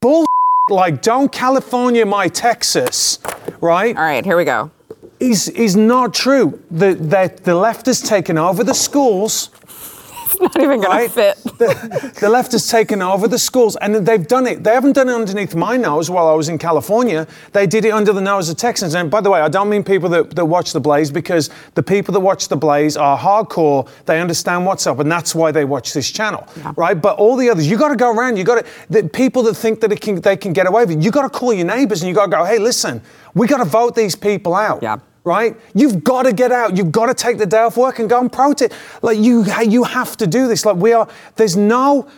bull 0.00 0.24
like 0.70 1.02
don't 1.02 1.30
California 1.30 2.06
my 2.06 2.28
Texas, 2.28 3.18
right? 3.60 3.94
All 3.96 4.02
right, 4.02 4.24
here 4.24 4.36
we 4.36 4.44
go. 4.44 4.70
Is 5.20 5.48
is 5.48 5.76
not 5.76 6.14
true. 6.14 6.62
The, 6.70 6.94
the 6.94 7.40
the 7.42 7.54
left 7.54 7.86
has 7.86 8.00
taken 8.00 8.38
over 8.38 8.62
the 8.62 8.74
schools. 8.74 9.50
It's 10.30 10.40
not 10.40 10.56
even 10.62 10.80
going 10.80 10.90
Right. 10.90 11.08
to 11.08 11.14
fit. 11.14 11.36
The, 11.58 12.12
the 12.20 12.28
left 12.28 12.52
has 12.52 12.68
taken 12.68 13.02
over 13.02 13.26
the 13.28 13.38
schools, 13.38 13.76
and 13.76 13.94
they've 13.94 14.26
done 14.26 14.46
it. 14.46 14.62
They 14.62 14.72
haven't 14.72 14.92
done 14.92 15.08
it 15.08 15.14
underneath 15.14 15.54
my 15.54 15.76
nose 15.76 16.10
while 16.10 16.28
I 16.28 16.34
was 16.34 16.48
in 16.48 16.58
California. 16.58 17.26
They 17.52 17.66
did 17.66 17.84
it 17.84 17.90
under 17.90 18.12
the 18.12 18.20
nose 18.20 18.48
of 18.48 18.56
Texans. 18.56 18.94
And 18.94 19.10
by 19.10 19.20
the 19.20 19.30
way, 19.30 19.40
I 19.40 19.48
don't 19.48 19.68
mean 19.68 19.82
people 19.84 20.08
that, 20.10 20.36
that 20.36 20.44
watch 20.44 20.72
the 20.72 20.80
Blaze 20.80 21.10
because 21.10 21.50
the 21.74 21.82
people 21.82 22.12
that 22.12 22.20
watch 22.20 22.48
the 22.48 22.56
Blaze 22.56 22.96
are 22.96 23.18
hardcore. 23.18 23.88
They 24.06 24.20
understand 24.20 24.66
what's 24.66 24.86
up, 24.86 24.98
and 24.98 25.10
that's 25.10 25.34
why 25.34 25.50
they 25.50 25.64
watch 25.64 25.92
this 25.92 26.10
channel, 26.10 26.46
right? 26.76 27.00
But 27.00 27.16
all 27.18 27.36
the 27.36 27.48
others, 27.50 27.68
you 27.68 27.76
got 27.78 27.88
to 27.88 27.96
go 27.96 28.10
around. 28.14 28.36
You 28.36 28.44
got 28.44 28.64
to 28.64 28.70
the 28.90 29.08
people 29.08 29.42
that 29.44 29.54
think 29.54 29.80
that 29.80 29.92
it 29.92 30.00
can, 30.00 30.20
they 30.20 30.36
can 30.36 30.52
get 30.52 30.66
away 30.66 30.84
with 30.84 30.98
it. 30.98 31.02
You 31.02 31.10
got 31.10 31.22
to 31.22 31.30
call 31.38 31.52
your 31.52 31.66
neighbors 31.66 32.02
and 32.02 32.08
you 32.08 32.14
got 32.14 32.26
to 32.26 32.30
go, 32.30 32.44
hey, 32.44 32.58
listen, 32.58 33.00
we 33.34 33.46
got 33.46 33.58
to 33.58 33.64
vote 33.64 33.94
these 33.94 34.14
people 34.14 34.54
out 34.54 34.82
Yeah. 34.82 34.98
Right? 35.28 35.54
You've 35.74 36.02
got 36.02 36.22
to 36.24 36.32
get 36.32 36.50
out. 36.50 36.76
You've 36.76 36.90
got 36.90 37.06
to 37.06 37.14
take 37.14 37.36
the 37.38 37.46
day 37.46 37.58
off 37.66 37.76
work 37.76 37.98
and 38.00 38.08
go 38.10 38.18
and 38.20 38.32
protest. 38.32 38.72
Like 39.02 39.18
you, 39.18 39.44
you 39.62 39.84
have 39.84 40.16
to 40.16 40.26
do 40.26 40.48
this. 40.48 40.64
Like 40.64 40.76
we 40.76 40.92
are. 40.94 41.06
There's 41.36 41.56
no 41.56 42.08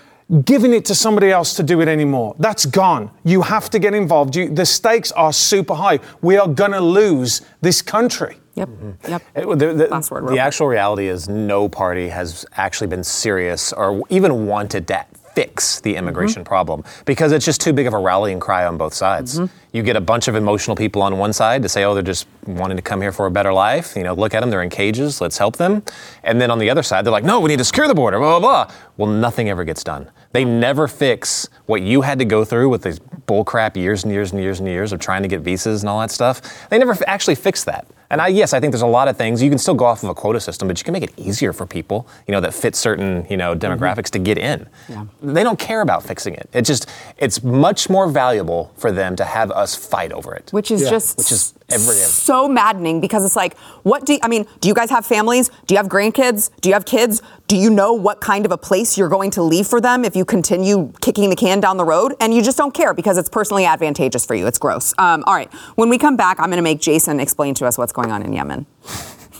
giving 0.44 0.72
it 0.72 0.84
to 0.84 0.94
somebody 0.94 1.30
else 1.32 1.54
to 1.54 1.62
do 1.64 1.80
it 1.80 1.88
anymore. 1.88 2.36
That's 2.38 2.64
gone. 2.64 3.10
You 3.24 3.42
have 3.42 3.68
to 3.70 3.78
get 3.80 3.94
involved. 3.94 4.36
You, 4.36 4.48
the 4.48 4.64
stakes 4.64 5.10
are 5.12 5.32
super 5.32 5.74
high. 5.74 5.98
We 6.22 6.36
are 6.38 6.46
gonna 6.48 6.80
lose 6.80 7.42
this 7.60 7.82
country. 7.82 8.36
Yep. 8.54 8.68
Mm-hmm. 8.68 9.10
Yep. 9.10 9.22
It- 9.34 9.58
the- 9.58 9.72
the- 9.74 9.88
Last 9.88 10.10
word. 10.12 10.28
The 10.28 10.38
actual 10.38 10.68
reality 10.68 11.08
is 11.08 11.28
no 11.28 11.68
party 11.68 12.08
has 12.08 12.46
actually 12.56 12.86
been 12.86 13.02
serious 13.04 13.72
or 13.72 14.02
even 14.08 14.46
wanted 14.46 14.86
to 14.88 15.04
fix 15.40 15.80
the 15.80 15.96
immigration 15.96 16.42
mm-hmm. 16.42 16.48
problem 16.48 16.84
because 17.06 17.32
it's 17.32 17.46
just 17.46 17.62
too 17.62 17.72
big 17.72 17.86
of 17.86 17.94
a 17.94 17.98
rallying 17.98 18.38
cry 18.38 18.66
on 18.66 18.76
both 18.76 18.92
sides. 18.92 19.38
Mm-hmm. 19.38 19.76
You 19.76 19.82
get 19.82 19.96
a 19.96 20.00
bunch 20.00 20.28
of 20.28 20.34
emotional 20.34 20.76
people 20.76 21.00
on 21.00 21.16
one 21.16 21.32
side 21.32 21.62
to 21.62 21.68
say, 21.68 21.84
oh, 21.84 21.94
they're 21.94 22.02
just 22.02 22.26
wanting 22.46 22.76
to 22.76 22.82
come 22.82 23.00
here 23.00 23.10
for 23.10 23.24
a 23.24 23.30
better 23.30 23.50
life. 23.50 23.96
You 23.96 24.02
know, 24.02 24.12
look 24.12 24.34
at 24.34 24.40
them, 24.40 24.50
they're 24.50 24.62
in 24.62 24.68
cages, 24.68 25.20
let's 25.22 25.38
help 25.38 25.56
them. 25.56 25.82
And 26.24 26.40
then 26.40 26.50
on 26.50 26.58
the 26.58 26.68
other 26.68 26.82
side, 26.82 27.06
they're 27.06 27.12
like, 27.12 27.24
no, 27.24 27.40
we 27.40 27.48
need 27.48 27.58
to 27.58 27.64
secure 27.64 27.88
the 27.88 27.94
border, 27.94 28.18
blah, 28.18 28.38
blah, 28.38 28.66
blah. 28.66 28.74
Well, 28.98 29.10
nothing 29.10 29.48
ever 29.48 29.64
gets 29.64 29.82
done. 29.82 30.10
They 30.32 30.44
never 30.44 30.86
fix 30.86 31.48
what 31.64 31.80
you 31.80 32.02
had 32.02 32.18
to 32.18 32.26
go 32.26 32.44
through 32.44 32.68
with 32.68 32.82
these 32.82 32.98
bullcrap 32.98 33.76
years 33.76 34.04
and 34.04 34.12
years 34.12 34.32
and 34.32 34.42
years 34.42 34.58
and 34.60 34.68
years 34.68 34.92
of 34.92 35.00
trying 35.00 35.22
to 35.22 35.28
get 35.28 35.40
visas 35.40 35.82
and 35.82 35.88
all 35.88 36.00
that 36.00 36.10
stuff. 36.10 36.68
They 36.68 36.78
never 36.78 36.92
f- 36.92 37.02
actually 37.06 37.36
fix 37.36 37.64
that. 37.64 37.86
And 38.10 38.20
I, 38.20 38.28
yes, 38.28 38.52
I 38.52 38.60
think 38.60 38.72
there's 38.72 38.82
a 38.82 38.86
lot 38.86 39.06
of 39.08 39.16
things. 39.16 39.42
You 39.42 39.48
can 39.48 39.58
still 39.58 39.74
go 39.74 39.84
off 39.84 40.02
of 40.02 40.08
a 40.08 40.14
quota 40.14 40.40
system, 40.40 40.66
but 40.68 40.78
you 40.78 40.84
can 40.84 40.92
make 40.92 41.04
it 41.04 41.12
easier 41.16 41.52
for 41.52 41.64
people, 41.66 42.08
you 42.26 42.32
know, 42.32 42.40
that 42.40 42.52
fit 42.54 42.74
certain, 42.74 43.26
you 43.30 43.36
know, 43.36 43.54
demographics 43.54 44.10
to 44.10 44.18
get 44.18 44.36
in. 44.36 44.68
Yeah. 44.88 45.06
They 45.22 45.42
don't 45.44 45.58
care 45.58 45.80
about 45.80 46.02
fixing 46.02 46.34
it. 46.34 46.48
It 46.52 46.62
just, 46.62 46.88
it's 47.18 47.42
much 47.42 47.88
more 47.88 48.08
valuable 48.08 48.72
for 48.76 48.90
them 48.90 49.14
to 49.16 49.24
have 49.24 49.50
us 49.52 49.74
fight 49.76 50.12
over 50.12 50.34
it. 50.34 50.48
which 50.52 50.70
is 50.70 50.88
just 50.90 51.18
Which 51.18 51.30
is 51.30 51.54
every- 51.68 51.94
so 51.94 52.48
maddening 52.48 53.00
because 53.00 53.24
it's 53.24 53.36
like 53.36 53.56
what 53.84 54.04
do 54.04 54.14
you, 54.14 54.18
I 54.24 54.28
mean 54.28 54.44
do 54.60 54.66
you 54.68 54.74
guys 54.74 54.90
have 54.90 55.06
families 55.06 55.50
do 55.66 55.74
you 55.74 55.76
have 55.76 55.86
grandkids 55.86 56.50
do 56.60 56.68
you 56.68 56.72
have 56.74 56.84
kids 56.84 57.22
do 57.46 57.56
you 57.56 57.70
know 57.70 57.92
what 57.92 58.20
kind 58.20 58.44
of 58.44 58.50
a 58.50 58.58
place 58.58 58.98
you're 58.98 59.08
going 59.08 59.30
to 59.32 59.42
leave 59.42 59.68
for 59.68 59.80
them 59.80 60.04
if 60.04 60.16
you 60.16 60.24
continue 60.24 60.92
kicking 61.00 61.30
the 61.30 61.36
can 61.36 61.60
down 61.60 61.76
the 61.76 61.84
road 61.84 62.14
and 62.20 62.34
you 62.34 62.42
just 62.42 62.58
don't 62.58 62.74
care 62.74 62.92
because 62.92 63.16
it's 63.18 63.28
personally 63.28 63.64
advantageous 63.66 64.26
for 64.26 64.34
you 64.34 64.48
it's 64.48 64.58
gross 64.58 64.92
um, 64.98 65.22
all 65.28 65.34
right 65.34 65.52
when 65.76 65.88
we 65.88 65.96
come 65.96 66.16
back 66.16 66.40
i'm 66.40 66.46
going 66.46 66.56
to 66.56 66.62
make 66.62 66.80
jason 66.80 67.20
explain 67.20 67.54
to 67.54 67.64
us 67.64 67.78
what's 67.78 67.92
going 67.92 67.99
on 68.08 68.22
in 68.22 68.32
yemen 68.32 68.66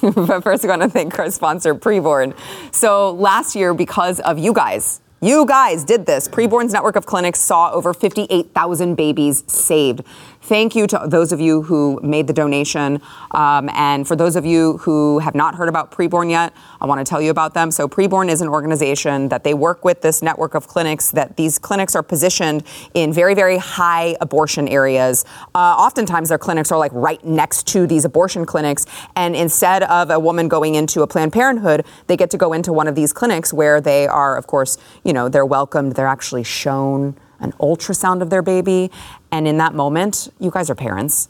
but 0.02 0.40
first, 0.40 0.64
I 0.64 0.68
want 0.68 0.82
to 0.82 0.88
thank 0.88 1.18
our 1.18 1.30
sponsor, 1.30 1.74
Preborn. 1.74 2.34
So 2.74 3.12
last 3.12 3.54
year, 3.54 3.74
because 3.74 4.18
of 4.20 4.38
you 4.38 4.54
guys, 4.54 5.02
you 5.20 5.44
guys 5.44 5.84
did 5.84 6.06
this. 6.06 6.26
Preborn's 6.26 6.72
network 6.72 6.96
of 6.96 7.04
clinics 7.04 7.38
saw 7.38 7.70
over 7.70 7.92
58,000 7.92 8.94
babies 8.94 9.44
saved. 9.46 10.02
Thank 10.42 10.74
you 10.74 10.86
to 10.86 11.02
those 11.06 11.32
of 11.32 11.40
you 11.40 11.62
who 11.62 12.00
made 12.02 12.26
the 12.26 12.32
donation. 12.32 13.02
Um, 13.32 13.68
and 13.74 14.08
for 14.08 14.16
those 14.16 14.36
of 14.36 14.46
you 14.46 14.78
who 14.78 15.18
have 15.18 15.34
not 15.34 15.54
heard 15.54 15.68
about 15.68 15.92
Preborn 15.92 16.30
yet, 16.30 16.54
I 16.80 16.86
want 16.86 16.98
to 16.98 17.08
tell 17.08 17.20
you 17.20 17.30
about 17.30 17.52
them. 17.52 17.70
So, 17.70 17.86
Preborn 17.86 18.30
is 18.30 18.40
an 18.40 18.48
organization 18.48 19.28
that 19.28 19.44
they 19.44 19.52
work 19.52 19.84
with 19.84 20.00
this 20.00 20.22
network 20.22 20.54
of 20.54 20.66
clinics, 20.66 21.10
that 21.10 21.36
these 21.36 21.58
clinics 21.58 21.94
are 21.94 22.02
positioned 22.02 22.64
in 22.94 23.12
very, 23.12 23.34
very 23.34 23.58
high 23.58 24.16
abortion 24.20 24.66
areas. 24.66 25.26
Uh, 25.54 25.58
oftentimes, 25.58 26.30
their 26.30 26.38
clinics 26.38 26.72
are 26.72 26.78
like 26.78 26.92
right 26.94 27.22
next 27.24 27.66
to 27.68 27.86
these 27.86 28.06
abortion 28.06 28.46
clinics. 28.46 28.86
And 29.14 29.36
instead 29.36 29.82
of 29.84 30.10
a 30.10 30.18
woman 30.18 30.48
going 30.48 30.74
into 30.74 31.02
a 31.02 31.06
Planned 31.06 31.34
Parenthood, 31.34 31.84
they 32.06 32.16
get 32.16 32.30
to 32.30 32.38
go 32.38 32.54
into 32.54 32.72
one 32.72 32.88
of 32.88 32.94
these 32.94 33.12
clinics 33.12 33.52
where 33.52 33.80
they 33.80 34.06
are, 34.06 34.38
of 34.38 34.46
course, 34.46 34.78
you 35.04 35.12
know, 35.12 35.28
they're 35.28 35.46
welcomed, 35.46 35.92
they're 35.96 36.06
actually 36.06 36.44
shown 36.44 37.14
an 37.40 37.52
ultrasound 37.52 38.22
of 38.22 38.30
their 38.30 38.42
baby. 38.42 38.90
And 39.32 39.48
in 39.48 39.58
that 39.58 39.74
moment, 39.74 40.28
you 40.38 40.50
guys 40.50 40.70
are 40.70 40.74
parents. 40.74 41.28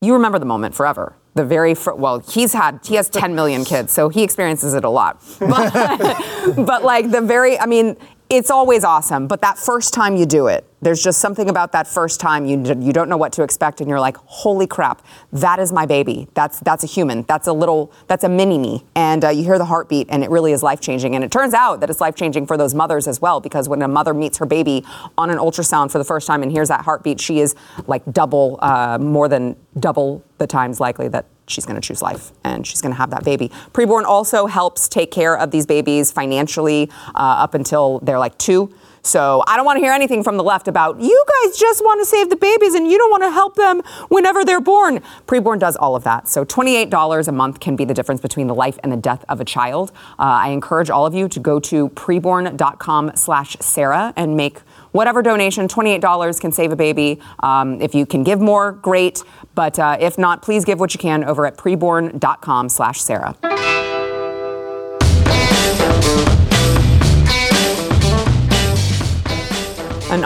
You 0.00 0.12
remember 0.12 0.38
the 0.38 0.46
moment 0.46 0.74
forever. 0.74 1.16
The 1.34 1.44
very 1.44 1.74
fir- 1.74 1.94
well, 1.94 2.20
he's 2.20 2.52
had 2.52 2.80
he 2.84 2.94
has 2.94 3.08
10 3.10 3.34
million 3.34 3.64
kids, 3.64 3.92
so 3.92 4.08
he 4.08 4.22
experiences 4.22 4.74
it 4.74 4.84
a 4.84 4.90
lot. 4.90 5.22
But, 5.38 6.66
but 6.66 6.84
like 6.84 7.10
the 7.10 7.20
very, 7.20 7.58
I 7.58 7.66
mean, 7.66 7.96
it's 8.30 8.50
always 8.50 8.84
awesome. 8.84 9.26
But 9.26 9.40
that 9.40 9.58
first 9.58 9.92
time 9.92 10.16
you 10.16 10.26
do 10.26 10.46
it, 10.46 10.64
there's 10.86 11.02
just 11.02 11.18
something 11.18 11.50
about 11.50 11.72
that 11.72 11.88
first 11.88 12.20
time 12.20 12.46
you 12.46 12.62
you 12.78 12.92
don't 12.92 13.08
know 13.08 13.16
what 13.16 13.32
to 13.32 13.42
expect, 13.42 13.80
and 13.80 13.90
you're 13.90 13.98
like, 13.98 14.16
holy 14.18 14.68
crap, 14.68 15.04
that 15.32 15.58
is 15.58 15.72
my 15.72 15.84
baby. 15.84 16.28
That's 16.34 16.60
that's 16.60 16.84
a 16.84 16.86
human. 16.86 17.22
That's 17.22 17.48
a 17.48 17.52
little 17.52 17.90
that's 18.06 18.22
a 18.22 18.28
mini 18.28 18.56
me, 18.56 18.84
and 18.94 19.24
uh, 19.24 19.30
you 19.30 19.42
hear 19.42 19.58
the 19.58 19.64
heartbeat, 19.64 20.06
and 20.10 20.22
it 20.22 20.30
really 20.30 20.52
is 20.52 20.62
life 20.62 20.80
changing. 20.80 21.16
And 21.16 21.24
it 21.24 21.32
turns 21.32 21.54
out 21.54 21.80
that 21.80 21.90
it's 21.90 22.00
life 22.00 22.14
changing 22.14 22.46
for 22.46 22.56
those 22.56 22.72
mothers 22.72 23.08
as 23.08 23.20
well, 23.20 23.40
because 23.40 23.68
when 23.68 23.82
a 23.82 23.88
mother 23.88 24.14
meets 24.14 24.38
her 24.38 24.46
baby 24.46 24.84
on 25.18 25.28
an 25.28 25.38
ultrasound 25.38 25.90
for 25.90 25.98
the 25.98 26.04
first 26.04 26.24
time 26.24 26.44
and 26.44 26.52
hears 26.52 26.68
that 26.68 26.82
heartbeat, 26.82 27.20
she 27.20 27.40
is 27.40 27.56
like 27.88 28.04
double, 28.12 28.56
uh, 28.62 28.96
more 28.96 29.28
than 29.28 29.56
double 29.80 30.22
the 30.38 30.46
times 30.46 30.78
likely 30.78 31.08
that 31.08 31.26
she's 31.48 31.66
going 31.66 31.80
to 31.80 31.86
choose 31.86 32.02
life 32.02 32.32
and 32.44 32.66
she's 32.66 32.80
going 32.80 32.92
to 32.92 32.98
have 32.98 33.10
that 33.10 33.24
baby. 33.24 33.48
Preborn 33.72 34.04
also 34.04 34.46
helps 34.46 34.88
take 34.88 35.10
care 35.10 35.36
of 35.36 35.50
these 35.50 35.66
babies 35.66 36.12
financially 36.12 36.90
uh, 37.14 37.42
up 37.44 37.54
until 37.54 37.98
they're 38.00 38.18
like 38.18 38.36
two. 38.38 38.72
So 39.06 39.44
I 39.46 39.56
don't 39.56 39.64
want 39.64 39.76
to 39.76 39.80
hear 39.80 39.92
anything 39.92 40.24
from 40.24 40.36
the 40.36 40.42
left 40.42 40.66
about 40.66 41.00
you 41.00 41.24
guys 41.28 41.56
just 41.56 41.80
want 41.82 42.00
to 42.00 42.04
save 42.04 42.28
the 42.28 42.36
babies 42.36 42.74
and 42.74 42.90
you 42.90 42.98
don't 42.98 43.10
want 43.10 43.22
to 43.22 43.30
help 43.30 43.54
them 43.54 43.82
whenever 44.08 44.44
they're 44.44 44.60
born. 44.60 45.00
Preborn 45.26 45.58
does 45.60 45.76
all 45.76 45.94
of 45.94 46.04
that. 46.04 46.28
So 46.28 46.44
$28 46.44 47.28
a 47.28 47.32
month 47.32 47.60
can 47.60 47.76
be 47.76 47.84
the 47.84 47.94
difference 47.94 48.20
between 48.20 48.48
the 48.48 48.54
life 48.54 48.78
and 48.82 48.90
the 48.90 48.96
death 48.96 49.24
of 49.28 49.40
a 49.40 49.44
child. 49.44 49.92
Uh, 50.18 50.22
I 50.22 50.48
encourage 50.48 50.90
all 50.90 51.06
of 51.06 51.14
you 51.14 51.28
to 51.28 51.38
go 51.38 51.60
to 51.60 51.88
preborn.com 51.90 53.12
slash 53.14 53.56
Sara 53.60 54.12
and 54.16 54.36
make 54.36 54.58
whatever 54.90 55.22
donation, 55.22 55.68
$28 55.68 56.40
can 56.40 56.50
save 56.50 56.72
a 56.72 56.76
baby. 56.76 57.20
Um, 57.40 57.80
if 57.80 57.94
you 57.94 58.06
can 58.06 58.24
give 58.24 58.40
more, 58.40 58.72
great. 58.72 59.22
But 59.54 59.78
uh, 59.78 59.98
if 60.00 60.18
not, 60.18 60.42
please 60.42 60.64
give 60.64 60.80
what 60.80 60.94
you 60.94 60.98
can 60.98 61.22
over 61.22 61.46
at 61.46 61.56
preborn.com 61.56 62.68
slash 62.68 63.00
Sara. 63.00 63.36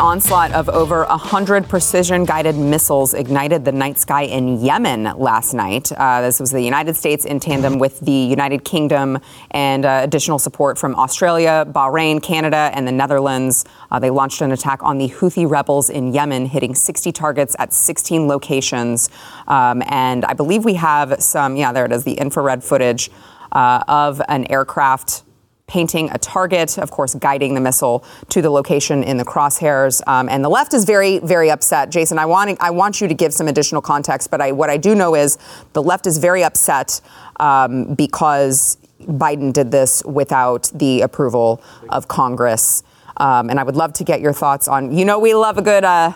Onslaught 0.00 0.50
of 0.52 0.68
over 0.70 1.04
100 1.04 1.68
precision 1.68 2.24
guided 2.24 2.56
missiles 2.56 3.12
ignited 3.12 3.66
the 3.66 3.70
night 3.70 3.98
sky 3.98 4.22
in 4.22 4.58
Yemen 4.58 5.04
last 5.18 5.52
night. 5.52 5.92
Uh, 5.92 6.22
this 6.22 6.40
was 6.40 6.50
the 6.50 6.62
United 6.62 6.96
States 6.96 7.26
in 7.26 7.38
tandem 7.38 7.78
with 7.78 8.00
the 8.00 8.10
United 8.10 8.64
Kingdom 8.64 9.18
and 9.50 9.84
uh, 9.84 10.00
additional 10.02 10.38
support 10.38 10.78
from 10.78 10.94
Australia, 10.94 11.66
Bahrain, 11.70 12.22
Canada, 12.22 12.70
and 12.72 12.88
the 12.88 12.92
Netherlands. 12.92 13.66
Uh, 13.90 13.98
they 13.98 14.08
launched 14.08 14.40
an 14.40 14.52
attack 14.52 14.82
on 14.82 14.96
the 14.96 15.08
Houthi 15.08 15.48
rebels 15.48 15.90
in 15.90 16.14
Yemen, 16.14 16.46
hitting 16.46 16.74
60 16.74 17.12
targets 17.12 17.54
at 17.58 17.74
16 17.74 18.26
locations. 18.26 19.10
Um, 19.48 19.82
and 19.86 20.24
I 20.24 20.32
believe 20.32 20.64
we 20.64 20.74
have 20.74 21.22
some, 21.22 21.56
yeah, 21.56 21.72
there 21.72 21.84
it 21.84 21.92
is, 21.92 22.04
the 22.04 22.14
infrared 22.14 22.64
footage 22.64 23.10
uh, 23.52 23.84
of 23.86 24.22
an 24.28 24.50
aircraft 24.50 25.24
painting 25.70 26.10
a 26.10 26.18
target, 26.18 26.78
of 26.78 26.90
course, 26.90 27.14
guiding 27.14 27.54
the 27.54 27.60
missile 27.60 28.04
to 28.28 28.42
the 28.42 28.50
location 28.50 29.04
in 29.04 29.16
the 29.18 29.24
crosshairs. 29.24 30.02
Um, 30.08 30.28
and 30.28 30.44
the 30.44 30.48
left 30.48 30.74
is 30.74 30.84
very, 30.84 31.20
very 31.20 31.48
upset. 31.48 31.90
Jason, 31.90 32.18
I 32.18 32.26
want, 32.26 32.58
I 32.60 32.70
want 32.70 33.00
you 33.00 33.06
to 33.06 33.14
give 33.14 33.32
some 33.32 33.46
additional 33.46 33.80
context, 33.80 34.32
but 34.32 34.40
I, 34.40 34.50
what 34.50 34.68
I 34.68 34.76
do 34.76 34.96
know 34.96 35.14
is 35.14 35.38
the 35.72 35.82
left 35.82 36.08
is 36.08 36.18
very 36.18 36.42
upset 36.42 37.00
um, 37.38 37.94
because 37.94 38.78
Biden 39.02 39.52
did 39.52 39.70
this 39.70 40.04
without 40.04 40.72
the 40.74 41.02
approval 41.02 41.62
of 41.88 42.08
Congress. 42.08 42.82
Um, 43.18 43.48
and 43.48 43.60
I 43.60 43.62
would 43.62 43.76
love 43.76 43.92
to 43.94 44.04
get 44.04 44.20
your 44.20 44.32
thoughts 44.32 44.66
on, 44.66 44.96
you 44.96 45.04
know, 45.04 45.20
we 45.20 45.34
love 45.34 45.56
a 45.56 45.62
good. 45.62 45.84
Uh, 45.84 46.14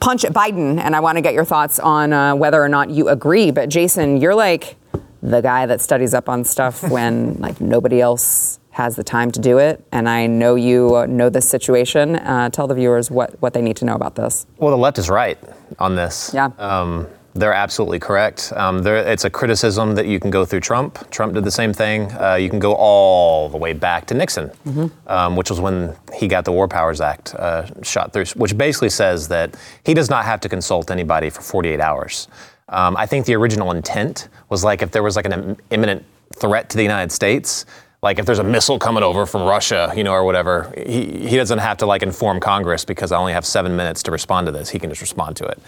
punch 0.00 0.24
at 0.24 0.32
Biden, 0.32 0.80
and 0.80 0.96
I 0.96 1.00
want 1.00 1.16
to 1.16 1.20
get 1.20 1.34
your 1.34 1.44
thoughts 1.44 1.78
on 1.78 2.14
uh, 2.14 2.34
whether 2.34 2.62
or 2.62 2.70
not 2.70 2.88
you 2.88 3.10
agree. 3.10 3.50
But 3.50 3.68
Jason, 3.68 4.16
you're 4.16 4.34
like 4.34 4.76
the 5.22 5.42
guy 5.42 5.66
that 5.66 5.82
studies 5.82 6.14
up 6.14 6.30
on 6.30 6.44
stuff 6.44 6.82
when 6.88 7.34
like 7.34 7.60
nobody 7.60 8.00
else 8.00 8.59
has 8.80 8.96
the 8.96 9.04
time 9.04 9.30
to 9.30 9.40
do 9.40 9.58
it, 9.58 9.84
and 9.92 10.08
I 10.08 10.26
know 10.26 10.54
you 10.54 10.96
uh, 10.96 11.04
know 11.04 11.28
this 11.28 11.46
situation. 11.46 12.16
Uh, 12.16 12.48
tell 12.48 12.66
the 12.66 12.74
viewers 12.74 13.10
what, 13.10 13.40
what 13.42 13.52
they 13.52 13.60
need 13.60 13.76
to 13.76 13.84
know 13.84 13.94
about 13.94 14.14
this. 14.14 14.46
Well, 14.56 14.70
the 14.70 14.78
left 14.78 14.96
is 14.98 15.10
right 15.10 15.38
on 15.78 15.96
this. 15.96 16.30
Yeah. 16.32 16.50
Um, 16.58 17.06
they're 17.34 17.52
absolutely 17.52 17.98
correct. 17.98 18.52
Um, 18.56 18.84
it's 18.86 19.24
a 19.24 19.30
criticism 19.30 19.94
that 19.96 20.06
you 20.06 20.18
can 20.18 20.30
go 20.30 20.46
through 20.46 20.60
Trump. 20.60 21.10
Trump 21.10 21.34
did 21.34 21.44
the 21.44 21.50
same 21.50 21.74
thing. 21.74 22.10
Uh, 22.12 22.36
you 22.36 22.48
can 22.48 22.58
go 22.58 22.74
all 22.74 23.50
the 23.50 23.58
way 23.58 23.74
back 23.74 24.06
to 24.06 24.14
Nixon, 24.14 24.48
mm-hmm. 24.66 24.86
um, 25.06 25.36
which 25.36 25.50
was 25.50 25.60
when 25.60 25.94
he 26.14 26.26
got 26.26 26.46
the 26.46 26.52
War 26.52 26.66
Powers 26.66 27.02
Act 27.02 27.34
uh, 27.34 27.66
shot 27.82 28.14
through, 28.14 28.24
which 28.34 28.56
basically 28.56 28.90
says 28.90 29.28
that 29.28 29.54
he 29.84 29.92
does 29.92 30.08
not 30.08 30.24
have 30.24 30.40
to 30.40 30.48
consult 30.48 30.90
anybody 30.90 31.28
for 31.28 31.42
48 31.42 31.80
hours. 31.80 32.28
Um, 32.70 32.96
I 32.96 33.04
think 33.04 33.26
the 33.26 33.34
original 33.34 33.72
intent 33.72 34.28
was 34.48 34.64
like 34.64 34.80
if 34.80 34.90
there 34.90 35.02
was 35.02 35.16
like 35.16 35.26
an 35.26 35.58
imminent 35.70 36.02
threat 36.34 36.70
to 36.70 36.76
the 36.78 36.82
United 36.82 37.12
States, 37.12 37.66
like 38.02 38.18
if 38.18 38.24
there's 38.24 38.38
a 38.38 38.44
missile 38.44 38.78
coming 38.78 39.02
over 39.02 39.26
from 39.26 39.42
Russia, 39.42 39.92
you 39.94 40.04
know, 40.04 40.12
or 40.12 40.24
whatever, 40.24 40.72
he, 40.76 41.28
he 41.28 41.36
doesn't 41.36 41.58
have 41.58 41.76
to 41.78 41.86
like 41.86 42.02
inform 42.02 42.40
Congress 42.40 42.84
because 42.84 43.12
I 43.12 43.18
only 43.18 43.34
have 43.34 43.44
seven 43.44 43.76
minutes 43.76 44.02
to 44.04 44.10
respond 44.10 44.46
to 44.46 44.52
this. 44.52 44.70
He 44.70 44.78
can 44.78 44.88
just 44.88 45.02
respond 45.02 45.36
to 45.36 45.44
it. 45.44 45.60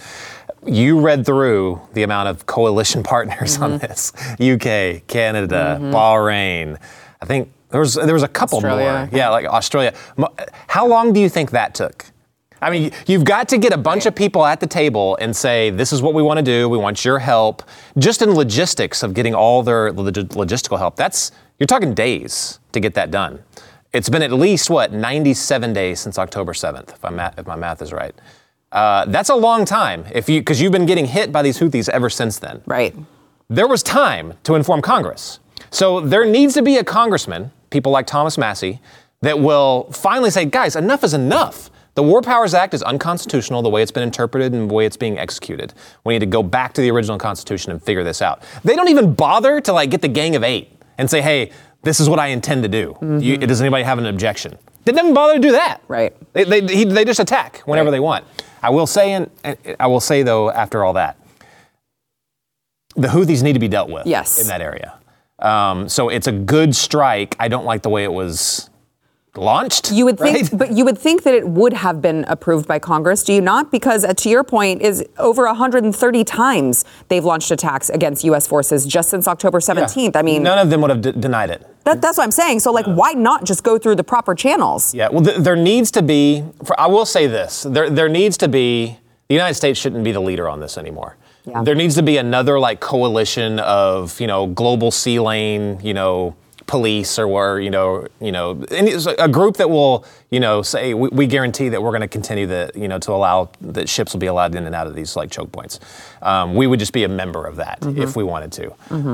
You 0.64 1.00
read 1.00 1.26
through 1.26 1.80
the 1.92 2.02
amount 2.02 2.28
of 2.28 2.46
coalition 2.46 3.02
partners 3.14 3.58
mm-hmm. 3.58 3.64
on 3.64 3.78
this: 3.78 4.12
UK, 4.40 5.06
Canada, 5.06 5.78
mm-hmm. 5.78 5.94
Bahrain. 5.94 6.80
I 7.20 7.26
think 7.26 7.52
there 7.68 7.80
was 7.80 7.94
there 7.94 8.14
was 8.14 8.22
a 8.22 8.28
couple 8.28 8.58
Australia. 8.58 9.08
more. 9.10 9.18
Yeah, 9.18 9.28
like 9.28 9.46
Australia. 9.46 9.94
How 10.68 10.86
long 10.86 11.12
do 11.12 11.20
you 11.20 11.28
think 11.28 11.50
that 11.50 11.74
took? 11.74 12.06
I 12.62 12.70
mean, 12.70 12.92
you've 13.08 13.24
got 13.24 13.48
to 13.48 13.58
get 13.58 13.72
a 13.72 13.76
bunch 13.76 14.06
of 14.06 14.14
people 14.14 14.46
at 14.46 14.60
the 14.60 14.68
table 14.68 15.18
and 15.20 15.34
say, 15.34 15.70
this 15.70 15.92
is 15.92 16.00
what 16.00 16.14
we 16.14 16.22
want 16.22 16.38
to 16.38 16.44
do. 16.44 16.68
We 16.68 16.78
want 16.78 17.04
your 17.04 17.18
help. 17.18 17.64
Just 17.98 18.22
in 18.22 18.30
logistics 18.30 19.02
of 19.02 19.14
getting 19.14 19.34
all 19.34 19.64
their 19.64 19.90
log- 19.92 20.14
logistical 20.14 20.78
help, 20.78 20.94
that's, 20.94 21.32
you're 21.62 21.68
talking 21.68 21.94
days 21.94 22.58
to 22.72 22.80
get 22.80 22.94
that 22.94 23.12
done. 23.12 23.38
It's 23.92 24.08
been 24.08 24.22
at 24.22 24.32
least, 24.32 24.68
what, 24.68 24.92
97 24.92 25.72
days 25.72 26.00
since 26.00 26.18
October 26.18 26.54
7th, 26.54 26.92
if, 26.94 27.02
ma- 27.12 27.30
if 27.38 27.46
my 27.46 27.54
math 27.54 27.80
is 27.80 27.92
right. 27.92 28.12
Uh, 28.72 29.04
that's 29.04 29.28
a 29.28 29.36
long 29.36 29.64
time 29.64 30.04
if 30.12 30.28
you, 30.28 30.40
because 30.40 30.60
you've 30.60 30.72
been 30.72 30.86
getting 30.86 31.06
hit 31.06 31.30
by 31.30 31.40
these 31.40 31.60
Houthis 31.60 31.88
ever 31.88 32.10
since 32.10 32.40
then. 32.40 32.62
Right. 32.66 32.96
There 33.48 33.68
was 33.68 33.84
time 33.84 34.34
to 34.42 34.56
inform 34.56 34.82
Congress. 34.82 35.38
So 35.70 36.00
there 36.00 36.24
needs 36.24 36.52
to 36.54 36.62
be 36.62 36.78
a 36.78 36.84
congressman, 36.84 37.52
people 37.70 37.92
like 37.92 38.08
Thomas 38.08 38.36
Massie, 38.36 38.80
that 39.20 39.38
will 39.38 39.84
finally 39.92 40.30
say, 40.30 40.46
guys, 40.46 40.74
enough 40.74 41.04
is 41.04 41.14
enough. 41.14 41.70
The 41.94 42.02
War 42.02 42.22
Powers 42.22 42.54
Act 42.54 42.74
is 42.74 42.82
unconstitutional 42.82 43.62
the 43.62 43.68
way 43.68 43.82
it's 43.82 43.92
been 43.92 44.02
interpreted 44.02 44.52
and 44.52 44.68
the 44.68 44.74
way 44.74 44.84
it's 44.84 44.96
being 44.96 45.16
executed. 45.16 45.74
We 46.02 46.14
need 46.14 46.20
to 46.20 46.26
go 46.26 46.42
back 46.42 46.72
to 46.72 46.80
the 46.80 46.90
original 46.90 47.18
Constitution 47.18 47.70
and 47.70 47.80
figure 47.80 48.02
this 48.02 48.20
out. 48.20 48.42
They 48.64 48.74
don't 48.74 48.88
even 48.88 49.14
bother 49.14 49.60
to 49.60 49.72
like 49.72 49.90
get 49.90 50.02
the 50.02 50.08
Gang 50.08 50.34
of 50.34 50.42
Eight 50.42 50.72
and 50.98 51.10
say, 51.10 51.20
"Hey, 51.20 51.50
this 51.82 52.00
is 52.00 52.08
what 52.08 52.18
I 52.18 52.28
intend 52.28 52.62
to 52.62 52.68
do. 52.68 52.92
Mm-hmm. 52.94 53.18
You, 53.18 53.36
does 53.38 53.60
anybody 53.60 53.84
have 53.84 53.98
an 53.98 54.06
objection?" 54.06 54.58
They 54.84 54.92
didn't 54.92 55.06
even 55.06 55.14
bother 55.14 55.34
to 55.34 55.40
do 55.40 55.52
that. 55.52 55.80
Right. 55.86 56.14
They, 56.32 56.44
they, 56.44 56.74
he, 56.74 56.84
they 56.84 57.04
just 57.04 57.20
attack 57.20 57.58
whenever 57.66 57.86
right. 57.86 57.92
they 57.92 58.00
want. 58.00 58.24
I 58.62 58.70
will 58.70 58.86
say, 58.86 59.12
and 59.12 59.30
I 59.78 59.86
will 59.86 60.00
say 60.00 60.22
though, 60.22 60.50
after 60.50 60.84
all 60.84 60.94
that, 60.94 61.18
the 62.96 63.08
Houthis 63.08 63.42
need 63.42 63.52
to 63.54 63.58
be 63.58 63.68
dealt 63.68 63.90
with. 63.90 64.06
Yes. 64.06 64.40
In 64.40 64.48
that 64.48 64.60
area. 64.60 64.98
Um, 65.38 65.88
so 65.88 66.08
it's 66.08 66.26
a 66.26 66.32
good 66.32 66.74
strike. 66.74 67.36
I 67.38 67.48
don't 67.48 67.64
like 67.64 67.82
the 67.82 67.90
way 67.90 68.04
it 68.04 68.12
was 68.12 68.70
launched. 69.36 69.90
You 69.90 70.04
would 70.04 70.18
think, 70.18 70.50
right? 70.50 70.58
but 70.58 70.72
you 70.72 70.84
would 70.84 70.98
think 70.98 71.22
that 71.22 71.34
it 71.34 71.48
would 71.48 71.72
have 71.72 72.02
been 72.02 72.24
approved 72.28 72.68
by 72.68 72.78
Congress, 72.78 73.24
do 73.24 73.32
you 73.32 73.40
not? 73.40 73.70
Because 73.70 74.04
uh, 74.04 74.14
to 74.14 74.28
your 74.28 74.44
point, 74.44 74.82
is 74.82 75.04
over 75.18 75.44
130 75.46 76.24
times 76.24 76.84
they've 77.08 77.24
launched 77.24 77.50
attacks 77.50 77.88
against 77.90 78.24
U.S. 78.24 78.46
forces 78.46 78.86
just 78.86 79.08
since 79.10 79.26
October 79.26 79.60
17th. 79.60 80.12
Yeah. 80.14 80.18
I 80.18 80.22
mean, 80.22 80.42
none 80.42 80.58
of 80.58 80.70
them 80.70 80.80
would 80.82 80.90
have 80.90 81.00
d- 81.00 81.12
denied 81.12 81.50
it. 81.50 81.66
That, 81.84 82.00
that's 82.00 82.18
what 82.18 82.24
I'm 82.24 82.30
saying. 82.30 82.60
So, 82.60 82.70
like, 82.72 82.86
why 82.86 83.12
not 83.12 83.44
just 83.44 83.64
go 83.64 83.78
through 83.78 83.96
the 83.96 84.04
proper 84.04 84.34
channels? 84.34 84.94
Yeah. 84.94 85.08
Well, 85.08 85.24
th- 85.24 85.38
there 85.38 85.56
needs 85.56 85.90
to 85.92 86.02
be. 86.02 86.44
For, 86.64 86.78
I 86.78 86.86
will 86.86 87.06
say 87.06 87.26
this: 87.26 87.62
there 87.64 87.90
there 87.90 88.08
needs 88.08 88.36
to 88.38 88.48
be. 88.48 88.98
The 89.28 89.34
United 89.34 89.54
States 89.54 89.80
shouldn't 89.80 90.04
be 90.04 90.12
the 90.12 90.20
leader 90.20 90.48
on 90.48 90.60
this 90.60 90.76
anymore. 90.76 91.16
Yeah. 91.44 91.62
There 91.64 91.74
needs 91.74 91.94
to 91.96 92.02
be 92.02 92.18
another 92.18 92.60
like 92.60 92.80
coalition 92.80 93.58
of 93.60 94.20
you 94.20 94.26
know 94.26 94.46
global 94.46 94.90
sea 94.90 95.18
lane 95.18 95.80
you 95.82 95.94
know 95.94 96.36
police 96.72 97.18
or 97.18 97.26
or 97.26 97.60
you 97.60 97.68
know 97.70 98.06
you 98.18 98.32
know 98.32 98.64
a 99.18 99.28
group 99.28 99.58
that 99.58 99.68
will 99.68 100.06
you 100.30 100.40
know 100.40 100.62
say 100.62 100.94
we, 100.94 101.06
we 101.10 101.26
guarantee 101.26 101.68
that 101.68 101.82
we're 101.82 101.90
going 101.90 102.00
to 102.00 102.08
continue 102.08 102.46
the 102.46 102.70
you 102.74 102.88
know 102.88 102.98
to 102.98 103.12
allow 103.12 103.50
that 103.60 103.90
ships 103.90 104.14
will 104.14 104.20
be 104.20 104.26
allowed 104.26 104.54
in 104.54 104.64
and 104.64 104.74
out 104.74 104.86
of 104.86 104.94
these 104.94 105.14
like 105.14 105.30
choke 105.30 105.52
points. 105.52 105.78
Um, 106.22 106.54
we 106.54 106.66
would 106.66 106.78
just 106.78 106.94
be 106.94 107.04
a 107.04 107.08
member 107.08 107.44
of 107.46 107.56
that 107.56 107.80
Mm-hmm. 107.82 108.00
if 108.02 108.16
we 108.16 108.24
wanted 108.24 108.52
to. 108.52 108.66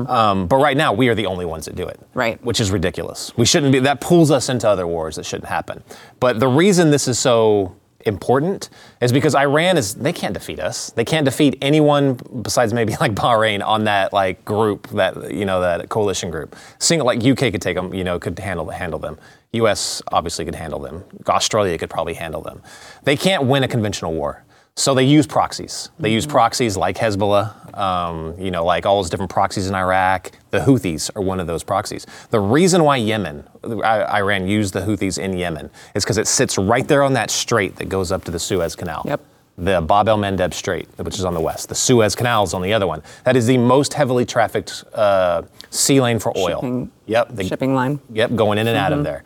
Um, 0.09 0.47
but 0.47 0.57
right 0.57 0.77
now 0.77 0.93
we 0.93 1.09
are 1.09 1.15
the 1.15 1.25
only 1.25 1.45
ones 1.45 1.65
that 1.65 1.75
do 1.75 1.85
it. 1.87 1.99
Right. 2.13 2.41
Which 2.45 2.61
is 2.61 2.71
ridiculous. 2.71 3.35
We 3.35 3.45
shouldn't 3.45 3.73
be. 3.73 3.79
That 3.79 3.99
pulls 3.99 4.31
us 4.31 4.47
into 4.47 4.69
other 4.69 4.87
wars 4.87 5.15
that 5.17 5.25
shouldn't 5.25 5.49
happen. 5.49 5.83
But 6.21 6.39
the 6.39 6.47
reason 6.47 6.91
this 6.91 7.07
is 7.07 7.19
so 7.19 7.75
important 8.05 8.69
is 9.01 9.11
because 9.11 9.35
Iran 9.35 9.77
is 9.77 9.95
they 9.95 10.13
can't 10.13 10.33
defeat 10.33 10.59
us. 10.59 10.91
They 10.91 11.05
can't 11.05 11.25
defeat 11.25 11.57
anyone 11.61 12.19
besides 12.41 12.73
maybe 12.73 12.95
like 12.99 13.13
Bahrain 13.13 13.65
on 13.65 13.85
that 13.85 14.13
like 14.13 14.43
group 14.45 14.87
that 14.89 15.33
you 15.33 15.45
know 15.45 15.61
that 15.61 15.89
coalition 15.89 16.31
group. 16.31 16.55
Single 16.79 17.05
like 17.05 17.23
UK 17.23 17.51
could 17.51 17.61
take 17.61 17.75
them, 17.75 17.93
you 17.93 18.03
know, 18.03 18.19
could 18.19 18.37
handle 18.39 18.69
handle 18.69 18.99
them. 18.99 19.17
US 19.53 20.01
obviously 20.11 20.45
could 20.45 20.55
handle 20.55 20.79
them. 20.79 21.03
Australia 21.27 21.77
could 21.77 21.89
probably 21.89 22.13
handle 22.13 22.41
them. 22.41 22.61
They 23.03 23.17
can't 23.17 23.45
win 23.45 23.63
a 23.63 23.67
conventional 23.67 24.13
war. 24.13 24.43
So 24.75 24.93
they 24.93 25.03
use 25.03 25.27
proxies. 25.27 25.89
They 25.99 26.11
use 26.11 26.25
proxies 26.25 26.77
like 26.77 26.95
Hezbollah, 26.97 27.77
um, 27.77 28.35
you 28.39 28.49
know, 28.49 28.63
like 28.63 28.85
all 28.85 28.95
those 29.01 29.09
different 29.09 29.29
proxies 29.31 29.67
in 29.67 29.75
Iraq. 29.75 30.31
The 30.51 30.59
Houthis 30.59 31.11
are 31.17 31.21
one 31.21 31.41
of 31.41 31.47
those 31.47 31.63
proxies. 31.63 32.07
The 32.29 32.39
reason 32.39 32.83
why 32.85 32.95
Yemen, 32.97 33.43
I- 33.83 34.19
Iran 34.19 34.47
used 34.47 34.73
the 34.73 34.79
Houthis 34.81 35.17
in 35.19 35.33
Yemen 35.37 35.69
is 35.95 36.05
because 36.05 36.17
it 36.17 36.27
sits 36.27 36.57
right 36.57 36.87
there 36.87 37.03
on 37.03 37.13
that 37.13 37.29
strait 37.29 37.75
that 37.75 37.89
goes 37.89 38.11
up 38.11 38.23
to 38.25 38.31
the 38.31 38.39
Suez 38.39 38.75
Canal. 38.75 39.01
Yep. 39.05 39.21
The 39.57 39.81
Bab 39.81 40.07
el 40.07 40.17
Mandeb 40.17 40.53
Strait, 40.53 40.87
which 40.95 41.15
is 41.19 41.25
on 41.25 41.33
the 41.33 41.41
west. 41.41 41.67
The 41.67 41.75
Suez 41.75 42.15
Canal 42.15 42.45
is 42.45 42.53
on 42.53 42.61
the 42.61 42.71
other 42.71 42.87
one. 42.87 43.03
That 43.25 43.35
is 43.35 43.45
the 43.45 43.57
most 43.57 43.93
heavily 43.93 44.25
trafficked 44.25 44.85
uh, 44.93 45.41
sea 45.69 45.99
lane 45.99 46.19
for 46.19 46.31
oil. 46.37 46.59
Shipping- 46.61 46.91
Yep. 47.07 47.27
the- 47.35 47.43
Shipping 47.43 47.75
line. 47.75 47.99
Yep, 48.13 48.35
going 48.35 48.57
in 48.57 48.67
and 48.67 48.77
out 48.77 48.93
of 48.93 49.03
there. 49.03 49.23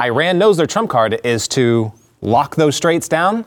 Iran 0.00 0.38
knows 0.38 0.56
their 0.56 0.66
trump 0.68 0.90
card 0.90 1.18
is 1.24 1.48
to 1.48 1.92
lock 2.20 2.54
those 2.54 2.76
straits 2.76 3.08
down 3.08 3.44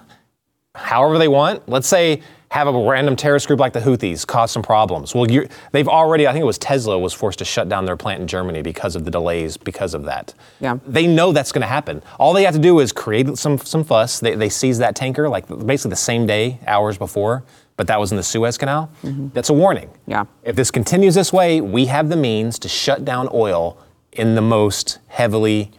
however 0.80 1.18
they 1.18 1.28
want. 1.28 1.68
Let's 1.68 1.88
say 1.88 2.22
have 2.52 2.68
a 2.68 2.72
random 2.72 3.16
terrorist 3.16 3.46
group 3.48 3.60
like 3.60 3.74
the 3.74 3.80
Houthis 3.80 4.26
cause 4.26 4.52
some 4.52 4.64
problems. 4.64 5.14
Well, 5.14 5.30
you're, 5.30 5.46
they've 5.72 5.88
already, 5.88 6.28
I 6.28 6.32
think 6.32 6.42
it 6.42 6.48
was 6.48 6.58
Tesla 6.58 6.98
was 6.98 7.14
forced 7.14 7.38
to 7.40 7.46
shut 7.46 7.70
down 7.70 7.86
their 7.86 7.96
plant 7.96 8.22
in 8.22 8.28
Germany 8.28 8.64
because 8.64 8.96
of 8.96 9.06
the 9.06 9.12
delays 9.12 9.56
because 9.56 9.94
of 9.94 10.06
that. 10.06 10.34
Yeah. 10.60 10.80
They 10.88 11.06
know 11.06 11.32
that's 11.32 11.52
going 11.52 11.62
to 11.62 11.68
happen. 11.68 12.02
All 12.18 12.34
they 12.34 12.44
have 12.44 12.56
to 12.56 12.60
do 12.60 12.80
is 12.80 12.92
create 12.92 13.38
some 13.38 13.60
some 13.60 13.84
fuss. 13.84 14.20
They, 14.20 14.34
they 14.36 14.50
seize 14.50 14.80
that 14.80 14.96
tanker 14.96 15.30
like 15.30 15.48
basically 15.66 15.92
the 15.92 15.96
same 15.98 16.26
day, 16.26 16.60
hours 16.66 16.98
before. 16.98 17.44
But 17.78 17.88
that 17.88 18.00
was 18.00 18.12
in 18.12 18.18
the 18.18 18.24
Suez 18.24 18.58
Canal. 18.58 18.92
That's 19.04 19.50
a 19.50 19.54
warning. 19.54 19.90
Yeah. 20.06 20.26
If 20.44 20.58
this 20.58 20.70
continues 20.70 21.16
this 21.16 21.32
way, 21.32 21.62
we 21.62 21.86
have 21.86 22.10
the 22.10 22.18
means 22.18 22.60
to 22.60 22.68
shut 22.68 23.06
down 23.06 23.30
oil 23.32 23.78
in 24.12 24.36
the 24.36 24.42
most 24.42 25.00
heavily 25.08 25.72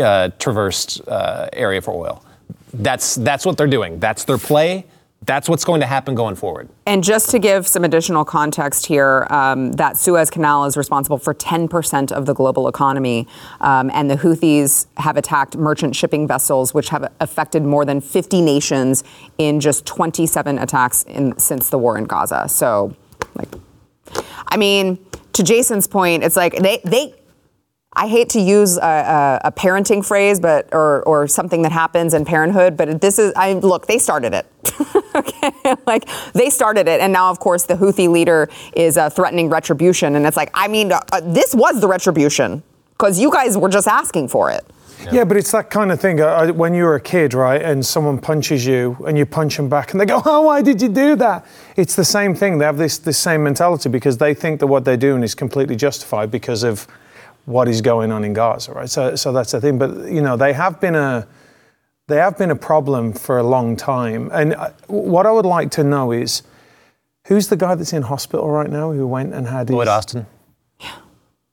uh, 0.00 0.30
traversed 0.38 1.06
uh, 1.06 1.48
area 1.52 1.82
for 1.82 1.92
oil. 1.92 2.23
That's 2.74 3.14
that's 3.14 3.46
what 3.46 3.56
they're 3.56 3.66
doing. 3.66 3.98
That's 4.00 4.24
their 4.24 4.38
play. 4.38 4.86
That's 5.26 5.48
what's 5.48 5.64
going 5.64 5.80
to 5.80 5.86
happen 5.86 6.14
going 6.14 6.34
forward. 6.34 6.68
And 6.86 7.02
just 7.02 7.30
to 7.30 7.38
give 7.38 7.66
some 7.66 7.82
additional 7.82 8.26
context 8.26 8.84
here, 8.84 9.26
um, 9.30 9.72
that 9.72 9.96
Suez 9.96 10.28
Canal 10.28 10.66
is 10.66 10.76
responsible 10.76 11.16
for 11.16 11.32
10% 11.32 12.12
of 12.12 12.26
the 12.26 12.34
global 12.34 12.68
economy. 12.68 13.26
Um, 13.62 13.90
and 13.94 14.10
the 14.10 14.16
Houthis 14.16 14.86
have 14.98 15.16
attacked 15.16 15.56
merchant 15.56 15.96
shipping 15.96 16.26
vessels, 16.26 16.74
which 16.74 16.90
have 16.90 17.10
affected 17.20 17.62
more 17.62 17.86
than 17.86 18.02
50 18.02 18.42
nations 18.42 19.02
in 19.38 19.60
just 19.60 19.86
27 19.86 20.58
attacks 20.58 21.04
in, 21.04 21.38
since 21.38 21.70
the 21.70 21.78
war 21.78 21.96
in 21.96 22.04
Gaza. 22.04 22.46
So, 22.48 22.94
like, 23.34 23.48
I 24.48 24.58
mean, 24.58 24.98
to 25.32 25.42
Jason's 25.42 25.86
point, 25.86 26.22
it's 26.22 26.36
like 26.36 26.56
they, 26.56 26.82
they 26.84 27.14
I 27.96 28.08
hate 28.08 28.28
to 28.30 28.40
use 28.40 28.76
a, 28.76 28.80
a, 28.80 29.40
a 29.44 29.52
parenting 29.52 30.04
phrase, 30.04 30.40
but 30.40 30.68
or 30.72 31.02
or 31.04 31.28
something 31.28 31.62
that 31.62 31.72
happens 31.72 32.12
in 32.12 32.24
parenthood, 32.24 32.76
but 32.76 33.00
this 33.00 33.18
is 33.18 33.32
I 33.36 33.52
look 33.54 33.86
they 33.86 33.98
started 33.98 34.34
it. 34.34 34.46
okay, 35.14 35.52
like 35.86 36.08
they 36.32 36.50
started 36.50 36.88
it, 36.88 37.00
and 37.00 37.12
now 37.12 37.30
of 37.30 37.38
course 37.38 37.64
the 37.64 37.74
Houthi 37.74 38.08
leader 38.08 38.48
is 38.74 38.96
uh, 38.96 39.10
threatening 39.10 39.48
retribution, 39.48 40.16
and 40.16 40.26
it's 40.26 40.36
like 40.36 40.50
I 40.54 40.66
mean 40.68 40.90
uh, 40.92 41.00
this 41.22 41.54
was 41.54 41.80
the 41.80 41.86
retribution 41.86 42.62
because 42.98 43.20
you 43.20 43.30
guys 43.30 43.56
were 43.56 43.68
just 43.68 43.86
asking 43.86 44.28
for 44.28 44.50
it. 44.50 44.64
Yeah, 45.12 45.24
but 45.24 45.36
it's 45.36 45.52
that 45.52 45.70
kind 45.70 45.92
of 45.92 46.00
thing. 46.00 46.20
uh, 46.20 46.26
I, 46.26 46.50
when 46.50 46.72
you're 46.72 46.94
a 46.94 47.00
kid, 47.00 47.34
right, 47.34 47.60
and 47.60 47.84
someone 47.84 48.18
punches 48.18 48.64
you, 48.64 48.96
and 49.06 49.18
you 49.18 49.26
punch 49.26 49.56
them 49.56 49.68
back, 49.68 49.92
and 49.92 50.00
they 50.00 50.06
go, 50.06 50.22
"Oh, 50.24 50.42
why 50.42 50.62
did 50.62 50.80
you 50.82 50.88
do 50.88 51.14
that?" 51.16 51.46
It's 51.76 51.94
the 51.94 52.04
same 52.04 52.34
thing. 52.34 52.58
They 52.58 52.64
have 52.64 52.78
this 52.78 52.98
this 52.98 53.18
same 53.18 53.44
mentality 53.44 53.88
because 53.88 54.18
they 54.18 54.34
think 54.34 54.60
that 54.60 54.66
what 54.66 54.84
they're 54.84 54.96
doing 54.96 55.22
is 55.22 55.34
completely 55.34 55.76
justified 55.76 56.30
because 56.30 56.64
of 56.64 56.88
what 57.46 57.68
is 57.68 57.80
going 57.80 58.10
on 58.10 58.24
in 58.24 58.32
Gaza, 58.32 58.72
right? 58.72 58.88
So, 58.88 59.16
so 59.16 59.32
that's 59.32 59.52
the 59.52 59.60
thing. 59.60 59.78
But 59.78 60.10
you 60.10 60.22
know, 60.22 60.36
they 60.36 60.52
have 60.52 60.80
been 60.80 60.94
a 60.94 61.26
they 62.06 62.16
have 62.16 62.36
been 62.36 62.50
a 62.50 62.56
problem 62.56 63.12
for 63.12 63.38
a 63.38 63.42
long 63.42 63.76
time. 63.76 64.30
And 64.32 64.54
uh, 64.54 64.70
what 64.88 65.26
I 65.26 65.30
would 65.30 65.46
like 65.46 65.70
to 65.72 65.84
know 65.84 66.12
is 66.12 66.42
who's 67.26 67.48
the 67.48 67.56
guy 67.56 67.74
that's 67.74 67.92
in 67.92 68.02
hospital 68.02 68.50
right 68.50 68.70
now 68.70 68.92
who 68.92 69.06
went 69.06 69.32
and 69.32 69.46
had 69.48 69.68
his, 69.68 69.74
Lloyd 69.74 69.88
Austin. 69.88 70.26
Yeah. 70.80 70.96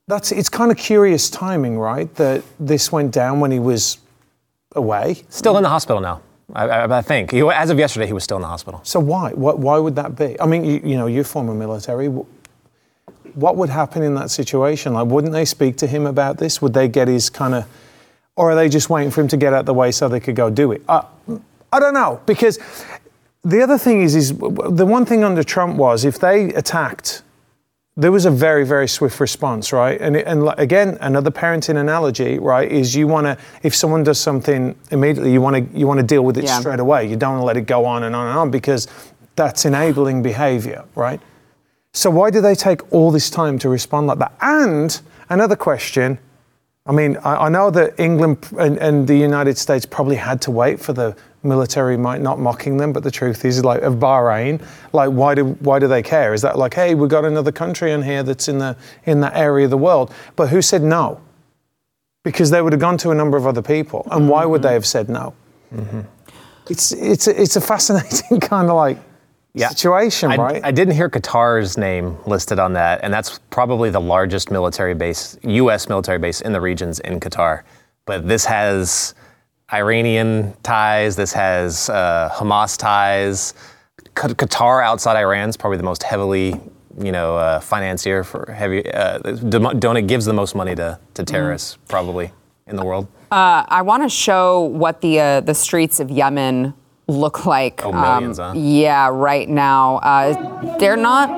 That's 0.08 0.32
it's 0.32 0.50
kind 0.50 0.72
of 0.72 0.78
curious 0.78 1.30
timing, 1.30 1.80
right? 1.80 2.14
That 2.16 2.44
this 2.60 2.92
went 2.92 3.12
down 3.14 3.40
when 3.40 3.52
he 3.52 3.60
was 3.60 3.98
away. 4.76 5.24
Still 5.30 5.58
in 5.58 5.64
the 5.64 5.70
hospital 5.70 6.02
now. 6.02 6.22
I, 6.54 6.68
I, 6.68 6.98
I 6.98 7.02
think. 7.02 7.32
He, 7.32 7.42
as 7.42 7.70
of 7.70 7.80
yesterday, 7.80 8.08
he 8.08 8.14
was 8.14 8.26
still 8.26 8.38
in 8.38 8.42
the 8.42 8.48
hospital. 8.48 8.82
So 8.84 9.00
why? 9.00 9.32
What, 9.32 9.60
why 9.60 9.78
would 9.78 9.96
that 9.96 10.18
be? 10.18 10.40
I 10.40 10.46
mean, 10.46 10.66
you, 10.66 10.82
you 10.84 10.98
know, 10.98 11.08
you're 11.08 11.24
former 11.24 11.54
military. 11.54 12.10
Wh- 13.34 13.38
What 13.38 13.56
would 13.58 13.70
happen 13.70 14.04
in 14.04 14.16
that 14.16 14.32
situation? 14.32 14.94
Like, 14.94 15.08
wouldn't 15.08 15.34
they 15.34 15.46
speak 15.46 15.78
to 15.78 15.88
him 15.88 16.06
about 16.06 16.38
this? 16.38 16.62
Would 16.62 16.74
they 16.74 16.88
get 16.88 17.08
his 17.08 17.30
kind 17.30 17.54
of, 17.56 17.66
or 18.36 18.52
are 18.52 18.56
they 18.56 18.70
just 18.70 18.90
waiting 18.90 19.12
for 19.12 19.22
him 19.22 19.28
to 19.30 19.38
get 19.38 19.54
out 19.54 19.66
the 19.66 19.74
way 19.74 19.92
so 19.92 20.08
they 20.10 20.20
could 20.20 20.36
go 20.36 20.50
do 20.50 20.72
it? 20.72 20.82
Uh, 20.88 21.04
I 21.74 21.80
don't 21.80 21.94
know 21.94 22.20
because 22.26 22.60
the 23.44 23.62
other 23.62 23.78
thing 23.78 24.02
is, 24.02 24.16
is 24.16 24.30
the 24.38 24.86
one 24.86 25.06
thing 25.06 25.24
under 25.24 25.44
Trump 25.44 25.78
was 25.78 26.06
if 26.06 26.20
they 26.20 26.54
attacked 26.54 27.24
there 27.98 28.12
was 28.12 28.26
a 28.26 28.32
very 28.32 28.66
very 28.66 28.88
swift 28.88 29.20
response 29.20 29.74
right 29.74 30.00
and, 30.00 30.16
and 30.16 30.48
again 30.58 30.98
another 31.02 31.30
parenting 31.30 31.76
analogy 31.78 32.40
right 32.40 32.72
is 32.72 32.96
you 32.96 33.06
want 33.06 33.26
to 33.26 33.38
if 33.64 33.76
someone 33.76 34.02
does 34.02 34.18
something 34.20 34.74
immediately 34.92 35.32
you 35.32 35.42
want 35.42 35.56
to 35.58 35.78
you 35.78 35.86
want 35.88 36.00
to 36.00 36.06
deal 36.06 36.24
with 36.24 36.38
it 36.38 36.46
Yeah. 36.46 36.60
straight 36.62 36.80
away 36.80 37.06
you 37.10 37.18
don't 37.18 37.34
want 37.34 37.42
to 37.42 37.46
let 37.46 37.58
it 37.58 37.68
go 37.68 37.86
on 37.86 38.04
and 38.04 38.16
on 38.16 38.28
and 38.30 38.38
on 38.40 38.50
because 38.50 38.88
that's 39.36 39.66
enabling 39.66 40.24
behavior 40.24 40.86
right 40.96 41.20
so 41.94 42.10
why 42.10 42.30
do 42.30 42.42
they 42.42 42.56
take 42.56 42.92
all 42.94 43.12
this 43.12 43.30
time 43.30 43.60
to 43.60 43.70
respond 43.70 44.08
like 44.08 44.20
that 44.20 44.34
and 44.42 45.02
another 45.30 45.56
question 45.56 46.18
I 46.86 46.94
mean, 46.94 47.18
I, 47.18 47.46
I 47.46 47.50
know 47.50 47.70
that 47.72 48.00
England 48.00 48.48
and, 48.58 48.78
and 48.78 49.08
the 49.08 49.16
United 49.16 49.58
States 49.58 49.86
probably 49.86 50.16
had 50.16 50.42
to 50.44 50.52
wait 50.52 50.80
for 50.80 50.94
the 50.94 51.16
military 51.44 51.96
might 51.96 52.22
not 52.22 52.40
mocking 52.40 52.78
them, 52.78 52.92
but 52.92 53.04
the 53.04 53.12
truth 53.12 53.46
is, 53.46 53.64
like 53.64 53.82
of 53.82 53.96
Bahrain, 53.96 54.66
like 54.92 55.10
why 55.12 55.36
do 55.36 55.46
why 55.60 55.78
do 55.78 55.88
they 55.88 56.02
care? 56.02 56.34
Is 56.34 56.42
that 56.42 56.58
like, 56.58 56.74
hey, 56.74 56.96
we've 56.96 57.10
got 57.10 57.24
another 57.24 57.52
country 57.52 57.92
in 57.92 58.02
here 58.02 58.24
that's 58.24 58.48
in 58.48 58.58
the 58.58 58.76
in 59.06 59.22
that 59.22 59.36
area 59.36 59.66
of 59.66 59.72
the 59.72 59.78
world? 59.78 60.12
But 60.36 60.50
who 60.50 60.62
said 60.62 60.82
no? 60.82 61.22
Because 62.24 62.50
they 62.50 62.62
would 62.62 62.74
have 62.74 62.80
gone 62.80 62.98
to 63.00 63.12
a 63.12 63.16
number 63.16 63.38
of 63.38 63.46
other 63.46 63.62
people, 63.62 64.08
and 64.12 64.28
why 64.28 64.46
would 64.46 64.62
mm-hmm. 64.62 64.68
they 64.68 64.74
have 64.74 64.86
said 64.86 65.08
no? 65.08 65.34
Mm-hmm. 65.74 66.02
It's 66.70 66.92
it's 66.92 67.28
a, 67.28 67.42
it's 67.42 67.56
a 67.56 67.62
fascinating 67.62 68.40
kind 68.42 68.70
of 68.70 68.76
like 68.76 68.98
situation, 69.56 70.32
I, 70.32 70.36
right? 70.38 70.62
I 70.64 70.72
didn't 70.72 70.94
hear 70.94 71.10
Qatar's 71.10 71.78
name 71.78 72.18
listed 72.26 72.60
on 72.60 72.74
that, 72.74 73.02
and 73.04 73.14
that's 73.14 73.40
probably 73.50 73.90
the 73.90 74.02
largest 74.02 74.52
military 74.52 74.94
base, 74.94 75.38
U.S. 75.44 75.90
military 75.90 76.20
base 76.20 76.42
in 76.42 76.54
the 76.54 76.62
regions 76.62 77.00
in 77.00 77.20
Qatar. 77.20 77.64
But 78.06 78.28
this 78.28 78.46
has 78.46 79.14
Iranian 79.72 80.54
ties. 80.64 81.16
This 81.16 81.34
has 81.34 81.90
uh, 81.90 82.30
Hamas 82.34 82.78
ties. 82.78 83.54
Qatar 84.16 84.84
outside 84.84 85.18
Iran 85.18 85.50
is 85.50 85.58
probably 85.58 85.78
the 85.78 85.84
most 85.84 86.04
heavily, 86.04 86.60
you 87.00 87.12
know, 87.12 87.38
uh, 87.38 87.60
financier 87.60 88.24
for 88.24 88.52
heavy. 88.52 88.90
Uh, 88.92 89.20
Donut 89.20 90.08
gives 90.08 90.26
the 90.26 90.34
most 90.34 90.56
money 90.56 90.76
to, 90.76 91.00
to 91.14 91.24
terrorists, 91.24 91.78
probably 91.88 92.32
in 92.68 92.76
the 92.76 92.84
world. 92.84 93.08
I 93.32 93.82
want 93.82 94.04
to 94.04 94.10
show 94.10 94.62
what 94.62 95.00
the 95.02 95.20
uh, 95.20 95.40
the 95.42 95.54
streets 95.54 96.00
of 96.02 96.12
Yemen 96.12 96.74
look 97.08 97.46
like. 97.46 97.84
Oh, 97.86 97.92
millions, 97.92 98.38
huh? 98.38 98.54
Yeah, 98.56 99.10
right 99.12 99.48
now 99.50 99.98
uh, 99.98 100.78
they're 100.78 100.98
not 100.98 101.30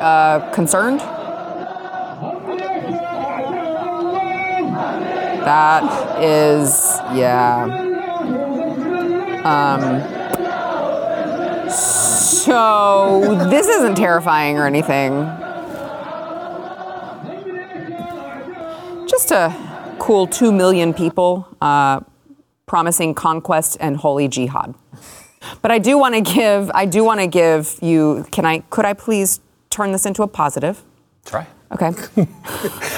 uh, 0.00 0.50
concerned. 0.52 1.00
That 5.40 6.20
is, 6.22 6.98
yeah. 7.14 7.64
Um, 9.44 10.02
so 11.70 13.48
this 13.48 13.66
isn't 13.66 13.94
terrifying 13.96 14.58
or 14.58 14.66
anything. 14.66 15.24
Just 19.08 19.30
a 19.30 19.54
cool 19.98 20.26
two 20.26 20.52
million 20.52 20.92
people 20.94 21.48
uh, 21.60 22.00
promising 22.70 23.12
conquest 23.12 23.76
and 23.80 23.96
holy 23.96 24.28
jihad. 24.28 24.72
But 25.60 25.72
I 25.72 25.80
do 25.80 25.98
want 25.98 26.14
to 26.14 26.20
give, 26.20 26.70
I 26.72 26.86
do 26.86 27.02
want 27.02 27.18
to 27.18 27.26
give 27.26 27.76
you. 27.82 28.24
Can 28.30 28.44
I? 28.46 28.60
Could 28.70 28.84
I 28.84 28.92
please 28.92 29.40
turn 29.70 29.90
this 29.90 30.06
into 30.06 30.22
a 30.22 30.28
positive? 30.28 30.80
Try. 31.24 31.48
Okay. 31.72 31.90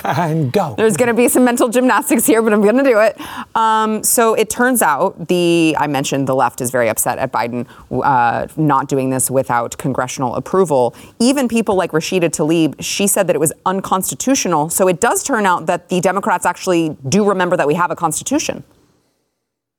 And 0.04 0.52
go. 0.52 0.74
There's 0.76 0.96
going 0.96 1.08
to 1.08 1.14
be 1.14 1.28
some 1.28 1.44
mental 1.44 1.68
gymnastics 1.68 2.26
here, 2.26 2.42
but 2.42 2.52
I'm 2.52 2.61
going 2.61 2.76
to 2.76 2.82
do 2.82 2.98
it. 2.98 3.16
Um, 3.54 4.02
so 4.02 4.35
it 4.35 4.50
turns 4.50 4.82
out 4.82 5.28
the 5.28 5.76
I 5.78 5.87
mentioned 5.87 6.26
the 6.26 6.35
left 6.35 6.61
is 6.61 6.70
very 6.70 6.88
upset 6.88 7.18
at 7.18 7.32
Biden 7.32 7.66
uh, 7.90 8.48
not 8.56 8.88
doing 8.88 9.11
this 9.11 9.30
without 9.30 9.78
congressional 9.78 10.35
approval. 10.35 10.94
Even 11.18 11.48
people 11.48 11.76
like 11.76 11.92
Rashida 11.92 12.28
Tlaib, 12.28 12.74
she 12.80 13.06
said 13.06 13.26
that 13.28 13.37
it 13.37 13.38
was 13.38 13.52
unconstitutional. 13.64 14.68
So 14.68 14.88
it 14.88 15.00
does 15.00 15.22
turn 15.22 15.46
out 15.46 15.66
that 15.66 15.88
the 15.88 16.00
Democrats 16.00 16.44
actually 16.44 16.96
do 17.08 17.24
remember 17.24 17.56
that 17.56 17.66
we 17.66 17.74
have 17.74 17.90
a 17.90 17.96
constitution. 17.96 18.64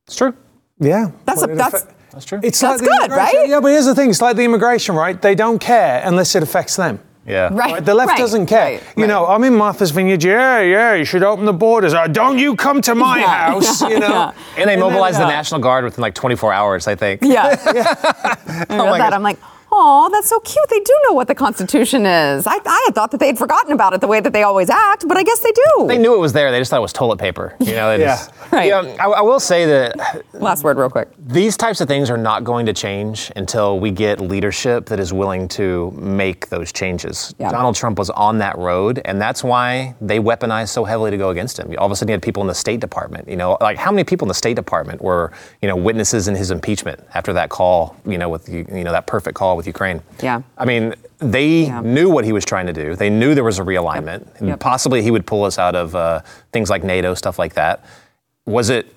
It's 0.08 0.16
true. 0.16 0.34
Yeah. 0.80 1.12
That's 1.26 1.42
a, 1.42 1.48
Well, 1.48 1.56
it 1.56 1.58
that's 1.58 1.74
affect- 1.76 1.94
That's 2.12 2.26
true. 2.26 2.40
It's 2.44 2.60
That's 2.60 2.82
like 2.82 2.90
good, 2.90 3.12
right? 3.12 3.48
Yeah, 3.48 3.60
but 3.60 3.70
here's 3.70 3.86
the 3.86 3.96
thing: 3.96 4.10
it's 4.10 4.22
like 4.22 4.36
the 4.36 4.44
immigration, 4.44 4.96
right? 4.96 5.20
They 5.20 5.34
don't 5.36 5.60
care 5.60 6.02
unless 6.06 6.36
it 6.36 6.44
affects 6.44 6.76
them. 6.76 7.00
yeah. 7.26 7.44
right. 7.52 7.74
Right, 7.74 7.86
the 7.86 7.94
left 7.96 8.10
right, 8.10 8.18
doesn't 8.20 8.46
care. 8.48 8.74
right, 8.74 8.84
you 8.98 9.04
right. 9.04 9.08
know, 9.08 9.26
I'm 9.26 9.44
in 9.46 9.56
Martha's 9.56 9.92
Vineyard. 9.92 10.24
Yeah, 10.24 10.60
yeah, 10.62 10.94
you 10.94 11.06
should 11.06 11.24
open 11.24 11.46
the 11.46 11.54
borders. 11.54 11.94
Uh, 11.94 12.08
don't 12.08 12.38
you 12.38 12.56
come 12.56 12.82
to 12.82 12.94
my 12.96 13.20
Yeah, 13.20 13.52
house, 13.52 13.82
you 13.94 13.98
know. 14.00 14.10
yeah. 14.10 14.32
And 14.58 14.68
they 14.70 14.76
then, 14.76 14.80
mobilized 14.82 15.20
the 15.20 15.26
uh, 15.26 15.30
National 15.30 15.62
Guard 15.62 15.86
within 15.86 16.02
like 16.02 16.14
24 16.16 16.52
hours, 16.54 16.86
I 16.88 16.96
think. 16.96 17.22
Yeah. 17.24 17.56
I 17.66 18.36
read 18.70 18.70
my 18.70 18.98
that. 18.98 19.10
gosh. 19.10 19.14
I'm 19.14 19.24
like, 19.24 19.40
oh, 19.76 20.10
that's 20.12 20.30
so 20.30 20.40
cute. 20.40 20.70
They 20.70 20.80
do 20.80 20.94
know 21.08 21.14
what 21.14 21.28
the 21.28 21.36
Constitution 21.36 22.06
is. 22.06 22.46
I, 22.48 22.58
I 22.66 22.84
had 22.86 22.96
thought 22.96 23.12
that 23.12 23.20
they'd 23.20 23.38
forgotten 23.38 23.74
about 23.74 23.94
it 23.94 24.02
the 24.02 24.08
way 24.08 24.20
that 24.20 24.32
they 24.34 24.44
always 24.44 24.70
act, 24.70 25.08
but 25.08 25.18
I 25.18 25.24
guess 25.24 25.40
they 25.40 25.52
do. 25.52 25.88
They 25.88 25.98
knew 25.98 26.14
it 26.16 26.20
was 26.20 26.34
there. 26.34 26.52
They 26.52 26.60
just 26.60 26.70
thought 26.72 26.78
it 26.78 26.82
was 26.82 26.94
toilet 26.94 27.18
paper. 27.18 27.56
You 27.60 27.74
know. 27.74 27.96
Yeah. 28.04 28.16
just- 28.16 28.32
Right. 28.52 28.68
Yeah, 28.68 28.96
I, 29.00 29.08
I 29.10 29.22
will 29.22 29.40
say 29.40 29.66
that 29.66 30.24
Last 30.34 30.64
word, 30.64 30.78
real 30.78 30.90
quick. 30.90 31.10
these 31.26 31.58
types 31.58 31.82
of 31.82 31.88
things 31.88 32.10
are 32.12 32.18
not 32.18 32.44
going 32.44 32.68
to 32.68 32.74
change 32.74 33.32
until 33.36 33.80
we 33.80 33.90
get 33.90 34.20
leadership 34.22 34.86
that 34.88 35.00
is 35.00 35.12
willing 35.12 35.48
to 35.50 35.90
make 35.98 36.50
those 36.50 36.72
changes. 36.72 37.34
Yeah. 37.40 37.50
Donald 37.50 37.76
Trump 37.76 37.98
was 37.98 38.12
on 38.12 38.38
that 38.40 38.56
road, 38.60 39.02
and 39.06 39.20
that's 39.20 39.44
why 39.44 39.96
they 40.02 40.20
weaponized 40.20 40.70
so 40.70 40.84
heavily 40.84 41.10
to 41.10 41.18
go 41.18 41.30
against 41.32 41.58
him. 41.58 41.74
All 41.80 41.88
of 41.88 41.92
a 41.92 41.96
sudden, 41.96 42.10
you 42.10 42.14
had 42.14 42.22
people 42.22 42.42
in 42.42 42.48
the 42.48 42.54
State 42.54 42.80
Department. 42.80 43.28
You 43.28 43.38
know, 43.38 43.58
like 43.60 43.78
how 43.78 43.92
many 43.92 44.04
people 44.04 44.26
in 44.26 44.30
the 44.30 44.34
State 44.36 44.56
Department 44.56 45.02
were, 45.02 45.32
you 45.64 45.68
know, 45.68 45.76
witnesses 45.76 46.28
in 46.28 46.36
his 46.36 46.52
impeachment 46.52 47.00
after 47.16 47.34
that 47.34 47.50
call, 47.50 47.96
you 48.06 48.20
know, 48.20 48.30
with 48.30 48.48
you 48.50 48.66
you 48.72 48.84
know 48.84 48.92
that 48.92 49.08
perfect 49.08 49.36
call 49.36 49.58
with 49.58 49.63
Ukraine. 49.68 50.02
Yeah. 50.22 50.42
I 50.58 50.66
mean, 50.66 50.94
they 51.20 51.70
knew 51.82 52.10
what 52.10 52.26
he 52.26 52.34
was 52.34 52.46
trying 52.46 52.66
to 52.68 52.74
do. 52.74 52.96
They 52.96 53.10
knew 53.10 53.34
there 53.36 53.44
was 53.44 53.60
a 53.60 53.64
realignment, 53.64 54.28
and 54.40 54.50
Yep. 54.50 54.60
possibly 54.60 55.02
he 55.02 55.12
would 55.12 55.26
pull 55.26 55.44
us 55.44 55.58
out 55.60 55.76
of 55.76 55.96
uh, 55.96 56.22
things 56.52 56.70
like 56.70 56.84
NATO, 56.84 57.14
stuff 57.14 57.40
like 57.40 57.54
that. 57.54 57.84
Was 58.46 58.70
it 58.70 58.94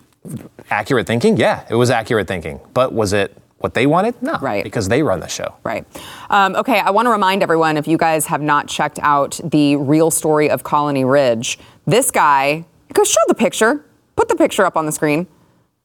accurate 0.71 1.07
thinking? 1.07 1.37
Yeah, 1.37 1.65
it 1.71 1.75
was 1.75 1.91
accurate 1.91 2.27
thinking. 2.27 2.61
But 2.75 2.93
was 2.93 3.13
it 3.13 3.37
what 3.59 3.75
they 3.75 3.87
wanted? 3.87 4.21
No, 4.21 4.37
Right. 4.41 4.65
because 4.65 4.89
they 4.89 5.03
run 5.03 5.21
the 5.21 5.29
show. 5.29 5.55
Right. 5.65 5.85
Um, 6.31 6.57
okay, 6.57 6.81
I 6.81 6.91
want 6.91 7.07
to 7.07 7.11
remind 7.11 7.43
everyone 7.43 7.77
if 7.77 7.87
you 7.89 7.97
guys 7.97 8.27
have 8.27 8.43
not 8.43 8.69
checked 8.69 8.99
out 9.03 9.41
the 9.45 9.77
real 9.77 10.11
story 10.11 10.51
of 10.51 10.63
Colony 10.65 11.05
Ridge, 11.05 11.59
this 11.87 12.11
guy, 12.11 12.65
go 12.93 13.05
show 13.05 13.21
the 13.29 13.35
picture, 13.35 13.85
put 14.17 14.29
the 14.29 14.37
picture 14.37 14.65
up 14.65 14.77
on 14.77 14.85
the 14.87 14.93
screen. 14.93 15.27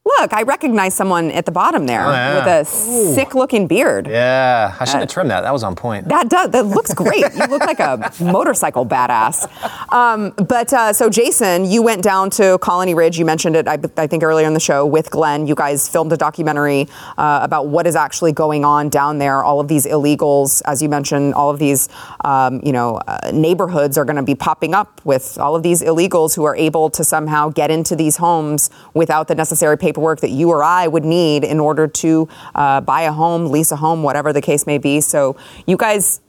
Look, 0.04 0.34
I 0.34 0.42
recognize 0.42 0.96
someone 0.96 1.30
at 1.30 1.46
the 1.46 1.52
bottom 1.52 1.86
there 1.86 2.04
Oh, 2.08 2.12
yeah. 2.12 2.36
with 2.36 2.48
a 2.48 2.66
sick 2.66 3.36
looking 3.36 3.68
beard. 3.68 4.08
Yeah, 4.08 4.76
I 4.80 4.86
shouldn't 4.86 5.02
have 5.04 5.10
trimmed 5.12 5.30
that. 5.30 5.42
That 5.42 5.54
was 5.54 5.62
on 5.62 5.76
point. 5.76 6.08
That 6.08 6.28
does. 6.28 6.50
That 6.50 6.66
looks 6.66 6.92
great. 6.92 7.24
You 7.36 7.46
look 7.46 7.62
like 7.62 7.80
a 7.80 8.12
motorcycle 8.20 8.84
badass. 8.84 9.46
Um, 9.94 10.32
but 10.48 10.74
uh, 10.74 10.92
so, 10.94 11.08
Jason, 11.08 11.66
you 11.66 11.84
went 11.84 12.02
down 12.02 12.32
to 12.32 12.58
Colony 12.64 12.96
Ridge. 12.96 13.20
You 13.20 13.26
mentioned 13.26 13.56
it, 13.56 13.68
I, 13.68 13.78
I 13.96 14.08
think, 14.08 14.24
earlier 14.24 14.48
in 14.48 14.56
the 14.56 14.60
show 14.60 14.88
with 14.88 15.12
Glenn. 15.12 15.46
You 15.46 15.54
guys 15.54 15.88
filmed 15.88 16.12
a 16.14 16.18
documentary 16.18 16.88
uh, 17.20 17.42
about 17.44 17.68
what 17.68 17.86
is 17.86 17.96
actually 17.96 18.32
going 18.32 18.66
on 18.66 18.90
down 18.90 19.20
there. 19.20 19.44
All 19.44 19.60
of 19.60 19.68
these 19.68 19.86
illegals, 19.86 20.64
as 20.66 20.82
you 20.82 20.90
mentioned, 20.90 21.36
all 21.36 21.52
of 21.52 21.60
these, 21.60 21.90
um, 22.26 22.60
you 22.64 22.72
know, 22.72 22.96
uh, 23.08 23.30
neighborhoods 23.32 24.00
are 24.00 24.06
going 24.06 24.16
to 24.16 24.24
be 24.24 24.36
popping 24.36 24.74
up 24.74 25.00
with 25.06 25.38
all 25.38 25.56
of 25.56 25.62
these 25.62 25.84
illegals 25.84 26.36
who 26.36 26.44
are 26.44 26.56
able 26.56 26.90
to 26.90 27.04
somehow 27.04 27.50
get 27.50 27.70
into 27.70 27.96
these 27.96 28.18
homes 28.18 28.72
without 28.96 29.28
the 29.28 29.36
necessary 29.36 29.78
paperwork 29.78 29.91
that 30.22 30.32
you 30.32 30.50
or 30.50 30.64
I 30.64 30.88
would 30.88 31.06
need 31.06 31.44
in 31.44 31.60
order 31.60 31.88
to 31.88 32.28
uh, 32.56 32.82
buy 32.82 33.02
a 33.02 33.12
home, 33.12 33.52
lease 33.52 33.72
a 33.72 33.78
home, 33.78 34.04
whatever 34.04 34.34
the 34.34 34.42
case 34.42 34.66
may 34.68 34.78
be. 34.78 35.02
So, 35.02 35.36
you 35.66 35.78
guys 35.78 36.22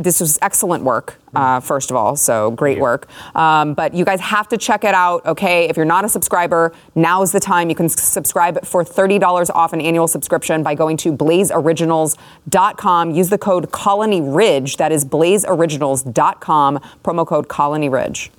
this 0.00 0.18
was 0.18 0.38
excellent 0.40 0.82
work, 0.82 1.18
uh, 1.34 1.60
first 1.60 1.90
of 1.90 1.96
all. 1.96 2.16
So 2.16 2.50
great 2.52 2.78
work. 2.78 3.06
Um, 3.36 3.74
but 3.74 3.92
you 3.92 4.06
guys 4.06 4.20
have 4.20 4.48
to 4.48 4.56
check 4.56 4.82
it 4.82 4.94
out, 4.94 5.26
okay? 5.26 5.68
If 5.68 5.76
you're 5.76 5.84
not 5.84 6.06
a 6.06 6.08
subscriber, 6.08 6.72
now 6.94 7.20
is 7.20 7.32
the 7.32 7.40
time. 7.40 7.68
You 7.68 7.76
can 7.76 7.90
subscribe 7.90 8.64
for 8.64 8.82
$30 8.82 9.50
off 9.50 9.74
an 9.74 9.80
annual 9.82 10.08
subscription 10.08 10.62
by 10.62 10.74
going 10.74 10.96
to 10.98 11.12
blazeoriginals.com. 11.12 13.10
Use 13.10 13.28
the 13.28 13.38
code 13.38 13.70
Colony 13.72 14.22
Ridge. 14.22 14.78
That 14.78 14.90
is 14.90 15.04
blazeoriginals.com, 15.04 16.78
promo 17.04 17.26
code 17.26 17.48
Colony 17.48 17.90
Ridge. 17.90 18.30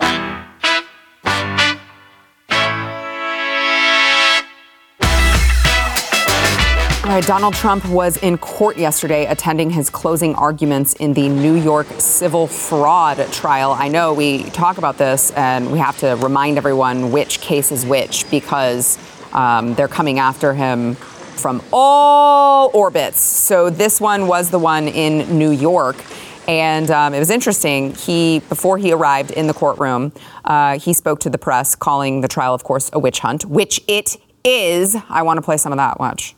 Donald 7.19 7.53
Trump 7.53 7.85
was 7.89 8.15
in 8.17 8.37
court 8.37 8.77
yesterday 8.77 9.25
attending 9.25 9.69
his 9.69 9.89
closing 9.89 10.33
arguments 10.35 10.93
in 10.93 11.13
the 11.13 11.27
New 11.27 11.55
York 11.55 11.87
civil 11.97 12.47
fraud 12.47 13.17
trial. 13.33 13.73
I 13.73 13.89
know 13.89 14.13
we 14.13 14.43
talk 14.51 14.77
about 14.77 14.97
this 14.97 15.31
and 15.31 15.69
we 15.73 15.79
have 15.79 15.97
to 15.97 16.15
remind 16.21 16.57
everyone 16.57 17.11
which 17.11 17.41
case 17.41 17.69
is 17.73 17.85
which 17.85 18.29
because 18.31 18.97
um, 19.33 19.73
they're 19.75 19.89
coming 19.89 20.19
after 20.19 20.53
him 20.53 20.95
from 20.95 21.61
all 21.73 22.71
orbits. 22.73 23.19
So 23.19 23.69
this 23.69 23.99
one 23.99 24.27
was 24.27 24.49
the 24.49 24.59
one 24.59 24.87
in 24.87 25.37
New 25.37 25.51
York. 25.51 26.01
And 26.47 26.89
um, 26.91 27.13
it 27.13 27.19
was 27.19 27.29
interesting. 27.29 27.93
He, 27.93 28.39
before 28.47 28.77
he 28.77 28.93
arrived 28.93 29.31
in 29.31 29.47
the 29.47 29.53
courtroom, 29.53 30.13
uh, 30.45 30.79
he 30.79 30.93
spoke 30.93 31.19
to 31.21 31.29
the 31.29 31.37
press, 31.37 31.75
calling 31.75 32.21
the 32.21 32.29
trial, 32.29 32.53
of 32.53 32.63
course, 32.63 32.89
a 32.93 32.99
witch 32.99 33.19
hunt, 33.19 33.45
which 33.45 33.81
it 33.89 34.15
is. 34.45 34.95
I 35.09 35.23
want 35.23 35.39
to 35.39 35.41
play 35.41 35.57
some 35.57 35.73
of 35.73 35.77
that. 35.77 35.99
Watch. 35.99 36.35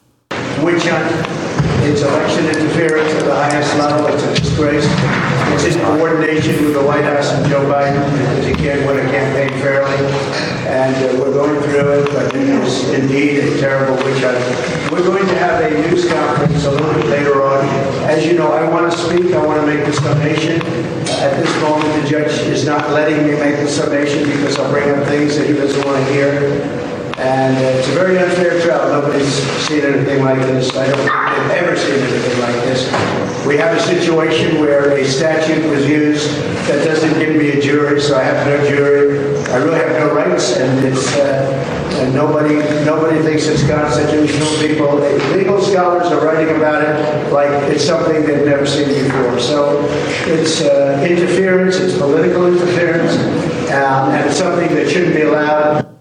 Witch 0.61 0.83
hunt. 0.85 1.09
It's 1.83 2.01
election 2.01 2.45
interference 2.47 3.11
at 3.13 3.25
the 3.25 3.35
highest 3.35 3.75
level. 3.77 4.07
It's 4.07 4.23
a 4.23 4.35
disgrace. 4.35 4.85
It's 5.53 5.75
in 5.75 5.81
coordination 5.81 6.63
with 6.63 6.73
the 6.73 6.83
White 6.83 7.03
House 7.03 7.31
and 7.33 7.45
Joe 7.49 7.65
Biden 7.65 8.03
because 8.17 8.45
he 8.45 8.53
can't 8.53 8.85
win 8.87 9.05
a 9.05 9.11
campaign 9.11 9.49
fairly. 9.59 9.95
And 10.67 10.95
uh, 10.95 11.21
we're 11.21 11.33
going 11.33 11.61
through 11.61 11.99
it, 11.99 12.09
but 12.11 12.33
it 12.35 12.49
is 12.49 12.89
indeed 12.89 13.43
a 13.43 13.59
terrible 13.59 13.95
witch 14.03 14.23
hunt. 14.23 14.91
We're 14.91 15.03
going 15.03 15.27
to 15.27 15.35
have 15.35 15.61
a 15.61 15.69
news 15.69 16.07
conference 16.11 16.65
a 16.65 16.71
little 16.71 16.93
bit 16.93 17.05
later 17.07 17.43
on. 17.43 17.65
As 18.09 18.25
you 18.25 18.33
know, 18.33 18.51
I 18.51 18.67
want 18.69 18.91
to 18.91 18.97
speak. 18.97 19.33
I 19.33 19.45
want 19.45 19.59
to 19.61 19.67
make 19.67 19.85
the 19.85 19.93
summation. 19.93 20.61
At 21.19 21.37
this 21.37 21.61
moment, 21.61 22.01
the 22.01 22.09
judge 22.09 22.31
is 22.47 22.65
not 22.65 22.91
letting 22.91 23.25
me 23.27 23.31
make 23.33 23.57
the 23.57 23.67
summation 23.67 24.23
because 24.23 24.57
I'll 24.57 24.71
bring 24.71 24.89
up 24.89 25.05
things 25.07 25.37
that 25.37 25.47
he 25.47 25.53
doesn't 25.53 25.85
want 25.85 25.97
to 25.97 26.13
hear. 26.13 26.82
And 27.17 27.57
it's 27.57 27.87
a 27.89 27.91
very 27.91 28.17
unfair 28.17 28.59
trial. 28.61 29.01
Nobody's 29.01 29.33
seen 29.67 29.81
anything 29.81 30.23
like 30.23 30.39
this. 30.39 30.75
I 30.75 30.87
don't 30.87 30.97
think 30.97 31.47
they've 31.47 31.63
ever 31.63 31.77
seen 31.77 31.99
anything 31.99 32.39
like 32.39 32.55
this. 32.65 33.45
We 33.45 33.57
have 33.57 33.77
a 33.77 33.81
situation 33.81 34.59
where 34.59 34.97
a 34.97 35.05
statute 35.05 35.69
was 35.69 35.87
used 35.87 36.29
that 36.67 36.83
doesn't 36.83 37.19
give 37.19 37.35
me 37.35 37.51
a 37.51 37.61
jury, 37.61 38.01
so 38.01 38.17
I 38.17 38.23
have 38.23 38.47
no 38.47 38.67
jury. 38.69 39.37
I 39.51 39.57
really 39.57 39.77
have 39.77 39.91
no 39.91 40.15
rights, 40.15 40.57
and 40.57 40.85
it's 40.85 41.15
uh, 41.17 41.73
and 42.01 42.15
nobody 42.15 42.55
nobody 42.85 43.21
thinks 43.21 43.45
it's 43.45 43.67
constitutional. 43.67 44.47
People, 44.59 44.95
legal 45.37 45.61
scholars 45.61 46.07
are 46.07 46.25
writing 46.25 46.55
about 46.55 46.81
it 46.83 47.31
like 47.31 47.49
it's 47.71 47.85
something 47.85 48.25
they've 48.25 48.45
never 48.45 48.65
seen 48.65 48.87
before. 48.87 49.39
So 49.39 49.85
it's 50.25 50.61
uh, 50.61 51.05
interference. 51.07 51.75
It's 51.75 51.97
political 51.97 52.47
interference, 52.47 53.15
um, 53.71 54.11
and 54.11 54.25
it's 54.27 54.37
something 54.37 54.73
that 54.73 54.89
shouldn't 54.89 55.15
be 55.15 55.21
allowed. 55.21 55.92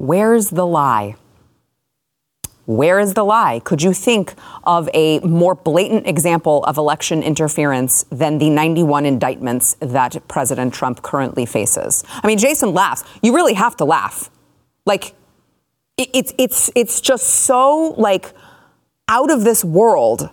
Where's 0.00 0.48
the 0.48 0.66
lie? 0.66 1.14
Where 2.64 2.98
is 3.00 3.12
the 3.12 3.22
lie? 3.22 3.60
Could 3.62 3.82
you 3.82 3.92
think 3.92 4.32
of 4.64 4.88
a 4.94 5.18
more 5.20 5.54
blatant 5.54 6.06
example 6.06 6.64
of 6.64 6.78
election 6.78 7.22
interference 7.22 8.04
than 8.04 8.38
the 8.38 8.48
91 8.48 9.04
indictments 9.04 9.76
that 9.78 10.16
President 10.26 10.72
Trump 10.72 11.02
currently 11.02 11.44
faces? 11.44 12.02
I 12.08 12.26
mean, 12.26 12.38
Jason 12.38 12.72
laughs. 12.72 13.04
You 13.22 13.34
really 13.34 13.52
have 13.52 13.76
to 13.76 13.84
laugh. 13.84 14.30
Like, 14.86 15.12
it's 15.98 16.32
it's 16.38 16.70
it's 16.74 17.02
just 17.02 17.28
so 17.28 17.94
like 17.98 18.32
out 19.06 19.30
of 19.30 19.44
this 19.44 19.62
world, 19.62 20.30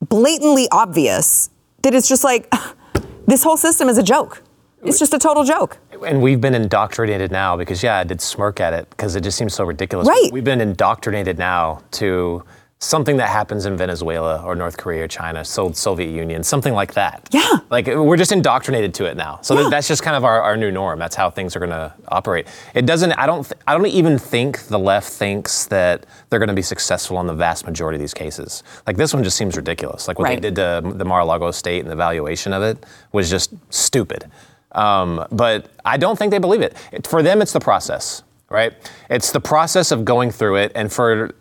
blatantly 0.00 0.66
obvious 0.72 1.50
that 1.82 1.94
it's 1.94 2.08
just 2.08 2.24
like 2.24 2.52
this 3.28 3.44
whole 3.44 3.56
system 3.56 3.88
is 3.88 3.96
a 3.96 4.02
joke. 4.02 4.42
It's 4.82 4.98
just 4.98 5.14
a 5.14 5.20
total 5.20 5.44
joke. 5.44 5.78
And 6.06 6.22
we've 6.22 6.40
been 6.40 6.54
indoctrinated 6.54 7.30
now 7.30 7.56
because, 7.56 7.82
yeah, 7.82 7.98
I 7.98 8.04
did 8.04 8.20
smirk 8.20 8.60
at 8.60 8.72
it 8.72 8.88
because 8.90 9.16
it 9.16 9.22
just 9.22 9.36
seems 9.38 9.54
so 9.54 9.64
ridiculous. 9.64 10.08
Right. 10.08 10.30
We've 10.32 10.44
been 10.44 10.60
indoctrinated 10.60 11.38
now 11.38 11.82
to 11.92 12.44
something 12.80 13.16
that 13.16 13.28
happens 13.28 13.66
in 13.66 13.76
Venezuela 13.76 14.40
or 14.44 14.54
North 14.54 14.76
Korea 14.76 15.02
or 15.02 15.08
China, 15.08 15.44
so 15.44 15.72
Soviet 15.72 16.10
Union, 16.10 16.44
something 16.44 16.72
like 16.74 16.94
that. 16.94 17.28
Yeah. 17.32 17.58
Like 17.70 17.88
we're 17.88 18.16
just 18.16 18.30
indoctrinated 18.30 18.94
to 18.94 19.06
it 19.06 19.16
now. 19.16 19.40
So 19.42 19.54
Yeah. 19.54 19.64
that- 19.64 19.70
that's 19.70 19.88
just 19.88 20.04
kind 20.04 20.14
of 20.16 20.24
our, 20.24 20.40
our 20.40 20.56
new 20.56 20.70
norm. 20.70 21.00
That's 21.00 21.16
how 21.16 21.28
things 21.28 21.56
are 21.56 21.58
going 21.58 21.70
to 21.72 21.92
operate. 22.06 22.46
It 22.74 22.86
doesn't. 22.86 23.10
I 23.14 23.26
don't. 23.26 23.42
th- 23.42 23.60
I 23.66 23.74
don't 23.76 23.86
even 23.88 24.16
think 24.16 24.60
the 24.68 24.78
left 24.78 25.10
thinks 25.12 25.66
that 25.66 26.06
they're 26.30 26.38
going 26.38 26.48
to 26.50 26.54
be 26.54 26.62
successful 26.62 27.16
on 27.16 27.26
the 27.26 27.34
vast 27.34 27.66
majority 27.66 27.96
of 27.96 28.00
these 28.00 28.14
cases. 28.14 28.62
Like 28.86 28.96
this 28.96 29.12
one 29.12 29.24
just 29.24 29.36
seems 29.36 29.56
ridiculous. 29.56 30.06
Like 30.06 30.20
what 30.20 30.26
Right. 30.26 30.40
they 30.40 30.48
did 30.50 30.54
to 30.54 30.80
the 30.94 31.04
Mar-a-Lago 31.04 31.48
estate 31.48 31.80
and 31.80 31.90
the 31.90 31.96
valuation 31.96 32.52
of 32.52 32.62
it 32.62 32.86
was 33.10 33.28
just 33.28 33.50
stupid. 33.70 34.30
Um, 34.72 35.26
but 35.30 35.70
I 35.84 35.96
don't 35.96 36.18
think 36.18 36.30
they 36.30 36.38
believe 36.38 36.60
it. 36.60 36.76
it. 36.92 37.06
For 37.06 37.22
them, 37.22 37.40
it's 37.40 37.52
the 37.52 37.60
process, 37.60 38.22
right? 38.50 38.72
It's 39.08 39.32
the 39.32 39.40
process 39.40 39.90
of 39.90 40.04
going 40.04 40.30
through 40.30 40.56
it, 40.56 40.72
and 40.74 40.92
for 40.92 41.34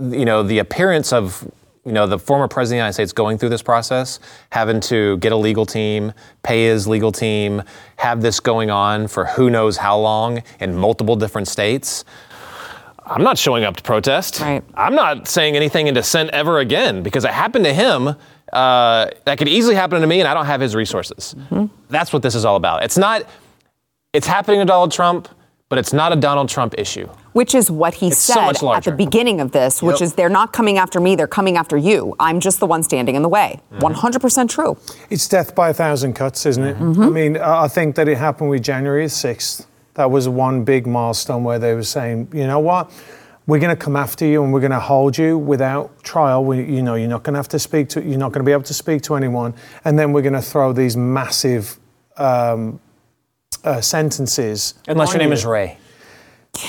you 0.00 0.24
know 0.24 0.42
the 0.42 0.58
appearance 0.58 1.12
of 1.12 1.48
you 1.84 1.92
know 1.92 2.06
the 2.06 2.18
former 2.18 2.48
president 2.48 2.74
of 2.74 2.78
the 2.78 2.84
United 2.84 2.92
States 2.94 3.12
going 3.12 3.38
through 3.38 3.50
this 3.50 3.62
process, 3.62 4.20
having 4.50 4.80
to 4.80 5.16
get 5.18 5.32
a 5.32 5.36
legal 5.36 5.66
team, 5.66 6.12
pay 6.42 6.64
his 6.64 6.86
legal 6.86 7.12
team, 7.12 7.62
have 7.96 8.20
this 8.20 8.40
going 8.40 8.70
on 8.70 9.08
for 9.08 9.26
who 9.26 9.50
knows 9.50 9.76
how 9.76 9.98
long 9.98 10.42
in 10.60 10.74
multiple 10.76 11.16
different 11.16 11.48
states. 11.48 12.04
I'm 13.04 13.22
not 13.22 13.36
showing 13.36 13.64
up 13.64 13.76
to 13.76 13.82
protest. 13.82 14.40
Right. 14.40 14.62
I'm 14.74 14.94
not 14.94 15.26
saying 15.26 15.56
anything 15.56 15.88
in 15.88 15.94
dissent 15.94 16.30
ever 16.30 16.60
again 16.60 17.02
because 17.02 17.24
it 17.24 17.32
happened 17.32 17.64
to 17.64 17.74
him. 17.74 18.14
Uh, 18.52 19.06
that 19.24 19.38
could 19.38 19.48
easily 19.48 19.74
happen 19.74 20.00
to 20.00 20.06
me, 20.06 20.20
and 20.20 20.28
I 20.28 20.34
don't 20.34 20.46
have 20.46 20.60
his 20.60 20.74
resources. 20.74 21.34
That's 21.88 22.12
what 22.12 22.22
this 22.22 22.34
is 22.34 22.44
all 22.44 22.56
about. 22.56 22.84
It's 22.84 22.98
not. 22.98 23.24
It's 24.12 24.26
happening 24.26 24.60
to 24.60 24.66
Donald 24.66 24.92
Trump, 24.92 25.28
but 25.70 25.78
it's 25.78 25.94
not 25.94 26.12
a 26.12 26.16
Donald 26.16 26.50
Trump 26.50 26.74
issue. 26.76 27.08
Which 27.32 27.54
is 27.54 27.70
what 27.70 27.94
he 27.94 28.10
so 28.10 28.34
said 28.34 28.62
much 28.62 28.76
at 28.76 28.84
the 28.84 28.92
beginning 28.92 29.40
of 29.40 29.52
this, 29.52 29.82
which 29.82 30.00
Yep. 30.00 30.02
is 30.02 30.14
they're 30.14 30.28
not 30.28 30.52
coming 30.52 30.76
after 30.76 31.00
me, 31.00 31.16
they're 31.16 31.26
coming 31.26 31.56
after 31.56 31.78
you. 31.78 32.14
I'm 32.20 32.40
just 32.40 32.60
the 32.60 32.66
one 32.66 32.82
standing 32.82 33.14
in 33.14 33.22
the 33.22 33.28
way. 33.30 33.58
Mm-hmm. 33.72 33.86
100% 34.06 34.50
true. 34.50 34.76
It's 35.08 35.26
death 35.26 35.54
by 35.54 35.70
a 35.70 35.74
thousand 35.74 36.12
cuts, 36.12 36.44
isn't 36.44 36.62
it? 36.62 36.76
I 36.76 37.08
mean, 37.08 37.38
I 37.38 37.62
I 37.64 37.68
think 37.68 37.94
that 37.96 38.06
it 38.06 38.18
happened 38.18 38.50
with 38.50 38.62
January 38.62 39.06
6th. 39.06 39.64
That 39.94 40.10
was 40.10 40.28
one 40.28 40.62
big 40.64 40.86
milestone 40.86 41.42
where 41.42 41.58
they 41.58 41.72
were 41.74 41.84
saying, 41.84 42.28
you 42.34 42.46
know 42.46 42.58
what? 42.58 42.90
We're 43.46 43.58
going 43.58 43.74
to 43.74 43.82
come 43.82 43.96
after 43.96 44.24
you 44.24 44.44
and 44.44 44.52
we're 44.52 44.60
going 44.60 44.72
to 44.72 44.80
hold 44.80 45.18
you 45.18 45.36
without 45.36 46.02
trial. 46.04 46.44
We, 46.44 46.64
you 46.64 46.82
know, 46.82 46.94
you're 46.94 47.08
not 47.08 47.24
going 47.24 47.34
to 47.34 47.38
have 47.38 47.48
to 47.48 47.58
speak 47.58 47.88
to, 47.90 48.02
you're 48.02 48.18
not 48.18 48.32
going 48.32 48.44
to 48.44 48.48
be 48.48 48.52
able 48.52 48.62
to 48.64 48.74
speak 48.74 49.02
to 49.02 49.16
anyone. 49.16 49.54
And 49.84 49.98
then 49.98 50.12
we're 50.12 50.22
going 50.22 50.32
to 50.34 50.42
throw 50.42 50.72
these 50.72 50.96
massive 50.96 51.78
um, 52.16 52.80
uh, 53.64 53.80
sentences. 53.80 54.74
Unless 54.86 55.12
your 55.12 55.18
name 55.18 55.28
you. 55.28 55.34
is 55.34 55.44
Ray. 55.44 55.78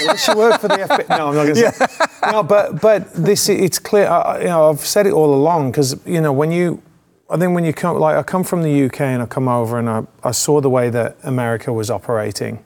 Unless 0.00 0.28
you 0.28 0.36
work 0.36 0.60
for 0.60 0.68
the 0.68 0.74
FBI. 0.74 1.08
No, 1.08 1.28
I'm 1.28 1.34
not 1.34 1.44
going 1.44 1.54
to 1.54 1.72
say. 1.72 1.86
No, 2.32 2.42
but 2.42 2.80
but 2.80 3.12
this 3.12 3.50
it's 3.50 3.78
clear. 3.78 4.06
I, 4.06 4.38
you 4.38 4.46
know, 4.46 4.70
I've 4.70 4.80
said 4.80 5.06
it 5.06 5.12
all 5.12 5.34
along 5.34 5.70
because 5.70 5.94
you 6.06 6.22
know 6.22 6.32
when 6.32 6.50
you, 6.50 6.82
I 7.28 7.36
think 7.36 7.54
when 7.54 7.64
you 7.64 7.74
come 7.74 7.98
like 7.98 8.16
I 8.16 8.22
come 8.22 8.44
from 8.44 8.62
the 8.62 8.84
UK 8.84 9.02
and 9.02 9.22
I 9.22 9.26
come 9.26 9.46
over 9.46 9.78
and 9.78 9.90
I, 9.90 10.04
I 10.22 10.30
saw 10.30 10.62
the 10.62 10.70
way 10.70 10.88
that 10.88 11.18
America 11.22 11.70
was 11.70 11.90
operating, 11.90 12.64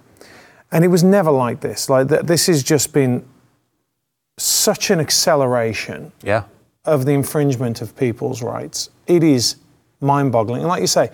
and 0.73 0.85
it 0.85 0.89
was 0.89 1.03
never 1.03 1.31
like 1.31 1.61
this. 1.61 1.89
Like 1.89 2.09
th- 2.09 2.23
this 2.23 2.47
has 2.47 2.62
just 2.62 2.93
been 2.93 3.25
such 4.39 4.91
an 4.91 5.01
acceleration 5.01 6.12
Yeah. 6.23 6.45
of 6.85 7.05
the 7.05 7.12
infringement 7.12 7.81
of 7.83 7.97
people's 7.97 8.43
rights. 8.43 8.91
It 9.07 9.23
is 9.23 9.57
mind 10.01 10.33
boggling. 10.33 10.61
And 10.61 10.69
like 10.69 10.81
you 10.81 10.87
say, 10.87 11.11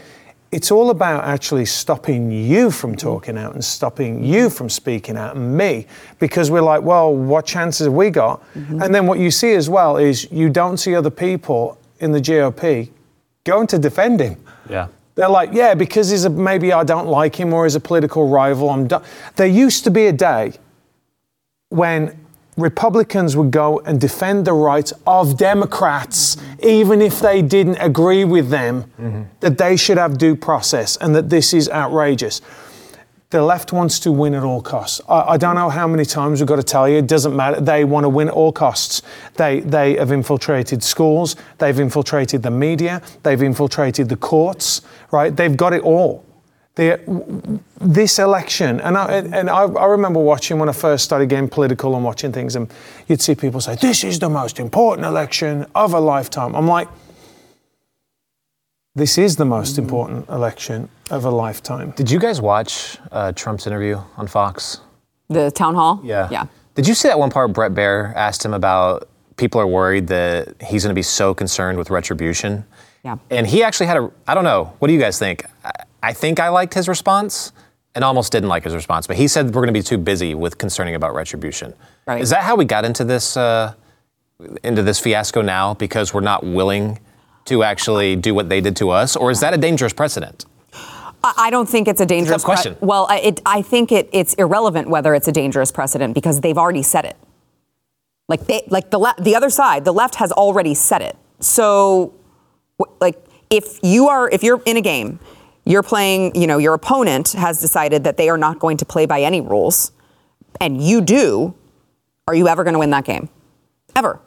it's 0.53 0.71
all 0.71 0.91
about 0.91 1.25
actually 1.25 1.65
stopping 1.65 2.31
you 2.31 2.71
from 2.71 2.95
talking 2.95 3.37
out 3.37 3.55
and 3.55 3.65
stopping 3.65 4.23
you 4.23 4.49
from 4.51 4.69
speaking 4.69 5.17
out 5.17 5.35
and 5.37 5.57
me 5.57 5.87
because 6.21 6.51
we're 6.51 6.61
like, 6.63 6.83
well, 6.83 7.13
what 7.15 7.45
chances 7.45 7.87
have 7.87 7.95
we 7.95 8.11
got? 8.11 8.41
Mm-hmm. 8.55 8.83
And 8.83 8.95
then 8.95 9.07
what 9.07 9.19
you 9.19 9.31
see 9.33 9.55
as 9.55 9.69
well 9.69 9.97
is 9.97 10.31
you 10.31 10.49
don't 10.51 10.77
see 10.77 10.95
other 10.95 11.11
people 11.11 11.77
in 11.99 12.13
the 12.13 12.21
GOP 12.21 12.91
going 13.45 13.67
to 13.69 13.79
defend 13.79 14.21
him. 14.21 14.37
Yeah. 14.69 14.89
They're 15.15 15.29
like, 15.29 15.51
yeah, 15.53 15.75
because 15.75 16.11
he's 16.11 16.25
a, 16.25 16.31
maybe 16.31 16.73
I 16.73 16.83
don't 16.85 17.07
like 17.07 17.37
him 17.37 17.53
or 17.53 17.65
he's 17.65 17.77
a 17.77 17.81
political 17.81 18.29
rival. 18.29 18.71
I'm 18.71 18.89
done. 18.89 19.03
There 19.37 19.47
used 19.47 19.85
to 19.85 19.91
be 19.91 20.07
a 20.07 20.13
day 20.13 20.55
when 21.69 22.19
Republicans 22.57 23.37
would 23.37 23.51
go 23.51 23.81
and 23.81 24.01
defend 24.01 24.45
the 24.45 24.53
rights 24.53 24.93
of 25.07 25.37
Democrats, 25.37 26.37
even 26.63 27.03
if 27.03 27.21
they 27.21 27.43
didn't 27.43 27.77
agree 27.77 28.25
with 28.25 28.49
them, 28.49 28.85
mm-hmm. 29.01 29.23
that 29.41 29.59
they 29.59 29.77
should 29.77 29.99
have 29.99 30.19
due 30.19 30.37
process 30.37 30.97
and 30.99 31.15
that 31.15 31.31
this 31.31 31.53
is 31.53 31.69
outrageous. 31.69 32.41
The 33.35 33.43
left 33.43 33.73
wants 33.73 33.99
to 33.99 34.13
win 34.13 34.33
at 34.35 34.45
all 34.45 34.63
costs. 34.63 35.01
I, 35.09 35.21
I 35.31 35.37
don't 35.39 35.57
know 35.57 35.69
how 35.69 35.89
many 35.89 36.05
times 36.05 36.41
we've 36.41 36.47
got 36.47 36.55
to 36.55 36.63
tell 36.63 36.89
you, 36.89 36.99
it 36.99 37.09
doesn't 37.09 37.35
matter. 37.35 37.61
They 37.61 37.85
want 37.85 38.05
to 38.05 38.09
win 38.09 38.29
at 38.29 38.35
all 38.35 38.53
costs. 38.53 39.03
They, 39.35 39.59
they 39.59 39.97
have 39.97 40.13
infiltrated 40.13 40.85
schools, 40.85 41.35
they've 41.59 41.81
infiltrated 41.81 42.45
the 42.45 42.53
media, 42.53 43.03
they've 43.25 43.43
infiltrated 43.43 44.09
the 44.09 44.17
courts, 44.17 44.83
right? 45.11 45.37
They've 45.37 45.57
got 45.57 45.73
it 45.73 45.83
all. 45.83 46.25
This 46.77 48.21
election, 48.21 48.79
and 48.79 48.97
I, 48.97 49.15
and 49.15 49.51
I, 49.51 49.63
I 49.65 49.87
remember 49.87 50.21
watching 50.21 50.61
when 50.61 50.69
I 50.69 50.73
first 50.73 51.03
started 51.03 51.29
getting 51.29 51.49
political 51.49 51.97
and 51.97 52.05
watching 52.05 52.31
things, 52.31 52.55
and 52.55 52.73
you'd 53.09 53.21
see 53.21 53.35
people 53.35 53.61
say, 53.61 53.75
This 53.75 54.05
is 54.05 54.21
the 54.21 54.31
most 54.31 54.61
important 54.61 55.09
election 55.09 55.67
of 55.75 55.93
a 55.93 55.99
lifetime. 55.99 56.55
I'm 56.55 56.69
like, 56.69 56.87
This 58.97 59.19
is 59.19 59.35
the 59.35 59.45
most 59.45 59.77
important 59.77 60.29
election 60.29 60.89
of 61.11 61.25
a 61.25 61.31
lifetime. 61.31 61.91
Did 61.97 62.09
you 62.09 62.21
guys 62.21 62.41
watch 62.41 62.97
uh, 63.11 63.33
Trump's 63.33 63.67
interview 63.67 63.99
on 64.17 64.29
Fox? 64.29 64.83
The 65.29 65.51
town 65.51 65.75
hall? 65.75 66.01
Yeah. 66.05 66.29
Yeah. 66.31 66.47
Did 66.77 66.87
you 66.87 66.95
see 66.95 67.09
that 67.09 67.19
one 67.19 67.29
part 67.29 67.53
Bret 67.53 67.75
Baier 67.75 68.15
asked 68.15 68.45
him 68.45 68.55
about 68.55 69.09
people 69.37 69.61
are 69.61 69.67
worried 69.67 70.07
that 70.09 70.63
he's 70.63 70.85
going 70.85 70.93
to 70.93 70.95
be 70.95 71.03
so 71.03 71.35
concerned 71.35 71.77
with 71.77 71.91
retribution? 71.91 72.65
Yeah. 73.05 73.17
And 73.31 73.49
he 73.49 73.65
actually 73.65 73.87
had 73.87 73.97
a, 73.97 74.13
I 74.29 74.35
don't 74.35 74.45
know, 74.45 74.73
what 74.79 74.87
do 74.87 74.95
you 74.95 75.01
guys 75.01 75.19
think? 75.19 75.45
I, 75.65 75.73
I 76.01 76.13
think 76.13 76.39
I 76.39 76.49
liked 76.49 76.73
his 76.73 76.87
response 76.87 77.53
and 77.97 78.05
almost 78.05 78.31
didn't 78.31 78.49
like 78.49 78.63
his 78.63 78.77
response, 78.77 79.09
but 79.09 79.17
he 79.17 79.27
said 79.27 79.47
we're 79.47 79.63
going 79.63 79.67
to 79.67 79.73
be 79.73 79.83
too 79.83 79.99
busy 79.99 80.37
with 80.37 80.57
concerning 80.57 80.95
about 80.95 81.17
retribution. 81.17 81.75
Right. 82.07 82.21
Is 82.23 82.31
that 82.31 82.45
how 82.45 82.55
we 82.55 82.65
got 82.65 82.85
into 82.85 83.03
this, 83.03 83.37
uh, 83.37 83.75
into 84.63 84.85
this 84.85 85.01
fiasco 85.01 85.43
now 85.43 85.75
because 85.75 86.15
we're 86.15 86.21
not 86.21 86.47
willing 86.47 87.01
to 87.47 87.63
actually 87.63 88.17
do 88.17 88.35
what 88.35 88.49
they 88.49 88.61
did 88.61 88.77
to 88.77 88.91
us? 88.91 89.17
Or 89.17 89.31
is 89.31 89.41
that 89.41 89.55
a 89.55 89.59
dangerous 89.59 89.93
precedent? 89.93 90.45
I 91.23 91.49
don't 91.51 91.67
think 91.69 91.89
it's 91.89 92.03
a 92.03 92.07
dangerous 92.07 92.43
tough 92.43 92.45
question. 92.45 92.77
well, 92.81 93.07
I- 93.09 93.21
it, 93.21 93.41
I 93.47 93.63
think 93.63 93.91
it, 93.93 94.11
it's 94.13 94.35
irrelevant 94.35 94.89
whether 94.91 95.15
it's 95.15 95.27
a 95.29 95.33
dangerous 95.33 95.73
precedent 95.73 96.15
because 96.15 96.41
they've 96.43 96.59
already 96.59 96.83
said 96.83 97.07
it. 97.07 97.17
Like 98.29 98.47
they, 98.47 98.63
like 98.69 98.91
the 98.91 98.99
le- 98.99 99.15
the 99.19 99.35
other 99.35 99.49
side, 99.51 99.85
the 99.85 99.93
left 99.93 100.17
has 100.17 100.33
already 100.33 100.75
said 100.75 101.01
it. 101.03 101.17
So, 101.41 102.15
like 103.01 103.23
if 103.51 103.79
you 103.83 104.09
are 104.09 104.29
if 104.31 104.43
you're 104.43 104.63
in 104.65 104.77
a 104.79 104.81
game, 104.81 105.19
you're 105.67 105.83
playing. 105.83 106.35
You 106.35 106.47
know, 106.47 106.57
your 106.59 106.73
opponent 106.75 107.33
has 107.33 107.61
decided 107.61 108.05
that 108.05 108.17
they 108.17 108.29
are 108.31 108.39
not 108.39 108.59
going 108.59 108.79
to 108.79 108.87
play 108.87 109.05
by 109.05 109.21
any 109.23 109.41
rules, 109.43 109.93
and 110.61 110.83
you 110.83 111.01
do. 111.03 111.55
Are 112.27 112.35
you 112.35 112.49
ever 112.49 112.65
going 112.65 112.73
to 112.73 112.79
win 112.79 112.91
that 112.91 113.05
game? 113.05 113.29
Ever? 113.95 114.21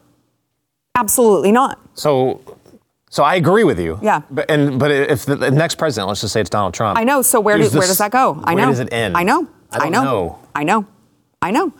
Absolutely 0.95 1.51
not. 1.51 1.79
So, 1.95 2.39
so 3.17 3.23
I 3.23 3.33
agree 3.33 3.63
with 3.63 3.79
you. 3.79 3.97
Yeah. 3.99 4.21
But 4.29 4.51
and 4.51 4.77
but 4.77 4.91
if 4.91 5.25
the, 5.25 5.35
the 5.35 5.49
next 5.49 5.79
president, 5.79 6.07
let's 6.07 6.21
just 6.21 6.33
say 6.33 6.39
it's 6.39 6.51
Donald 6.51 6.75
Trump. 6.75 6.99
I 6.99 7.03
know. 7.03 7.23
So 7.23 7.39
where, 7.39 7.57
do, 7.57 7.63
there's 7.63 7.73
where 7.73 7.87
does 7.87 7.97
that 7.97 8.11
go? 8.11 8.39
I 8.43 8.53
know. 8.53 8.61
Where 8.61 8.69
does 8.69 8.79
it 8.79 8.93
end? 8.93 9.17
I 9.17 9.23
know. 9.23 9.47
I 9.71 9.79
don't 9.79 9.91
know. 9.91 10.03
know. 10.03 10.39
I 10.53 10.63
know. 10.63 10.85
I 11.41 11.49
know. 11.49 11.73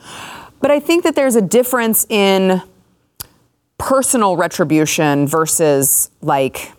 But 0.60 0.72
I 0.72 0.80
think 0.80 1.04
that 1.04 1.14
there's 1.14 1.36
a 1.36 1.40
difference 1.40 2.04
in 2.08 2.60
personal 3.78 4.36
retribution 4.36 5.28
versus 5.28 6.10
like 6.22 6.72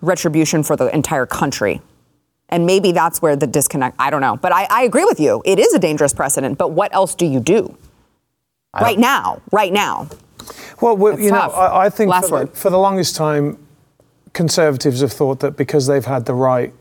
retribution 0.00 0.62
for 0.62 0.76
the 0.76 0.86
entire 0.94 1.26
country. 1.26 1.82
And 2.48 2.64
maybe 2.64 2.92
that's 2.92 3.20
where 3.20 3.36
the 3.36 3.46
disconnect. 3.46 3.96
I 3.98 4.08
don't 4.08 4.22
know. 4.22 4.36
But 4.38 4.52
I, 4.52 4.66
I 4.70 4.84
agree 4.84 5.04
with 5.04 5.20
you. 5.20 5.42
It 5.44 5.58
is 5.58 5.74
a 5.74 5.78
dangerous 5.78 6.14
precedent. 6.14 6.56
But 6.56 6.70
what 6.72 6.94
else 6.94 7.14
do 7.14 7.26
you 7.26 7.38
do? 7.38 7.76
Right 8.72 8.98
now. 8.98 9.42
Right 9.52 9.74
now. 9.74 10.08
Well, 10.80 10.96
we, 10.96 11.10
It's 11.10 11.20
you 11.20 11.32
know. 11.32 11.36
I, 11.36 11.84
I 11.84 11.90
think 11.90 12.14
for, 12.14 12.46
the, 12.46 12.46
for 12.46 12.70
the 12.70 12.78
longest 12.78 13.14
time, 13.14 13.58
conservatives 14.32 15.00
have 15.00 15.12
thought 15.12 15.40
that 15.40 15.56
because 15.56 15.86
they've 15.86 16.04
had 16.04 16.26
the 16.26 16.34
right 16.34 16.72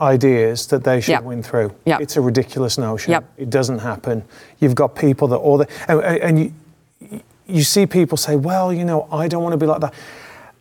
ideas 0.00 0.66
that 0.68 0.84
they 0.84 1.00
should 1.00 1.12
Yep. 1.12 1.22
win 1.24 1.42
through. 1.42 1.72
Yep. 1.84 2.00
It's 2.00 2.16
a 2.16 2.20
ridiculous 2.20 2.78
notion. 2.78 3.10
Yep. 3.12 3.24
It 3.36 3.50
doesn't 3.50 3.80
happen. 3.80 4.22
You've 4.60 4.74
got 4.74 4.94
people 4.94 5.28
that 5.28 5.36
all 5.36 5.58
the 5.58 5.66
and, 5.88 6.00
and 6.00 6.38
you 6.40 6.52
you 7.46 7.62
see 7.62 7.86
people 7.86 8.18
say, 8.18 8.36
well, 8.36 8.72
you 8.72 8.84
know, 8.84 9.08
I 9.10 9.26
don't 9.26 9.42
want 9.42 9.54
to 9.54 9.56
be 9.56 9.66
like 9.66 9.80
that. 9.80 9.94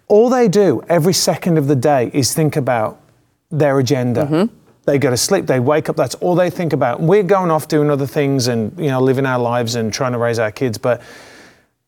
All 0.07 0.29
they 0.29 0.47
do 0.47 0.81
every 0.87 1.13
second 1.13 1.57
of 1.57 1.67
the 1.67 1.75
day 1.75 2.09
is 2.13 2.33
think 2.33 2.55
about 2.55 2.97
their 3.51 3.77
agenda. 3.77 4.25
Mm-hmm. 4.25 4.55
They 4.85 4.97
go 4.97 5.09
to 5.09 5.17
sleep, 5.17 5.47
they 5.47 5.59
wake 5.59 5.89
up, 5.89 5.97
that's 5.97 6.15
all 6.15 6.33
they 6.33 6.49
think 6.49 6.71
about. 6.71 7.01
We're 7.01 7.23
going 7.23 7.51
off 7.51 7.67
doing 7.67 7.89
other 7.89 8.07
things 8.07 8.47
and, 8.47 8.71
you 8.79 8.87
know, 8.87 9.01
living 9.01 9.25
our 9.25 9.37
lives 9.37 9.75
and 9.75 9.91
trying 9.91 10.13
to 10.13 10.17
raise 10.17 10.39
our 10.39 10.49
kids. 10.51 10.77
But 10.77 11.01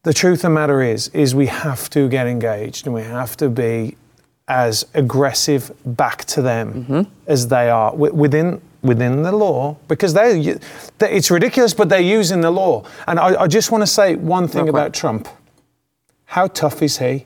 the 0.04 0.14
truth 0.14 0.40
of 0.40 0.42
the 0.44 0.50
matter 0.50 0.82
is, 0.82 1.10
is 1.10 1.36
we 1.36 1.48
have 1.48 1.90
to 1.92 2.08
get 2.10 2.28
engaged 2.28 2.86
and 2.86 2.96
we 2.96 3.04
have 3.04 3.36
to 3.38 3.50
be 3.50 3.98
as 4.48 4.86
aggressive 4.94 5.72
back 5.86 6.26
to 6.26 6.42
them 6.42 6.86
mm-hmm. 6.86 7.02
as 7.28 7.48
they 7.48 7.70
are 7.70 7.92
wi- 7.92 8.12
within 8.12 8.62
within 8.82 9.24
the 9.24 9.32
law 9.32 9.76
because 9.90 10.14
they, 10.14 10.58
it's 11.02 11.30
ridiculous 11.30 11.74
but 11.74 11.90
they're 11.90 12.00
using 12.00 12.40
the 12.40 12.50
law 12.50 12.82
and 13.08 13.20
i, 13.20 13.42
I 13.42 13.48
just 13.48 13.72
want 13.72 13.82
to 13.82 13.88
say 13.88 14.16
one 14.16 14.48
thing 14.48 14.70
about 14.70 14.94
trump 14.94 15.28
How 16.30 16.46
tough 16.48 16.84
is 16.84 17.00
he? 17.00 17.26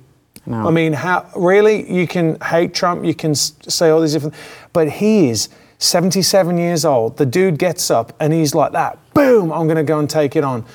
I 0.68 0.72
mean, 0.72 0.94
how 0.94 1.30
really 1.36 1.92
you 1.92 2.08
can 2.08 2.40
hate 2.40 2.74
Trump, 2.74 3.04
you 3.04 3.14
can 3.14 3.36
say 3.36 3.90
all 3.90 4.00
these 4.00 4.14
different, 4.14 4.34
but 4.72 4.90
he 4.90 5.30
is 5.30 5.50
77 5.80 6.58
years 6.58 6.86
old. 6.86 7.18
The 7.18 7.26
dude 7.26 7.60
gets 7.60 7.92
up 7.92 8.14
and 8.22 8.32
he's 8.32 8.56
like 8.56 8.72
that. 8.72 8.98
Boom! 9.14 9.52
I'm 9.52 9.68
going 9.68 9.76
to 9.76 9.84
go 9.84 10.00
and 10.00 10.10
take 10.10 10.38
it 10.38 10.44
on. 10.46 10.66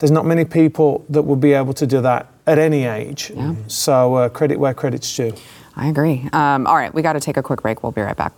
There's 0.00 0.10
not 0.10 0.26
many 0.26 0.44
people 0.44 1.04
that 1.08 1.22
will 1.22 1.36
be 1.36 1.52
able 1.52 1.72
to 1.74 1.86
do 1.86 2.00
that 2.00 2.26
at 2.46 2.58
any 2.58 2.84
age. 2.84 3.32
So 3.68 4.14
uh, 4.14 4.28
credit 4.28 4.58
where 4.58 4.74
credit's 4.74 5.14
due. 5.16 5.32
I 5.76 5.86
agree. 5.88 6.28
Um, 6.32 6.66
all 6.66 6.76
right, 6.76 6.92
we 6.92 7.00
got 7.00 7.12
to 7.12 7.20
take 7.20 7.36
a 7.36 7.42
quick 7.42 7.62
break. 7.62 7.82
We'll 7.82 7.92
be 7.92 8.00
right 8.00 8.16
back. 8.16 8.32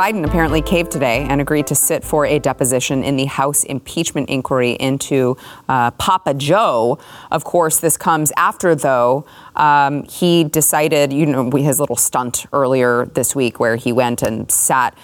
Biden 0.00 0.24
apparently 0.24 0.62
caved 0.62 0.90
today 0.90 1.26
and 1.28 1.42
agreed 1.42 1.66
to 1.66 1.74
sit 1.74 2.02
for 2.02 2.24
a 2.24 2.38
deposition 2.38 3.04
in 3.04 3.16
the 3.16 3.26
House 3.26 3.64
impeachment 3.64 4.30
inquiry 4.30 4.70
into 4.70 5.36
uh, 5.68 5.90
Papa 5.90 6.32
Joe. 6.32 6.98
Of 7.30 7.44
course, 7.44 7.80
this 7.80 7.98
comes 7.98 8.32
after, 8.34 8.74
though, 8.74 9.26
um, 9.56 10.04
he 10.04 10.44
decided, 10.44 11.12
you 11.12 11.26
know, 11.26 11.50
his 11.50 11.78
little 11.78 11.96
stunt 11.96 12.46
earlier 12.50 13.10
this 13.12 13.36
week 13.36 13.60
where 13.60 13.76
he 13.76 13.92
went 13.92 14.22
and 14.22 14.50
sat 14.50 14.96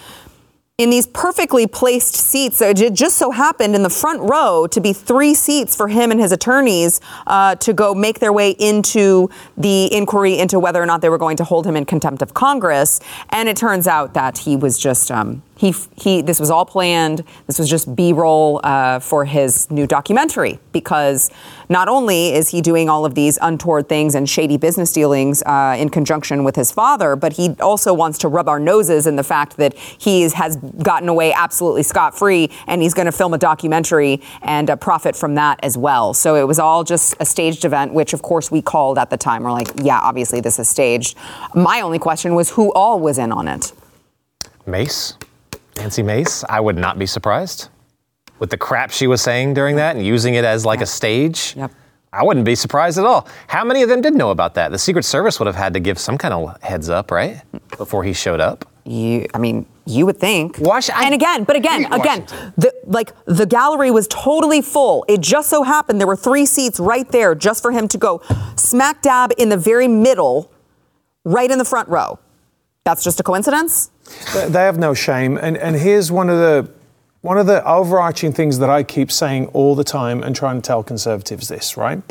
in 0.77 0.91
these 0.91 1.07
perfectly 1.07 1.65
placed 1.65 2.15
seats. 2.15 2.61
It 2.61 2.93
just 2.93 3.17
so 3.17 3.31
happened 3.31 3.73
in 3.73 3.81
the 3.81 3.89
front 3.89 4.21
row 4.21 4.67
to 4.67 4.79
be 4.79 4.93
three 4.93 5.33
seats 5.33 5.75
for 5.75 5.87
him 5.87 6.11
and 6.11 6.19
his 6.19 6.31
attorneys 6.31 7.01
uh, 7.25 7.55
to 7.55 7.73
go 7.73 7.95
make 7.95 8.19
their 8.19 8.31
way 8.31 8.51
into 8.51 9.27
the 9.57 9.91
inquiry 9.91 10.37
into 10.37 10.59
whether 10.59 10.79
or 10.79 10.85
not 10.85 11.01
they 11.01 11.09
were 11.09 11.17
going 11.17 11.37
to 11.37 11.43
hold 11.43 11.65
him 11.65 11.75
in 11.75 11.83
contempt 11.83 12.21
of 12.21 12.35
Congress. 12.35 12.99
And 13.29 13.49
it 13.49 13.57
turns 13.57 13.87
out 13.87 14.13
that 14.13 14.37
he 14.37 14.55
was 14.55 14.77
just. 14.77 15.09
Um, 15.09 15.41
he, 15.57 15.73
he, 15.95 16.21
this 16.21 16.39
was 16.39 16.49
all 16.49 16.65
planned. 16.65 17.23
This 17.47 17.59
was 17.59 17.69
just 17.69 17.95
B-roll 17.95 18.61
uh, 18.63 18.99
for 18.99 19.25
his 19.25 19.69
new 19.71 19.87
documentary 19.87 20.59
because 20.71 21.31
not 21.69 21.89
only 21.89 22.33
is 22.33 22.49
he 22.49 22.61
doing 22.61 22.89
all 22.89 23.05
of 23.05 23.15
these 23.15 23.37
untoward 23.41 23.89
things 23.89 24.15
and 24.15 24.29
shady 24.29 24.57
business 24.57 24.93
dealings 24.93 25.43
uh, 25.43 25.75
in 25.77 25.89
conjunction 25.89 26.43
with 26.43 26.55
his 26.55 26.71
father, 26.71 27.15
but 27.15 27.33
he 27.33 27.55
also 27.59 27.93
wants 27.93 28.17
to 28.19 28.27
rub 28.27 28.47
our 28.47 28.59
noses 28.59 29.07
in 29.07 29.15
the 29.15 29.23
fact 29.23 29.57
that 29.57 29.73
he 29.75 30.29
has 30.29 30.57
gotten 30.57 31.09
away 31.09 31.33
absolutely 31.33 31.83
scot-free 31.83 32.49
and 32.67 32.81
he's 32.81 32.93
going 32.93 33.07
to 33.07 33.11
film 33.11 33.33
a 33.33 33.37
documentary 33.37 34.21
and 34.43 34.69
uh, 34.69 34.75
profit 34.75 35.15
from 35.15 35.35
that 35.35 35.59
as 35.63 35.77
well. 35.77 36.13
So 36.13 36.35
it 36.35 36.47
was 36.47 36.59
all 36.59 36.83
just 36.83 37.15
a 37.19 37.25
staged 37.25 37.65
event, 37.65 37.93
which 37.93 38.13
of 38.13 38.21
course 38.21 38.51
we 38.51 38.61
called 38.61 38.97
at 38.97 39.09
the 39.09 39.17
time. 39.17 39.43
We're 39.43 39.51
like, 39.51 39.69
yeah, 39.81 39.99
obviously 39.99 40.39
this 40.39 40.59
is 40.59 40.69
staged. 40.69 41.17
My 41.55 41.81
only 41.81 41.99
question 41.99 42.35
was 42.35 42.51
who 42.51 42.71
all 42.73 42.99
was 42.99 43.17
in 43.17 43.31
on 43.31 43.47
it. 43.47 43.73
Mace, 44.65 45.17
Nancy 45.77 46.03
Mace, 46.03 46.43
I 46.49 46.59
would 46.59 46.77
not 46.77 46.97
be 46.99 47.05
surprised. 47.05 47.69
With 48.39 48.49
the 48.49 48.57
crap 48.57 48.91
she 48.91 49.07
was 49.07 49.21
saying 49.21 49.53
during 49.53 49.75
that 49.77 49.95
and 49.95 50.05
using 50.05 50.35
it 50.35 50.45
as 50.45 50.65
like 50.65 50.81
a 50.81 50.85
stage, 50.85 51.53
Yep. 51.55 51.71
I 52.13 52.23
wouldn't 52.23 52.45
be 52.45 52.55
surprised 52.55 52.97
at 52.97 53.05
all. 53.05 53.27
How 53.47 53.63
many 53.65 53.83
of 53.83 53.89
them 53.89 54.01
did 54.01 54.15
know 54.15 54.31
about 54.31 54.53
that? 54.55 54.71
The 54.71 54.79
Secret 54.79 55.03
Service 55.03 55.39
would 55.39 55.45
have 55.45 55.55
had 55.55 55.73
to 55.73 55.79
give 55.79 55.99
some 55.99 56.17
kind 56.17 56.33
of 56.33 56.59
heads 56.61 56.89
up, 56.89 57.11
right? 57.11 57.41
Before 57.77 58.03
he 58.03 58.13
showed 58.13 58.39
up. 58.39 58.65
You, 58.85 59.27
I 59.33 59.37
mean, 59.37 59.65
you 59.85 60.05
would 60.05 60.17
think. 60.17 60.57
Wash- 60.59 60.89
and 60.89 61.13
again, 61.13 61.43
but 61.43 61.57
again, 61.57 61.91
again, 61.91 62.25
the 62.57 62.73
like 62.85 63.11
the 63.25 63.45
gallery 63.45 63.91
was 63.91 64.07
totally 64.07 64.61
full. 64.61 65.03
It 65.09 65.19
just 65.19 65.49
so 65.49 65.63
happened 65.63 65.99
there 65.99 66.07
were 66.07 66.15
three 66.15 66.45
seats 66.45 66.79
right 66.79 67.07
there 67.11 67.35
just 67.35 67.61
for 67.61 67.71
him 67.71 67.89
to 67.89 67.97
go 67.97 68.21
smack 68.55 69.01
dab 69.01 69.33
in 69.37 69.49
the 69.49 69.57
very 69.57 69.89
middle, 69.89 70.49
right 71.25 71.51
in 71.51 71.57
the 71.57 71.65
front 71.65 71.89
row. 71.89 72.17
That's 72.85 73.03
just 73.03 73.19
a 73.19 73.23
coincidence. 73.23 73.91
They 74.33 74.61
have 74.61 74.77
no 74.77 74.93
shame. 74.93 75.37
And, 75.37 75.57
and 75.57 75.75
here's 75.75 76.11
one 76.11 76.29
of 76.29 76.37
the 76.37 76.69
one 77.21 77.37
of 77.37 77.47
the 77.47 77.65
overarching 77.65 78.31
things 78.31 78.59
that 78.59 78.69
I 78.69 78.83
keep 78.83 79.11
saying 79.11 79.47
all 79.47 79.75
the 79.75 79.83
time 79.83 80.23
and 80.23 80.35
trying 80.35 80.61
to 80.61 80.65
tell 80.65 80.83
conservatives 80.83 81.47
this, 81.49 81.75
right? 81.75 82.01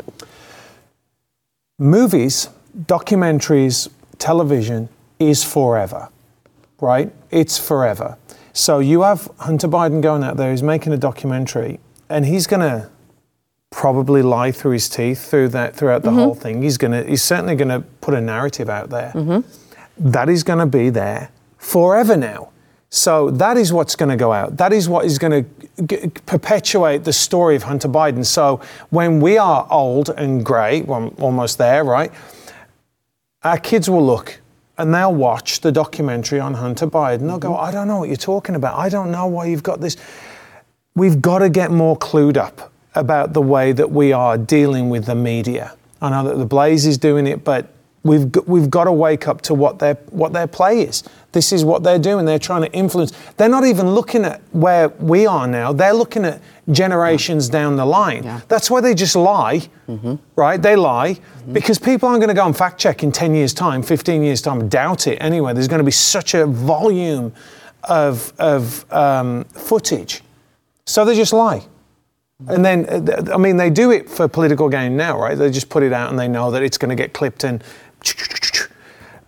Movies, 1.79 2.49
documentaries, 2.77 3.89
television 4.19 4.89
is 5.17 5.43
forever, 5.43 6.09
right? 6.79 7.11
It's 7.31 7.57
forever. 7.57 8.17
So 8.53 8.79
you 8.79 9.01
have 9.01 9.29
Hunter 9.39 9.67
Biden 9.67 10.01
going 10.01 10.23
out 10.23 10.37
there, 10.37 10.51
he's 10.51 10.63
making 10.63 10.93
a 10.93 10.97
documentary, 10.97 11.79
and 12.09 12.25
he's 12.25 12.45
going 12.45 12.61
to 12.61 12.89
probably 13.69 14.21
lie 14.21 14.51
through 14.51 14.71
his 14.71 14.89
teeth 14.89 15.29
through 15.29 15.49
that 15.49 15.75
throughout 15.75 16.01
the 16.01 16.09
mm-hmm. 16.09 16.19
whole 16.19 16.35
thing. 16.35 16.61
He's 16.61 16.77
going 16.77 16.91
to 16.91 17.07
he's 17.07 17.21
certainly 17.21 17.55
going 17.55 17.69
to 17.69 17.81
put 18.01 18.13
a 18.13 18.21
narrative 18.21 18.69
out 18.69 18.89
there 18.89 19.11
mm-hmm. 19.13 20.11
that 20.11 20.29
is 20.29 20.43
going 20.43 20.59
to 20.59 20.65
be 20.65 20.89
there 20.89 21.29
forever 21.57 22.17
now. 22.17 22.49
So 22.89 23.29
that 23.31 23.57
is 23.57 23.73
what's 23.73 23.95
going 23.95 24.09
to 24.09 24.15
go 24.15 24.31
out. 24.31 24.57
That 24.57 24.71
is 24.71 24.87
what 24.87 25.05
is 25.05 25.17
going 25.17 25.43
to 25.43 25.85
g- 25.85 26.07
perpetuate 26.25 27.03
the 27.03 27.11
story 27.11 27.55
of 27.55 27.63
Hunter 27.63 27.89
Biden. 27.89 28.25
So 28.25 28.61
when 28.89 29.19
we 29.19 29.37
are 29.37 29.67
old 29.69 30.09
and 30.09 30.45
grey, 30.45 30.81
well, 30.81 31.13
almost 31.19 31.57
there, 31.57 31.83
right? 31.83 32.11
Our 33.43 33.57
kids 33.57 33.89
will 33.89 34.05
look 34.05 34.39
and 34.77 34.93
they'll 34.93 35.13
watch 35.13 35.61
the 35.61 35.71
documentary 35.71 36.39
on 36.39 36.53
Hunter 36.53 36.87
Biden. 36.87 37.27
They'll 37.27 37.39
go, 37.39 37.51
mm-hmm. 37.51 37.65
I 37.65 37.71
don't 37.71 37.87
know 37.87 37.99
what 37.99 38.07
you're 38.07 38.15
talking 38.15 38.55
about. 38.55 38.77
I 38.77 38.89
don't 38.89 39.11
know 39.11 39.27
why 39.27 39.47
you've 39.47 39.63
got 39.63 39.81
this. 39.81 39.97
We've 40.95 41.21
got 41.21 41.39
to 41.39 41.49
get 41.49 41.71
more 41.71 41.97
clued 41.97 42.37
up 42.37 42.71
about 42.95 43.33
the 43.33 43.41
way 43.41 43.71
that 43.73 43.91
we 43.91 44.13
are 44.13 44.37
dealing 44.37 44.89
with 44.89 45.05
the 45.05 45.15
media. 45.15 45.75
I 46.01 46.09
know 46.09 46.27
that 46.29 46.37
the 46.37 46.45
Blaze 46.45 46.85
is 46.85 46.97
doing 46.97 47.27
it, 47.27 47.43
but 47.43 47.67
we've 48.07 48.31
got, 48.31 48.47
we've 48.47 48.69
got 48.69 48.85
to 48.85 48.91
wake 48.91 49.27
up 49.27 49.41
to 49.43 49.53
what 49.53 49.79
their 49.79 49.95
what 50.09 50.33
their 50.33 50.47
play 50.47 50.81
is. 50.81 51.03
This 51.33 51.51
is 51.51 51.63
what 51.63 51.83
they're 51.83 51.99
doing. 51.99 52.25
They're 52.25 52.39
trying 52.39 52.63
to 52.63 52.71
influence. 52.71 53.11
They're 53.35 53.49
not 53.49 53.65
even 53.65 53.91
looking 53.91 54.25
at 54.25 54.41
where 54.53 54.89
we 54.89 55.27
are 55.27 55.45
now. 55.45 55.71
They're 55.73 55.93
looking 55.93 56.25
at 56.25 56.41
generations 56.71 57.49
down 57.49 57.75
the 57.75 57.85
line. 57.85 58.23
Yeah. 58.23 58.41
That's 58.47 58.71
why 58.71 58.81
they 58.81 58.95
just 58.95 59.15
lie, 59.15 59.69
right? 60.35 60.61
They 60.61 60.75
lie 60.75 61.19
because 61.51 61.77
people 61.77 62.09
aren't 62.09 62.21
going 62.21 62.29
to 62.29 62.33
go 62.33 62.45
and 62.45 62.57
fact 62.57 62.79
check 62.79 63.03
in 63.03 63.11
10 63.11 63.35
years' 63.35 63.53
time, 63.53 63.83
15 63.83 64.23
years' 64.23 64.41
time. 64.41 64.67
Doubt 64.67 65.07
it 65.07 65.17
anyway. 65.21 65.53
There's 65.53 65.67
going 65.67 65.79
to 65.79 65.85
be 65.85 65.91
such 65.91 66.33
a 66.33 66.45
volume 66.45 67.33
of, 67.83 68.33
of 68.39 68.91
um, 68.91 69.43
footage. 69.45 70.23
So 70.85 71.05
they 71.05 71.15
just 71.15 71.33
lie. 71.33 71.63
And 72.47 72.63
then, 72.63 72.85
uh, 72.85 73.33
I 73.33 73.37
mean, 73.37 73.57
they 73.57 73.71
do 73.71 73.91
it 73.91 74.07
for 74.09 74.27
political 74.27 74.69
gain 74.69 74.95
now, 74.95 75.19
right? 75.19 75.35
They 75.35 75.49
just 75.49 75.69
put 75.69 75.81
it 75.81 75.91
out 75.91 76.11
and 76.11 76.19
they 76.19 76.27
know 76.27 76.51
that 76.51 76.61
it's 76.61 76.77
going 76.77 76.89
to 76.89 76.95
get 76.95 77.13
clipped 77.13 77.43
and. 77.43 77.63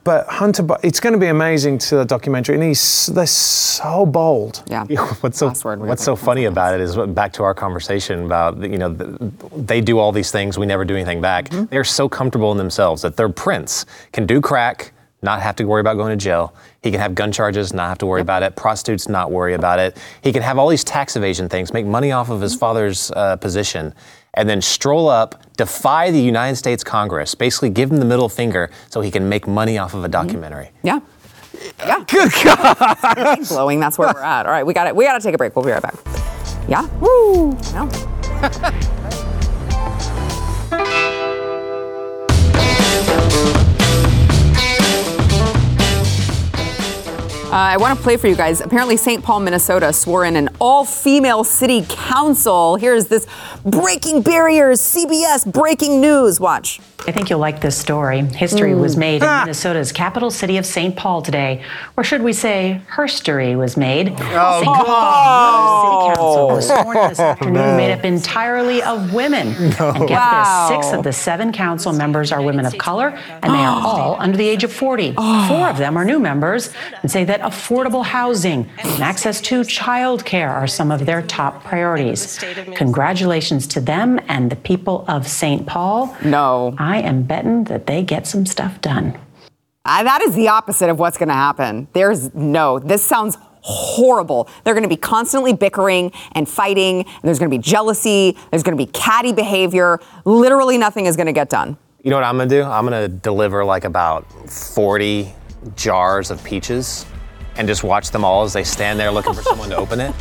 But 0.05 0.27
Hunter, 0.27 0.65
it's 0.81 0.99
going 0.99 1.13
to 1.13 1.19
be 1.19 1.27
amazing 1.27 1.77
to 1.79 1.97
the 1.97 2.05
documentary, 2.05 2.55
and 2.55 2.63
he's 2.63 3.07
they're 3.07 3.27
so 3.27 4.05
bold. 4.05 4.63
Yeah. 4.67 4.85
What's 5.21 5.37
so 5.37 5.47
Last 5.47 5.65
word, 5.65 5.81
we 5.81 5.95
so 5.97 6.15
the 6.15 6.21
funny 6.21 6.45
about 6.45 6.73
it 6.73 6.81
is 6.81 6.95
back 6.95 7.33
to 7.33 7.43
our 7.43 7.53
conversation 7.53 8.25
about 8.25 8.57
you 8.61 8.77
know 8.77 8.89
the, 8.89 9.31
they 9.55 9.81
do 9.81 9.99
all 9.99 10.11
these 10.11 10.31
things, 10.31 10.57
we 10.57 10.65
never 10.65 10.85
do 10.85 10.95
anything 10.95 11.21
back. 11.21 11.49
Mm-hmm. 11.49 11.65
They're 11.65 11.83
so 11.83 12.07
comfortable 12.07 12.51
in 12.51 12.57
themselves 12.57 13.01
that 13.01 13.17
their 13.17 13.29
prince 13.29 13.85
can 14.13 14.25
do 14.25 14.39
crack, 14.39 14.93
not 15.21 15.41
have 15.41 15.55
to 15.57 15.65
worry 15.65 15.81
about 15.81 15.97
going 15.97 16.17
to 16.17 16.23
jail. 16.23 16.55
He 16.81 16.91
can 16.91 17.01
have 17.01 17.13
gun 17.13 17.31
charges, 17.31 17.73
not 17.73 17.89
have 17.89 17.97
to 17.99 18.05
worry 18.05 18.21
about 18.21 18.41
it. 18.41 18.55
Prostitutes, 18.55 19.09
not 19.09 19.31
worry 19.31 19.53
about 19.53 19.79
it. 19.79 19.97
He 20.23 20.31
can 20.31 20.41
have 20.41 20.57
all 20.57 20.69
these 20.69 20.85
tax 20.85 21.17
evasion 21.17 21.49
things, 21.49 21.73
make 21.73 21.85
money 21.85 22.13
off 22.13 22.29
of 22.29 22.39
his 22.41 22.53
Mm-hmm. 22.53 22.59
father's 22.59 23.11
uh, 23.11 23.35
position, 23.35 23.93
and 24.39 24.47
then 24.47 24.61
stroll 24.61 25.09
up, 25.09 25.43
defy 25.57 26.11
the 26.11 26.21
United 26.21 26.55
States 26.55 26.81
Congress, 26.81 27.35
basically 27.35 27.69
give 27.69 27.91
him 27.91 27.97
the 27.97 28.05
middle 28.05 28.29
finger 28.29 28.71
so 28.89 29.01
he 29.01 29.11
can 29.11 29.27
make 29.27 29.49
money 29.49 29.77
off 29.77 29.93
of 29.93 30.05
a 30.05 30.07
documentary. 30.07 30.71
Yeah. 30.81 31.01
Yeah. 31.79 32.05
Good 32.07 32.31
God. 32.45 33.47
Blowing. 33.49 33.81
That's 33.81 33.97
where 33.97 34.13
we're 34.13 34.23
at. 34.23 34.45
All 34.45 34.51
right, 34.53 34.65
we 34.65 34.73
got 34.73 34.87
it. 34.87 34.95
We 34.95 35.03
got 35.03 35.17
to 35.17 35.21
take 35.21 35.35
a 35.35 35.37
break. 35.37 35.57
We'll 35.57 35.65
be 35.65 35.71
right 35.71 35.81
back. 35.81 35.95
Yeah. 36.69 36.87
Woo. 36.99 37.51
No. 37.73 37.89
Uh, 47.49 47.53
I 47.55 47.77
want 47.77 47.97
to 47.97 48.03
play 48.03 48.15
for 48.15 48.27
you 48.27 48.35
guys. 48.35 48.61
Apparently, 48.61 48.95
St. 48.95 49.23
Paul, 49.23 49.39
Minnesota 49.39 49.91
swore 49.91 50.23
in 50.23 50.35
an 50.35 50.49
all 50.61 50.85
female 50.85 51.43
city 51.43 51.83
council. 51.89 52.75
Here's 52.75 53.07
this 53.07 53.25
breaking 53.65 54.21
barriers, 54.21 54.79
CBS 54.81 55.51
breaking 55.51 55.99
news. 55.99 56.39
Watch. 56.39 56.79
I 57.07 57.11
think 57.13 57.29
you'll 57.29 57.39
like 57.39 57.61
this 57.61 57.77
story. 57.77 58.21
History 58.21 58.75
was 58.75 58.97
made 58.97 59.23
in 59.23 59.29
Minnesota's 59.39 59.91
capital 59.93 60.29
city 60.29 60.57
of 60.57 60.65
St. 60.65 60.95
Paul 60.97 61.21
today. 61.21 61.63
Or 61.97 62.03
should 62.03 62.21
we 62.21 62.33
say, 62.33 62.81
herstory 62.91 63.57
was 63.57 63.77
made. 63.77 64.07
St. 64.07 64.19
Paul 64.19 66.05
City 66.11 66.15
Council 66.17 66.47
was 66.49 66.67
sworn 66.67 67.09
this 67.09 67.19
afternoon, 67.31 67.77
made 67.77 67.93
up 67.93 68.03
entirely 68.03 68.83
of 68.83 69.13
women. 69.13 69.47
And 69.55 69.71
get 70.07 70.09
Wow. 70.11 70.67
this, 70.69 70.85
six 70.85 70.93
of 70.95 71.03
the 71.05 71.13
seven 71.13 71.53
council 71.53 71.93
members 71.93 72.31
are 72.33 72.41
women 72.41 72.65
of 72.65 72.77
color, 72.77 73.17
and 73.41 73.53
they 73.53 73.59
are 73.59 73.81
all 73.81 74.17
under 74.19 74.37
the 74.37 74.47
age 74.47 74.63
of 74.65 74.71
40. 74.71 75.13
Four 75.13 75.69
of 75.69 75.77
them 75.77 75.95
are 75.97 76.03
new 76.05 76.19
members 76.19 76.69
and 77.01 77.09
say 77.09 77.23
that 77.23 77.38
affordable 77.39 78.05
housing 78.05 78.69
and 78.77 79.03
access 79.03 79.41
to 79.41 79.63
child 79.63 80.25
care 80.25 80.49
are 80.49 80.67
some 80.67 80.91
of 80.91 81.05
their 81.05 81.21
top 81.21 81.63
priorities. 81.63 82.39
Congratulations 82.75 83.67
to 83.67 83.81
them 83.81 84.19
and 84.27 84.51
the 84.51 84.55
people 84.55 85.05
of 85.07 85.27
St. 85.27 85.65
Paul. 85.65 86.15
No. 86.23 86.75
I 86.77 87.01
am 87.01 87.23
betting 87.23 87.65
that 87.65 87.87
they 87.87 88.03
get 88.03 88.27
some 88.27 88.45
stuff 88.45 88.81
done. 88.81 89.19
Uh, 89.85 90.03
that 90.03 90.21
is 90.21 90.35
the 90.35 90.47
opposite 90.47 90.89
of 90.89 90.99
what's 90.99 91.17
going 91.17 91.29
to 91.29 91.33
happen. 91.33 91.87
There's 91.93 92.33
no, 92.35 92.79
this 92.79 93.03
sounds 93.03 93.37
horrible. 93.61 94.47
They're 94.63 94.73
going 94.73 94.83
to 94.83 94.89
be 94.89 94.97
constantly 94.97 95.53
bickering 95.53 96.11
and 96.33 96.47
fighting. 96.47 97.01
And 97.01 97.21
there's 97.23 97.39
going 97.39 97.49
to 97.49 97.57
be 97.57 97.61
jealousy. 97.61 98.37
There's 98.51 98.63
going 98.63 98.77
to 98.77 98.83
be 98.83 98.91
catty 98.91 99.33
behavior. 99.33 99.99
Literally 100.25 100.77
nothing 100.77 101.05
is 101.05 101.15
going 101.15 101.27
to 101.27 101.33
get 101.33 101.49
done. 101.49 101.77
You 102.01 102.11
know 102.11 102.15
what 102.15 102.23
I'm 102.23 102.37
gonna 102.37 102.49
do? 102.49 102.63
I'm 102.63 102.85
gonna 102.85 103.09
deliver 103.09 103.65
like 103.65 103.83
about 103.83 104.25
40 104.49 105.33
jars 105.75 106.31
of 106.31 106.41
peaches 106.45 107.05
and 107.59 107.67
just 107.67 107.83
watch 107.83 108.09
them 108.09 108.23
all 108.23 108.43
as 108.43 108.53
they 108.53 108.63
stand 108.63 108.97
there 108.97 109.11
looking 109.11 109.33
for 109.33 109.43
someone 109.43 109.69
to 109.69 109.75
open 109.75 109.99
it. 109.99 110.15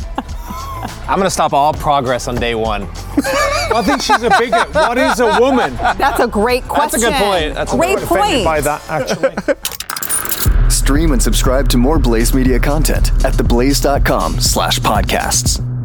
I'm 1.07 1.17
gonna 1.17 1.29
stop 1.29 1.53
all 1.53 1.73
progress 1.73 2.27
on 2.27 2.35
day 2.35 2.53
one. 2.53 2.83
I 3.73 3.81
think 3.83 4.01
she's 4.01 4.21
a 4.21 4.29
bigot. 4.37 4.73
What 4.75 4.97
is 4.97 5.19
a 5.21 5.39
woman? 5.39 5.75
That's 5.75 6.19
a 6.19 6.27
great 6.27 6.63
question. 6.65 6.99
That's 6.99 7.03
a 7.03 7.07
question. 7.07 7.11
good 7.11 7.41
point. 7.41 7.55
That's 7.55 7.73
a 7.73 7.77
great 7.77 7.97
good 7.99 8.07
point. 8.07 8.45
by 8.45 8.61
that, 8.61 8.81
actually. 8.89 10.69
Stream 10.69 11.13
and 11.13 11.23
subscribe 11.23 11.69
to 11.69 11.77
more 11.77 11.97
Blaze 11.97 12.33
Media 12.33 12.59
content 12.59 13.11
at 13.23 13.33
theblaze.com 13.33 14.39
slash 14.39 14.79
podcasts. 14.79 15.78